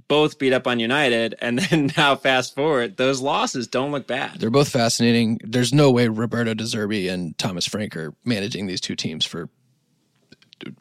both 0.08 0.38
beat 0.38 0.52
up 0.52 0.66
on 0.66 0.78
United, 0.78 1.34
and 1.40 1.58
then 1.58 1.90
now 1.96 2.16
fast 2.16 2.54
forward, 2.54 2.96
those 2.96 3.20
losses 3.20 3.66
don't 3.66 3.92
look 3.92 4.06
bad. 4.06 4.38
They're 4.40 4.50
both 4.50 4.68
fascinating. 4.68 5.40
There's 5.42 5.72
no 5.72 5.90
way 5.90 6.08
Roberto 6.08 6.54
De 6.54 6.64
Zerbi 6.64 7.10
and 7.10 7.36
Thomas 7.38 7.66
Frank 7.66 7.96
are 7.96 8.14
managing 8.24 8.66
these 8.66 8.80
two 8.80 8.96
teams 8.96 9.24
for 9.24 9.48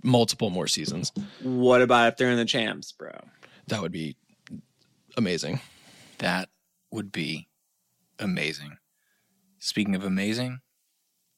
multiple 0.04 0.50
more 0.50 0.68
seasons. 0.68 1.12
What 1.42 1.82
about 1.82 2.14
if 2.14 2.18
they're 2.18 2.32
in 2.32 2.38
the 2.38 2.46
champs, 2.46 2.92
bro? 2.92 3.12
That 3.68 3.82
would 3.82 3.92
be 3.92 4.16
amazing. 5.18 5.60
That 6.20 6.50
would 6.92 7.12
be 7.12 7.48
amazing. 8.20 8.78
Speaking 9.60 9.96
of 9.96 10.04
amazing, 10.04 10.60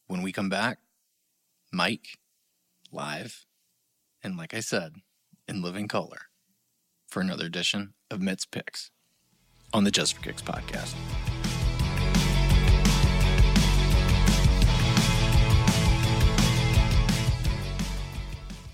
when 0.07 0.21
we 0.21 0.31
come 0.31 0.47
back, 0.47 0.79
Mike 1.71 2.17
live, 2.93 3.45
and 4.23 4.37
like 4.37 4.53
I 4.53 4.61
said, 4.61 4.93
in 5.49 5.61
living 5.61 5.89
color 5.89 6.29
for 7.09 7.19
another 7.21 7.45
edition 7.45 7.93
of 8.09 8.19
Mitz 8.19 8.49
Picks 8.49 8.89
on 9.73 9.83
the 9.83 9.91
Just 9.91 10.15
for 10.15 10.21
Kicks 10.21 10.41
podcast. 10.41 10.95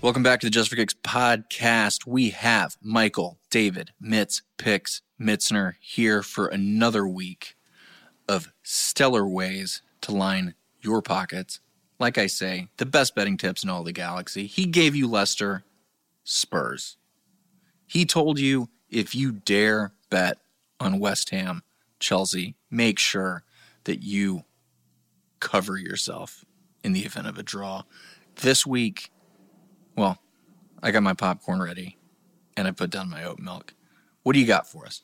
Welcome 0.00 0.22
back 0.22 0.38
to 0.40 0.46
the 0.46 0.50
Just 0.50 0.70
for 0.70 0.76
Kicks 0.76 0.94
podcast. 0.94 2.06
We 2.06 2.30
have 2.30 2.76
Michael, 2.80 3.40
David, 3.50 3.90
Mitz, 4.00 4.42
Picks, 4.56 5.02
Mitzner 5.20 5.74
here 5.80 6.22
for 6.22 6.46
another 6.46 7.08
week 7.08 7.56
of 8.28 8.52
stellar 8.62 9.26
ways 9.26 9.82
to 10.02 10.12
line 10.12 10.54
your 10.84 11.02
pockets. 11.02 11.60
Like 11.98 12.18
I 12.18 12.26
say, 12.26 12.68
the 12.76 12.86
best 12.86 13.14
betting 13.14 13.36
tips 13.36 13.62
in 13.62 13.70
all 13.70 13.84
the 13.84 13.92
galaxy. 13.92 14.46
He 14.46 14.66
gave 14.66 14.96
you 14.96 15.08
Leicester, 15.08 15.64
Spurs. 16.24 16.96
He 17.86 18.04
told 18.04 18.38
you 18.38 18.68
if 18.90 19.14
you 19.14 19.32
dare 19.32 19.92
bet 20.10 20.38
on 20.80 20.98
West 20.98 21.30
Ham, 21.30 21.62
Chelsea, 22.00 22.56
make 22.70 22.98
sure 22.98 23.44
that 23.84 24.02
you 24.02 24.44
cover 25.40 25.76
yourself 25.76 26.44
in 26.82 26.92
the 26.92 27.04
event 27.04 27.26
of 27.26 27.38
a 27.38 27.42
draw. 27.42 27.82
This 28.36 28.66
week, 28.66 29.10
well, 29.96 30.18
I 30.82 30.90
got 30.90 31.02
my 31.02 31.14
popcorn 31.14 31.60
ready 31.60 31.96
and 32.56 32.66
I 32.66 32.72
put 32.72 32.90
down 32.90 33.10
my 33.10 33.24
oat 33.24 33.38
milk. 33.38 33.74
What 34.22 34.32
do 34.32 34.40
you 34.40 34.46
got 34.46 34.66
for 34.66 34.86
us? 34.86 35.02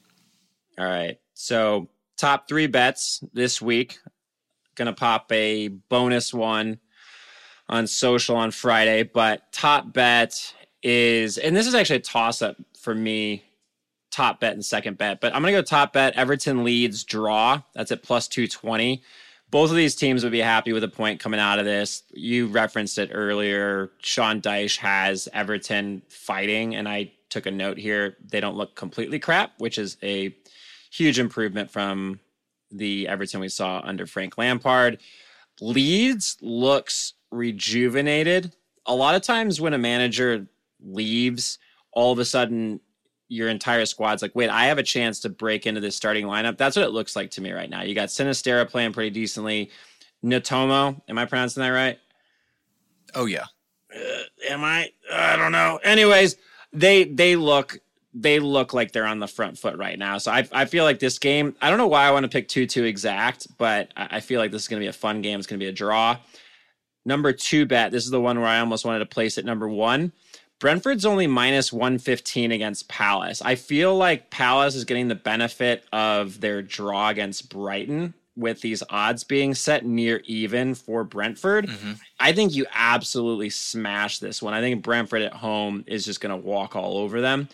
All 0.78 0.85
right. 0.87 1.18
So, 1.35 1.89
top 2.16 2.49
three 2.49 2.66
bets 2.66 3.22
this 3.33 3.61
week. 3.62 3.99
Gonna 4.81 4.95
pop 4.95 5.31
a 5.31 5.68
bonus 5.68 6.33
one 6.33 6.81
on 7.68 7.87
social 7.87 8.35
on 8.35 8.51
Friday, 8.51 9.03
but 9.03 9.53
top 9.53 9.93
bet 9.93 10.55
is, 10.83 11.37
and 11.37 11.55
this 11.55 11.66
is 11.66 11.74
actually 11.74 11.97
a 11.97 12.01
toss 12.01 12.41
up 12.41 12.57
for 12.78 12.95
me 12.95 13.45
top 14.11 14.41
bet 14.41 14.55
and 14.55 14.64
second 14.64 14.97
bet. 14.97 15.20
But 15.20 15.35
I'm 15.35 15.43
going 15.43 15.53
to 15.55 15.59
go 15.59 15.62
top 15.62 15.93
bet. 15.93 16.16
Everton 16.16 16.64
leads 16.64 17.05
draw. 17.05 17.61
That's 17.74 17.93
at 17.93 18.03
plus 18.03 18.26
220. 18.28 19.03
Both 19.51 19.68
of 19.68 19.76
these 19.76 19.95
teams 19.95 20.22
would 20.22 20.33
be 20.33 20.41
happy 20.41 20.72
with 20.72 20.83
a 20.83 20.89
point 20.89 21.20
coming 21.20 21.41
out 21.41 21.59
of 21.59 21.66
this. 21.66 22.03
You 22.12 22.47
referenced 22.47 22.97
it 22.97 23.11
earlier. 23.12 23.91
Sean 24.01 24.41
Dyche 24.41 24.78
has 24.78 25.28
Everton 25.33 26.01
fighting, 26.09 26.74
and 26.74 26.89
I 26.89 27.12
took 27.28 27.45
a 27.45 27.51
note 27.51 27.76
here. 27.76 28.16
They 28.24 28.41
don't 28.41 28.57
look 28.57 28.76
completely 28.76 29.18
crap, 29.18 29.53
which 29.59 29.76
is 29.76 29.99
a 30.03 30.35
huge 30.91 31.18
improvement 31.18 31.70
from 31.70 32.20
the 32.71 33.09
Everton 33.09 33.41
we 33.41 33.49
saw 33.49 33.81
under 33.85 34.07
Frank 34.07 34.39
Lampard. 34.39 34.99
Leeds 35.61 36.37
looks 36.41 37.14
rejuvenated. 37.31 38.55
A 38.87 38.95
lot 38.95 39.14
of 39.14 39.23
times 39.23 39.61
when 39.61 39.75
a 39.75 39.79
manager 39.79 40.47
leaves, 40.83 41.59
all 41.93 42.12
of 42.12 42.18
a 42.18 42.25
sudden 42.25 42.81
your 43.29 43.49
entire 43.49 43.87
squad's 43.87 44.23
like, 44.23 44.35
wait, 44.35 44.51
I 44.51 44.66
have 44.66 44.79
a 44.79 44.83
chance 44.83 45.21
to 45.21 45.29
break 45.29 45.66
into 45.66 45.81
this 45.81 45.95
starting 45.97 46.27
lineup. 46.27 46.59
That's 46.59 46.77
what 46.77 46.85
it 46.85 46.91
looks 46.91 47.14
like 47.14 47.31
to 47.33 47.41
me 47.41 47.53
right 47.53 47.71
now. 47.71 47.83
You 47.83 47.95
got 47.95 48.09
Sinisterra 48.09 48.68
playing 48.68 48.93
pretty 48.93 49.11
decently. 49.11 49.71
Natomo, 50.25 51.01
am 51.09 51.18
I 51.18 51.25
pronouncing 51.25 51.62
that 51.62 51.68
right? 51.68 51.99
Oh 53.14 53.27
yeah. 53.27 53.47
Uh, 53.95 54.23
am 54.49 54.62
I? 54.64 54.91
I 55.12 55.37
don't 55.37 55.53
know. 55.53 55.79
Anyways, 55.83 56.37
they 56.73 57.05
they 57.05 57.37
look 57.37 57.79
they 58.13 58.41
look 58.41 58.75
like 58.75 58.93
they're 58.93 59.07
on 59.07 59.21
the 59.21 59.29
front 59.29 59.59
foot 59.59 59.77
right 59.77 59.99
now. 59.99 60.19
So 60.19 60.31
I 60.33 60.47
I 60.53 60.65
feel 60.65 60.85
like 60.85 60.99
this 60.99 61.19
game. 61.19 61.55
I 61.61 61.69
don't 61.69 61.79
know 61.79 61.87
why 61.87 62.07
I 62.07 62.11
want 62.11 62.25
to 62.25 62.29
pick 62.29 62.49
two 62.49 62.67
two 62.67 62.85
exact, 62.85 63.47
but 63.59 63.93
I, 63.97 64.09
I 64.13 64.21
feel 64.21 64.41
like 64.41 64.51
this 64.51 64.63
is 64.63 64.69
going 64.69 64.81
to 64.81 64.85
be 64.85 64.89
a 64.89 64.93
fun 64.93 65.23
game. 65.23 65.39
It's 65.39 65.47
going 65.47 65.61
to 65.61 65.65
be 65.65 65.69
a 65.69 65.73
draw. 65.73 66.19
Number 67.05 67.33
two 67.33 67.67
bet. 67.67 67.93
This 67.93 68.05
is 68.05 68.11
the 68.11 68.21
one 68.21 68.39
where 68.39 68.49
I 68.49 68.61
almost 68.61 68.85
wanted 68.85 69.01
to 69.01 69.07
place 69.07 69.39
it 69.39 69.45
number 69.45 69.69
one. 69.69 70.13
Brentford's 70.59 71.07
only 71.07 71.27
minus 71.27 71.73
115 71.73 72.53
against 72.53 72.87
Palace. 72.87 73.41
I 73.41 73.55
feel 73.55 73.97
like 73.97 74.31
Palace 74.31 74.75
is 74.75 74.85
getting 74.85 75.09
the 75.09 75.15
benefit 75.15 75.87
of 75.91 76.43
their 76.43 76.61
draw 76.61 77.09
against 77.09 77.49
Brighton 77.49 78.13
with 78.37 78.61
these 78.61 78.83
odds 78.91 79.25
being 79.25 79.55
set 79.55 79.87
near 79.87 80.21
even 80.27 80.75
for 80.75 81.03
Brentford. 81.03 81.67
Mm-hmm. 81.67 81.93
I 82.19 82.33
think 82.33 82.55
you 82.55 82.67
absolutely 82.75 83.51
smash 83.51 84.19
this 84.19 84.43
one. 84.43 84.53
I 84.53 84.61
think 84.61 84.83
Brentford 84.83 85.23
at 85.23 85.33
home 85.33 85.85
is 85.87 86.05
just 86.05 86.21
going 86.21 86.31
to 86.31 86.47
walk 86.47 86.77
all 86.77 86.99
over 86.99 87.23
them. 87.23 87.49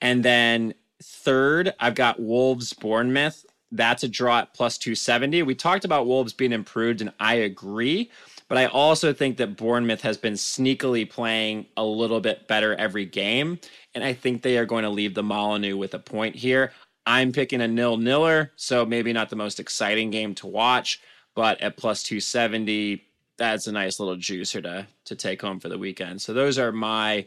And 0.00 0.24
then 0.24 0.74
third, 1.02 1.74
I've 1.80 1.94
got 1.94 2.20
Wolves 2.20 2.72
Bournemouth. 2.72 3.44
That's 3.72 4.02
a 4.02 4.08
draw 4.08 4.40
at 4.40 4.54
plus 4.54 4.78
270. 4.78 5.42
We 5.42 5.54
talked 5.54 5.84
about 5.84 6.06
Wolves 6.06 6.32
being 6.32 6.52
improved, 6.52 7.00
and 7.00 7.12
I 7.20 7.34
agree. 7.34 8.10
But 8.48 8.58
I 8.58 8.66
also 8.66 9.12
think 9.12 9.36
that 9.36 9.56
Bournemouth 9.56 10.00
has 10.00 10.16
been 10.16 10.32
sneakily 10.34 11.08
playing 11.08 11.66
a 11.76 11.84
little 11.84 12.20
bit 12.20 12.48
better 12.48 12.74
every 12.74 13.06
game. 13.06 13.60
And 13.94 14.02
I 14.02 14.12
think 14.12 14.42
they 14.42 14.58
are 14.58 14.66
going 14.66 14.82
to 14.82 14.90
leave 14.90 15.14
the 15.14 15.22
Molyneux 15.22 15.76
with 15.76 15.94
a 15.94 16.00
point 16.00 16.34
here. 16.34 16.72
I'm 17.06 17.30
picking 17.32 17.60
a 17.60 17.68
nil 17.68 17.96
niller, 17.96 18.50
so 18.56 18.84
maybe 18.84 19.12
not 19.12 19.30
the 19.30 19.36
most 19.36 19.60
exciting 19.60 20.10
game 20.10 20.34
to 20.36 20.46
watch, 20.46 21.00
but 21.34 21.60
at 21.60 21.76
plus 21.76 22.02
270, 22.02 23.04
that's 23.38 23.66
a 23.66 23.72
nice 23.72 23.98
little 23.98 24.16
juicer 24.16 24.62
to, 24.62 24.86
to 25.04 25.16
take 25.16 25.40
home 25.40 25.60
for 25.60 25.68
the 25.68 25.78
weekend. 25.78 26.20
So 26.20 26.34
those 26.34 26.58
are 26.58 26.72
my 26.72 27.26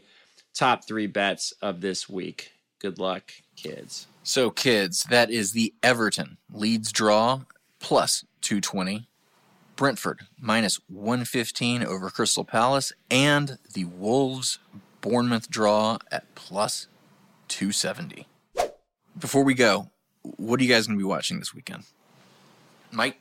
top 0.54 0.86
three 0.86 1.06
bets 1.06 1.52
of 1.60 1.80
this 1.80 2.08
week. 2.08 2.52
Good 2.84 2.98
luck, 2.98 3.32
kids. 3.56 4.08
So, 4.22 4.50
kids, 4.50 5.04
that 5.04 5.30
is 5.30 5.52
the 5.52 5.72
Everton 5.82 6.36
Leeds 6.52 6.92
draw 6.92 7.44
plus 7.80 8.26
220 8.42 9.08
Brentford 9.74 10.26
minus 10.38 10.78
115 10.90 11.82
over 11.82 12.10
Crystal 12.10 12.44
Palace, 12.44 12.92
and 13.10 13.56
the 13.72 13.86
Wolves 13.86 14.58
Bournemouth 15.00 15.48
draw 15.48 15.96
at 16.12 16.34
plus 16.34 16.88
270. 17.48 18.26
Before 19.18 19.44
we 19.44 19.54
go, 19.54 19.88
what 20.20 20.60
are 20.60 20.62
you 20.62 20.68
guys 20.68 20.86
going 20.86 20.98
to 20.98 21.02
be 21.02 21.08
watching 21.08 21.38
this 21.38 21.54
weekend? 21.54 21.84
Mike? 22.92 23.18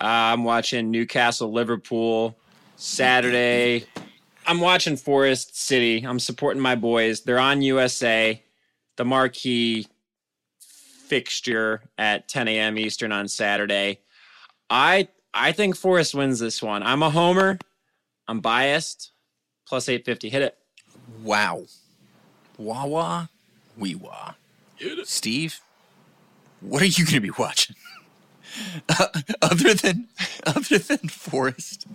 I'm 0.00 0.42
watching 0.42 0.90
Newcastle 0.90 1.52
Liverpool 1.52 2.36
Saturday. 2.74 3.86
I'm 4.52 4.60
watching 4.60 4.98
Forest 4.98 5.56
City. 5.56 6.04
I'm 6.06 6.18
supporting 6.20 6.60
my 6.60 6.74
boys. 6.74 7.22
They're 7.22 7.38
on 7.38 7.62
USA, 7.62 8.42
the 8.96 9.04
marquee 9.06 9.86
fixture 10.60 11.80
at 11.96 12.28
10 12.28 12.48
a.m. 12.48 12.76
Eastern 12.76 13.12
on 13.12 13.28
Saturday. 13.28 14.00
I 14.68 15.08
I 15.32 15.52
think 15.52 15.74
Forest 15.74 16.14
wins 16.14 16.38
this 16.38 16.62
one. 16.62 16.82
I'm 16.82 17.02
a 17.02 17.08
homer. 17.08 17.58
I'm 18.28 18.40
biased. 18.40 19.12
Plus 19.66 19.88
850. 19.88 20.28
Hit 20.28 20.42
it. 20.42 20.58
Wow. 21.22 21.64
Wah 22.58 22.84
wah. 22.84 23.26
Wee 23.78 23.94
wah. 23.94 24.34
Steve, 25.04 25.60
what 26.60 26.82
are 26.82 26.84
you 26.84 27.06
going 27.06 27.14
to 27.14 27.20
be 27.22 27.30
watching? 27.38 27.74
Uh, 28.86 29.06
other 29.40 29.72
than 29.72 30.08
other 30.44 30.76
than 30.76 30.98
Forest 31.08 31.86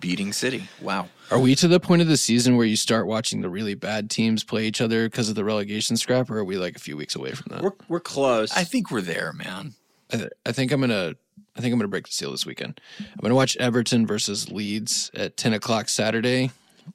beating 0.00 0.32
City. 0.32 0.68
Wow. 0.80 1.08
Are 1.30 1.38
we 1.38 1.54
to 1.56 1.68
the 1.68 1.80
point 1.80 2.02
of 2.02 2.08
the 2.08 2.16
season 2.16 2.56
where 2.56 2.66
you 2.66 2.76
start 2.76 3.06
watching 3.06 3.42
the 3.42 3.50
really 3.50 3.74
bad 3.74 4.10
teams 4.10 4.44
play 4.44 4.66
each 4.66 4.80
other 4.80 5.08
because 5.08 5.28
of 5.28 5.34
the 5.34 5.44
relegation 5.44 5.96
scrap, 5.96 6.30
or 6.30 6.38
are 6.38 6.44
we 6.44 6.56
like 6.56 6.76
a 6.76 6.80
few 6.80 6.96
weeks 6.96 7.14
away 7.14 7.32
from 7.32 7.46
that? 7.50 7.62
We're 7.62 7.72
we're 7.88 8.00
close. 8.00 8.56
I 8.56 8.64
think 8.64 8.90
we're 8.90 9.02
there, 9.02 9.32
man. 9.32 9.74
I, 10.12 10.28
I 10.46 10.52
think 10.52 10.72
I'm 10.72 10.80
gonna 10.80 11.14
I 11.56 11.60
think 11.60 11.72
I'm 11.72 11.78
gonna 11.78 11.88
break 11.88 12.06
the 12.06 12.12
seal 12.12 12.30
this 12.30 12.46
weekend. 12.46 12.80
I'm 12.98 13.20
gonna 13.20 13.34
watch 13.34 13.56
Everton 13.58 14.06
versus 14.06 14.50
Leeds 14.50 15.10
at 15.14 15.36
10 15.36 15.52
o'clock 15.54 15.88
Saturday. 15.88 16.50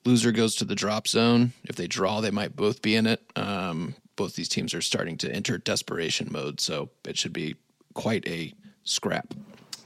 Loser 0.05 0.31
goes 0.31 0.55
to 0.55 0.65
the 0.65 0.75
drop 0.75 1.07
zone. 1.07 1.53
If 1.63 1.75
they 1.75 1.87
draw, 1.87 2.21
they 2.21 2.31
might 2.31 2.55
both 2.55 2.81
be 2.81 2.95
in 2.95 3.05
it. 3.05 3.21
Um, 3.35 3.95
both 4.15 4.35
these 4.35 4.49
teams 4.49 4.73
are 4.73 4.81
starting 4.81 5.17
to 5.17 5.31
enter 5.31 5.57
desperation 5.57 6.29
mode, 6.31 6.59
so 6.59 6.89
it 7.05 7.17
should 7.17 7.33
be 7.33 7.55
quite 7.93 8.27
a 8.27 8.53
scrap. 8.83 9.33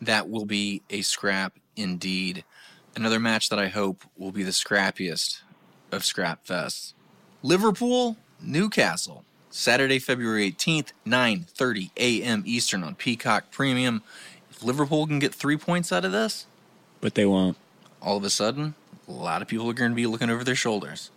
That 0.02 0.30
will 0.30 0.46
be 0.46 0.82
a 0.90 1.02
scrap 1.02 1.58
indeed. 1.76 2.44
Another 2.98 3.20
match 3.20 3.50
that 3.50 3.60
I 3.60 3.68
hope 3.68 4.04
will 4.18 4.32
be 4.32 4.42
the 4.42 4.50
scrappiest 4.50 5.42
of 5.92 6.04
scrap 6.04 6.44
fests. 6.48 6.94
Liverpool, 7.44 8.18
Newcastle, 8.42 9.24
Saturday, 9.52 10.00
February 10.00 10.52
18th, 10.52 10.94
9:30 11.06 11.92
a.m. 11.96 12.42
Eastern 12.48 12.84
on 12.84 12.96
Peacock 12.96 13.52
Premium. 13.52 14.02
If 14.50 14.64
Liverpool 14.64 15.06
can 15.06 15.20
get 15.20 15.36
3 15.36 15.58
points 15.58 15.92
out 15.92 16.06
of 16.06 16.12
this, 16.12 16.48
But 17.00 17.14
they 17.14 17.28
won't. 17.28 17.58
all 18.02 18.18
of 18.18 18.24
a 18.24 18.32
sudden, 18.32 18.74
a 19.08 19.12
lot 19.12 19.44
of 19.44 19.48
people 19.48 19.70
are 19.70 19.74
going 19.74 19.92
to 19.92 19.96
be 19.96 20.08
looking 20.08 20.32
over 20.32 20.44
their 20.44 20.56
shoulders. 20.56 21.12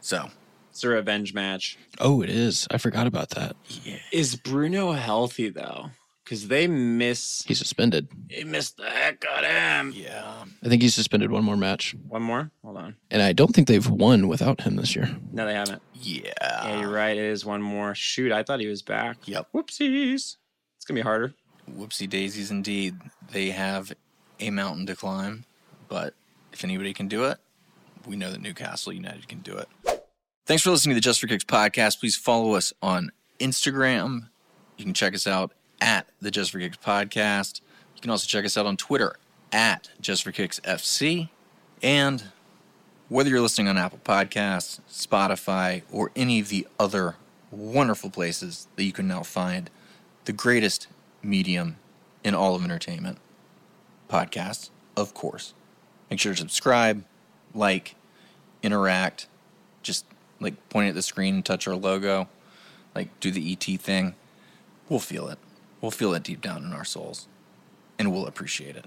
So, 0.00 0.30
It's 0.72 0.82
a 0.82 0.88
revenge 0.88 1.32
match. 1.34 1.78
Oh, 2.00 2.22
it 2.22 2.30
is. 2.30 2.66
I 2.68 2.78
forgot 2.78 3.06
about 3.06 3.30
that. 3.30 3.54
Is 4.10 4.34
Bruno 4.34 4.90
healthy 4.90 5.50
though? 5.50 5.90
Because 6.24 6.48
they 6.48 6.66
miss 6.66 7.42
He's 7.46 7.58
suspended. 7.58 8.08
He 8.28 8.44
missed 8.44 8.76
the 8.76 8.88
heck 8.88 9.24
out 9.30 9.44
of 9.44 9.50
him. 9.50 9.92
yeah. 9.94 10.44
I 10.62 10.68
think 10.68 10.80
he's 10.80 10.94
suspended 10.94 11.30
one 11.30 11.44
more 11.44 11.56
match. 11.56 11.96
One 12.08 12.22
more? 12.22 12.50
Hold 12.64 12.76
on. 12.76 12.96
And 13.10 13.20
I 13.22 13.32
don't 13.32 13.52
think 13.54 13.66
they've 13.66 13.88
won 13.88 14.28
without 14.28 14.60
him 14.60 14.76
this 14.76 14.94
year. 14.94 15.10
No, 15.32 15.44
they 15.46 15.54
haven't. 15.54 15.82
Yeah. 15.94 16.32
Yeah, 16.40 16.80
you're 16.80 16.92
right. 16.92 17.16
It 17.16 17.24
is 17.24 17.44
one 17.44 17.60
more. 17.60 17.94
Shoot, 17.94 18.30
I 18.32 18.42
thought 18.44 18.60
he 18.60 18.68
was 18.68 18.82
back. 18.82 19.16
Yep. 19.26 19.48
Whoopsies. 19.52 20.36
It's 20.76 20.84
gonna 20.86 20.98
be 20.98 21.02
harder. 21.02 21.34
Whoopsie 21.70 22.08
daisies 22.08 22.50
indeed. 22.50 22.96
They 23.30 23.50
have 23.50 23.92
a 24.40 24.50
mountain 24.50 24.86
to 24.86 24.96
climb, 24.96 25.44
but 25.88 26.14
if 26.52 26.64
anybody 26.64 26.92
can 26.92 27.08
do 27.08 27.24
it, 27.24 27.38
we 28.06 28.16
know 28.16 28.30
that 28.30 28.40
Newcastle 28.40 28.92
United 28.92 29.28
can 29.28 29.40
do 29.40 29.56
it. 29.56 29.68
Thanks 30.46 30.62
for 30.62 30.70
listening 30.70 30.94
to 30.94 30.96
the 30.96 31.00
Just 31.04 31.20
for 31.20 31.28
Kicks 31.28 31.44
podcast. 31.44 32.00
Please 32.00 32.16
follow 32.16 32.54
us 32.54 32.72
on 32.82 33.12
Instagram. 33.38 34.28
You 34.76 34.84
can 34.84 34.94
check 34.94 35.14
us 35.14 35.26
out 35.26 35.52
at 35.82 36.06
the 36.20 36.30
Just 36.30 36.52
for 36.52 36.60
Kicks 36.60 36.76
podcast. 36.76 37.60
You 37.96 38.00
can 38.00 38.10
also 38.12 38.26
check 38.26 38.44
us 38.44 38.56
out 38.56 38.66
on 38.66 38.76
Twitter 38.76 39.16
at 39.50 39.90
Just 40.00 40.22
for 40.22 40.30
Kicks 40.30 40.60
FC. 40.60 41.28
And 41.82 42.24
whether 43.08 43.28
you're 43.28 43.40
listening 43.40 43.66
on 43.66 43.76
Apple 43.76 43.98
Podcasts, 44.04 44.80
Spotify, 44.88 45.82
or 45.90 46.12
any 46.14 46.38
of 46.38 46.48
the 46.48 46.68
other 46.78 47.16
wonderful 47.50 48.10
places 48.10 48.68
that 48.76 48.84
you 48.84 48.92
can 48.92 49.08
now 49.08 49.24
find 49.24 49.70
the 50.24 50.32
greatest 50.32 50.86
medium 51.20 51.76
in 52.22 52.32
all 52.32 52.54
of 52.54 52.62
entertainment 52.62 53.18
podcasts, 54.08 54.70
of 54.96 55.14
course. 55.14 55.52
Make 56.08 56.20
sure 56.20 56.32
to 56.32 56.38
subscribe, 56.38 57.04
like, 57.54 57.96
interact, 58.62 59.26
just 59.82 60.06
like 60.38 60.68
point 60.68 60.88
at 60.88 60.94
the 60.94 61.02
screen 61.02 61.42
touch 61.42 61.66
our 61.66 61.74
logo, 61.74 62.28
like 62.94 63.18
do 63.18 63.32
the 63.32 63.52
ET 63.52 63.80
thing. 63.80 64.14
We'll 64.88 65.00
feel 65.00 65.28
it. 65.28 65.38
We'll 65.82 65.90
feel 65.90 66.14
it 66.14 66.22
deep 66.22 66.40
down 66.40 66.64
in 66.64 66.72
our 66.72 66.84
souls, 66.84 67.28
and 67.98 68.12
we'll 68.12 68.26
appreciate 68.26 68.76
it. 68.76 68.86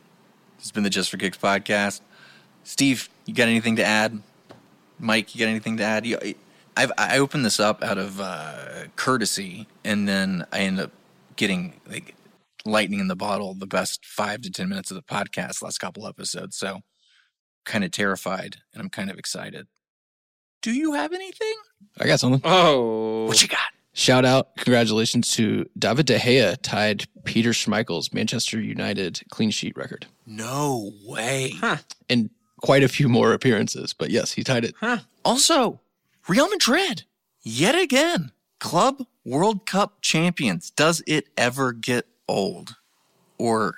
This 0.56 0.68
has 0.68 0.72
been 0.72 0.84
the 0.84 0.90
Just 0.90 1.12
for 1.12 1.18
Kicks 1.18 1.38
podcast. 1.38 2.00
Steve, 2.64 3.10
you 3.26 3.34
got 3.34 3.50
anything 3.50 3.76
to 3.76 3.84
add? 3.84 4.24
Mike, 4.98 5.36
you 5.36 5.40
got 5.40 5.50
anything 5.50 5.76
to 5.78 5.84
add? 5.84 6.06
You, 6.06 6.18
I've 6.78 6.92
I 6.98 7.18
opened 7.18 7.46
this 7.46 7.60
up 7.60 7.84
out 7.84 7.98
of 7.98 8.20
uh, 8.20 8.86
courtesy, 8.96 9.68
and 9.84 10.08
then 10.08 10.46
I 10.52 10.62
end 10.62 10.80
up 10.80 10.92
getting 11.36 11.82
like 11.86 12.16
lightning 12.66 13.02
in 13.02 13.10
the 13.10 13.16
bottle 13.16 13.54
the 13.54 13.68
best 13.68 14.06
five 14.06 14.42
to 14.42 14.50
ten 14.50 14.70
minutes 14.70 14.90
of 14.90 14.96
the 14.96 15.04
podcast 15.04 15.62
last 15.62 15.80
couple 15.80 16.08
episodes. 16.08 16.58
So 16.58 16.80
kind 17.66 17.84
of 17.84 17.92
terrified, 17.92 18.58
and 18.74 18.82
I'm 18.82 18.90
kind 18.90 19.12
of 19.12 19.20
excited. 19.20 19.68
Do 20.62 20.72
you 20.72 20.94
have 20.94 21.12
anything? 21.14 21.56
I 22.00 22.08
got 22.08 22.22
something. 22.22 22.42
Oh. 22.44 23.26
What 23.26 23.42
you 23.42 23.50
got? 23.50 23.60
Shout 23.98 24.26
out, 24.26 24.58
congratulations 24.58 25.32
to 25.36 25.70
David 25.80 26.06
De 26.06 26.20
Gea 26.20 26.58
tied 26.62 27.06
Peter 27.24 27.52
Schmeichel's 27.52 28.14
Manchester 28.14 28.60
United 28.60 29.24
clean 29.30 29.52
sheet 29.52 29.78
record. 29.78 30.06
No 30.28 30.92
way. 31.06 31.54
Huh. 31.62 31.78
And 32.10 32.30
quite 32.62 32.84
a 32.84 32.90
few 32.90 33.08
more 33.08 33.32
appearances, 33.32 33.94
but 33.94 34.10
yes, 34.10 34.34
he 34.34 34.44
tied 34.44 34.66
it. 34.66 34.76
Huh. 34.82 34.98
Also, 35.24 35.80
Real 36.28 36.50
Madrid, 36.50 37.04
yet 37.42 37.74
again, 37.74 38.34
Club 38.60 39.06
World 39.24 39.66
Cup 39.66 40.02
champions. 40.02 40.72
Does 40.72 41.02
it 41.08 41.30
ever 41.38 41.72
get 41.72 42.06
old? 42.28 42.76
Or 43.38 43.76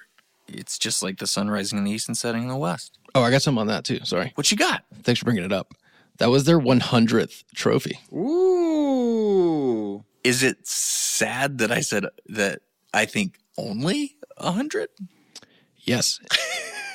it's 0.47 0.79
just 0.79 1.03
like 1.03 1.19
the 1.19 1.27
sun 1.27 1.47
rising 1.47 1.77
in 1.77 1.83
the 1.83 1.91
east 1.91 2.07
and 2.07 2.17
setting 2.17 2.41
in 2.41 2.47
the 2.47 2.57
west? 2.57 2.97
Oh, 3.13 3.21
I 3.21 3.29
got 3.29 3.43
some 3.43 3.59
on 3.59 3.67
that 3.67 3.85
too. 3.85 3.99
Sorry. 4.03 4.31
What 4.33 4.49
you 4.49 4.57
got? 4.57 4.83
Thanks 5.03 5.19
for 5.19 5.25
bringing 5.25 5.43
it 5.43 5.53
up. 5.53 5.75
That 6.17 6.31
was 6.31 6.45
their 6.45 6.59
100th 6.59 7.43
trophy. 7.53 7.99
Ooh. 8.11 10.03
Is 10.27 10.43
it 10.43 10.67
sad 10.67 11.59
that 11.59 11.71
I 11.71 11.79
said 11.79 12.05
that 12.27 12.59
I 12.93 13.05
think 13.05 13.37
only 13.57 14.17
a 14.35 14.51
hundred? 14.51 14.89
Yes. 15.77 16.19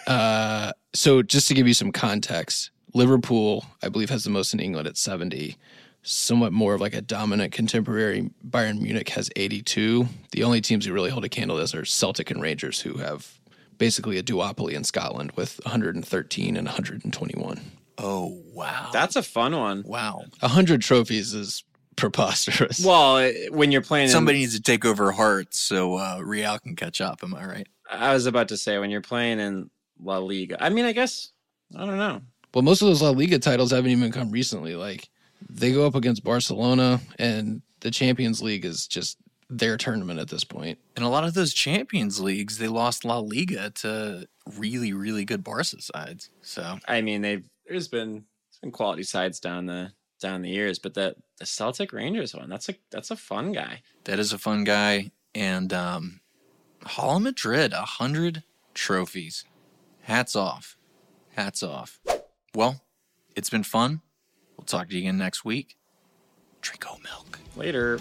uh, 0.06 0.72
so 0.92 1.22
just 1.22 1.48
to 1.48 1.54
give 1.54 1.66
you 1.66 1.72
some 1.72 1.92
context, 1.92 2.70
Liverpool, 2.92 3.64
I 3.82 3.88
believe, 3.88 4.10
has 4.10 4.24
the 4.24 4.30
most 4.30 4.52
in 4.52 4.60
England 4.60 4.86
at 4.86 4.98
70. 4.98 5.56
Somewhat 6.02 6.52
more 6.52 6.74
of 6.74 6.82
like 6.82 6.92
a 6.92 7.00
dominant 7.00 7.52
contemporary. 7.52 8.28
Bayern 8.46 8.82
Munich 8.82 9.08
has 9.08 9.30
82. 9.34 10.06
The 10.32 10.44
only 10.44 10.60
teams 10.60 10.84
who 10.84 10.92
really 10.92 11.08
hold 11.10 11.24
a 11.24 11.30
candle 11.30 11.56
to 11.56 11.62
this 11.62 11.74
are 11.74 11.86
Celtic 11.86 12.30
and 12.30 12.42
Rangers, 12.42 12.80
who 12.80 12.98
have 12.98 13.38
basically 13.78 14.18
a 14.18 14.22
duopoly 14.22 14.74
in 14.74 14.84
Scotland 14.84 15.32
with 15.36 15.58
113 15.64 16.56
and 16.56 16.66
121. 16.66 17.60
Oh 17.96 18.42
wow. 18.52 18.90
That's 18.92 19.16
a 19.16 19.22
fun 19.22 19.56
one. 19.56 19.84
wow. 19.86 20.22
100 20.40 20.82
trophies 20.82 21.32
is 21.32 21.64
preposterous. 21.96 22.84
Well, 22.84 23.18
eh, 23.18 23.48
when 23.50 23.72
you're 23.72 23.82
playing, 23.82 24.06
in- 24.06 24.10
Somebody 24.12 24.38
needs 24.38 24.54
to 24.54 24.62
take 24.62 24.84
over 24.84 25.12
Hearts 25.12 25.58
so 25.58 25.96
uh, 25.96 26.20
Real 26.22 26.58
can 26.58 26.76
catch 26.76 27.00
up. 27.00 27.20
Am 27.22 27.34
I 27.34 27.44
right? 27.44 27.68
I 27.90 28.14
was 28.14 28.26
about 28.26 28.48
to 28.48 28.56
say 28.56 28.78
when 28.78 28.90
you're 28.90 29.00
playing 29.02 29.38
in 29.38 29.70
La 30.02 30.18
Liga. 30.18 30.62
I 30.62 30.70
mean, 30.70 30.84
I 30.84 30.92
guess 30.92 31.30
I 31.76 31.84
don't 31.84 31.98
know. 31.98 32.20
Well, 32.54 32.62
most 32.62 32.82
of 32.82 32.88
those 32.88 33.02
La 33.02 33.10
Liga 33.10 33.38
titles 33.38 33.70
haven't 33.70 33.90
even 33.90 34.12
come 34.12 34.30
recently. 34.30 34.74
Like 34.74 35.08
they 35.48 35.72
go 35.72 35.86
up 35.86 35.94
against 35.94 36.24
Barcelona, 36.24 37.00
and 37.18 37.62
the 37.80 37.90
Champions 37.90 38.42
League 38.42 38.64
is 38.64 38.86
just 38.86 39.18
their 39.50 39.76
tournament 39.76 40.18
at 40.18 40.28
this 40.28 40.44
point. 40.44 40.78
In 40.96 41.02
a 41.02 41.10
lot 41.10 41.24
of 41.24 41.34
those 41.34 41.52
Champions 41.52 42.20
Leagues, 42.20 42.58
they 42.58 42.68
lost 42.68 43.04
La 43.04 43.18
Liga 43.18 43.70
to 43.70 44.26
really, 44.56 44.92
really 44.92 45.24
good 45.24 45.44
Barca 45.44 45.64
sides. 45.64 46.30
So 46.42 46.78
I 46.88 47.00
mean, 47.00 47.22
they've 47.22 47.44
there's 47.68 47.88
been 47.88 48.24
some 48.62 48.70
quality 48.70 49.02
sides 49.02 49.40
down 49.40 49.66
the 49.66 49.92
down 50.22 50.40
the 50.40 50.48
years, 50.48 50.78
but 50.78 50.94
the 50.94 51.16
the 51.38 51.44
Celtic 51.44 51.92
Rangers 51.92 52.34
one 52.34 52.48
that's 52.48 52.70
a 52.70 52.74
that's 52.90 53.10
a 53.10 53.16
fun 53.16 53.52
guy. 53.52 53.82
that 54.04 54.18
is 54.18 54.32
a 54.32 54.38
fun 54.38 54.64
guy. 54.64 55.10
And 55.34 55.72
um, 55.72 56.20
Hala 56.84 57.20
Madrid, 57.20 57.72
a 57.72 57.82
hundred 57.82 58.42
trophies. 58.74 59.44
Hats 60.02 60.34
off. 60.34 60.76
Hats 61.32 61.62
off. 61.62 62.00
Well, 62.54 62.82
it's 63.36 63.50
been 63.50 63.62
fun. 63.62 64.00
We'll 64.56 64.66
talk 64.66 64.88
to 64.88 64.94
you 64.94 65.00
again 65.02 65.18
next 65.18 65.44
week. 65.44 65.76
Drink 66.60 66.84
oat 66.90 67.02
milk. 67.02 67.38
Later. 67.56 67.98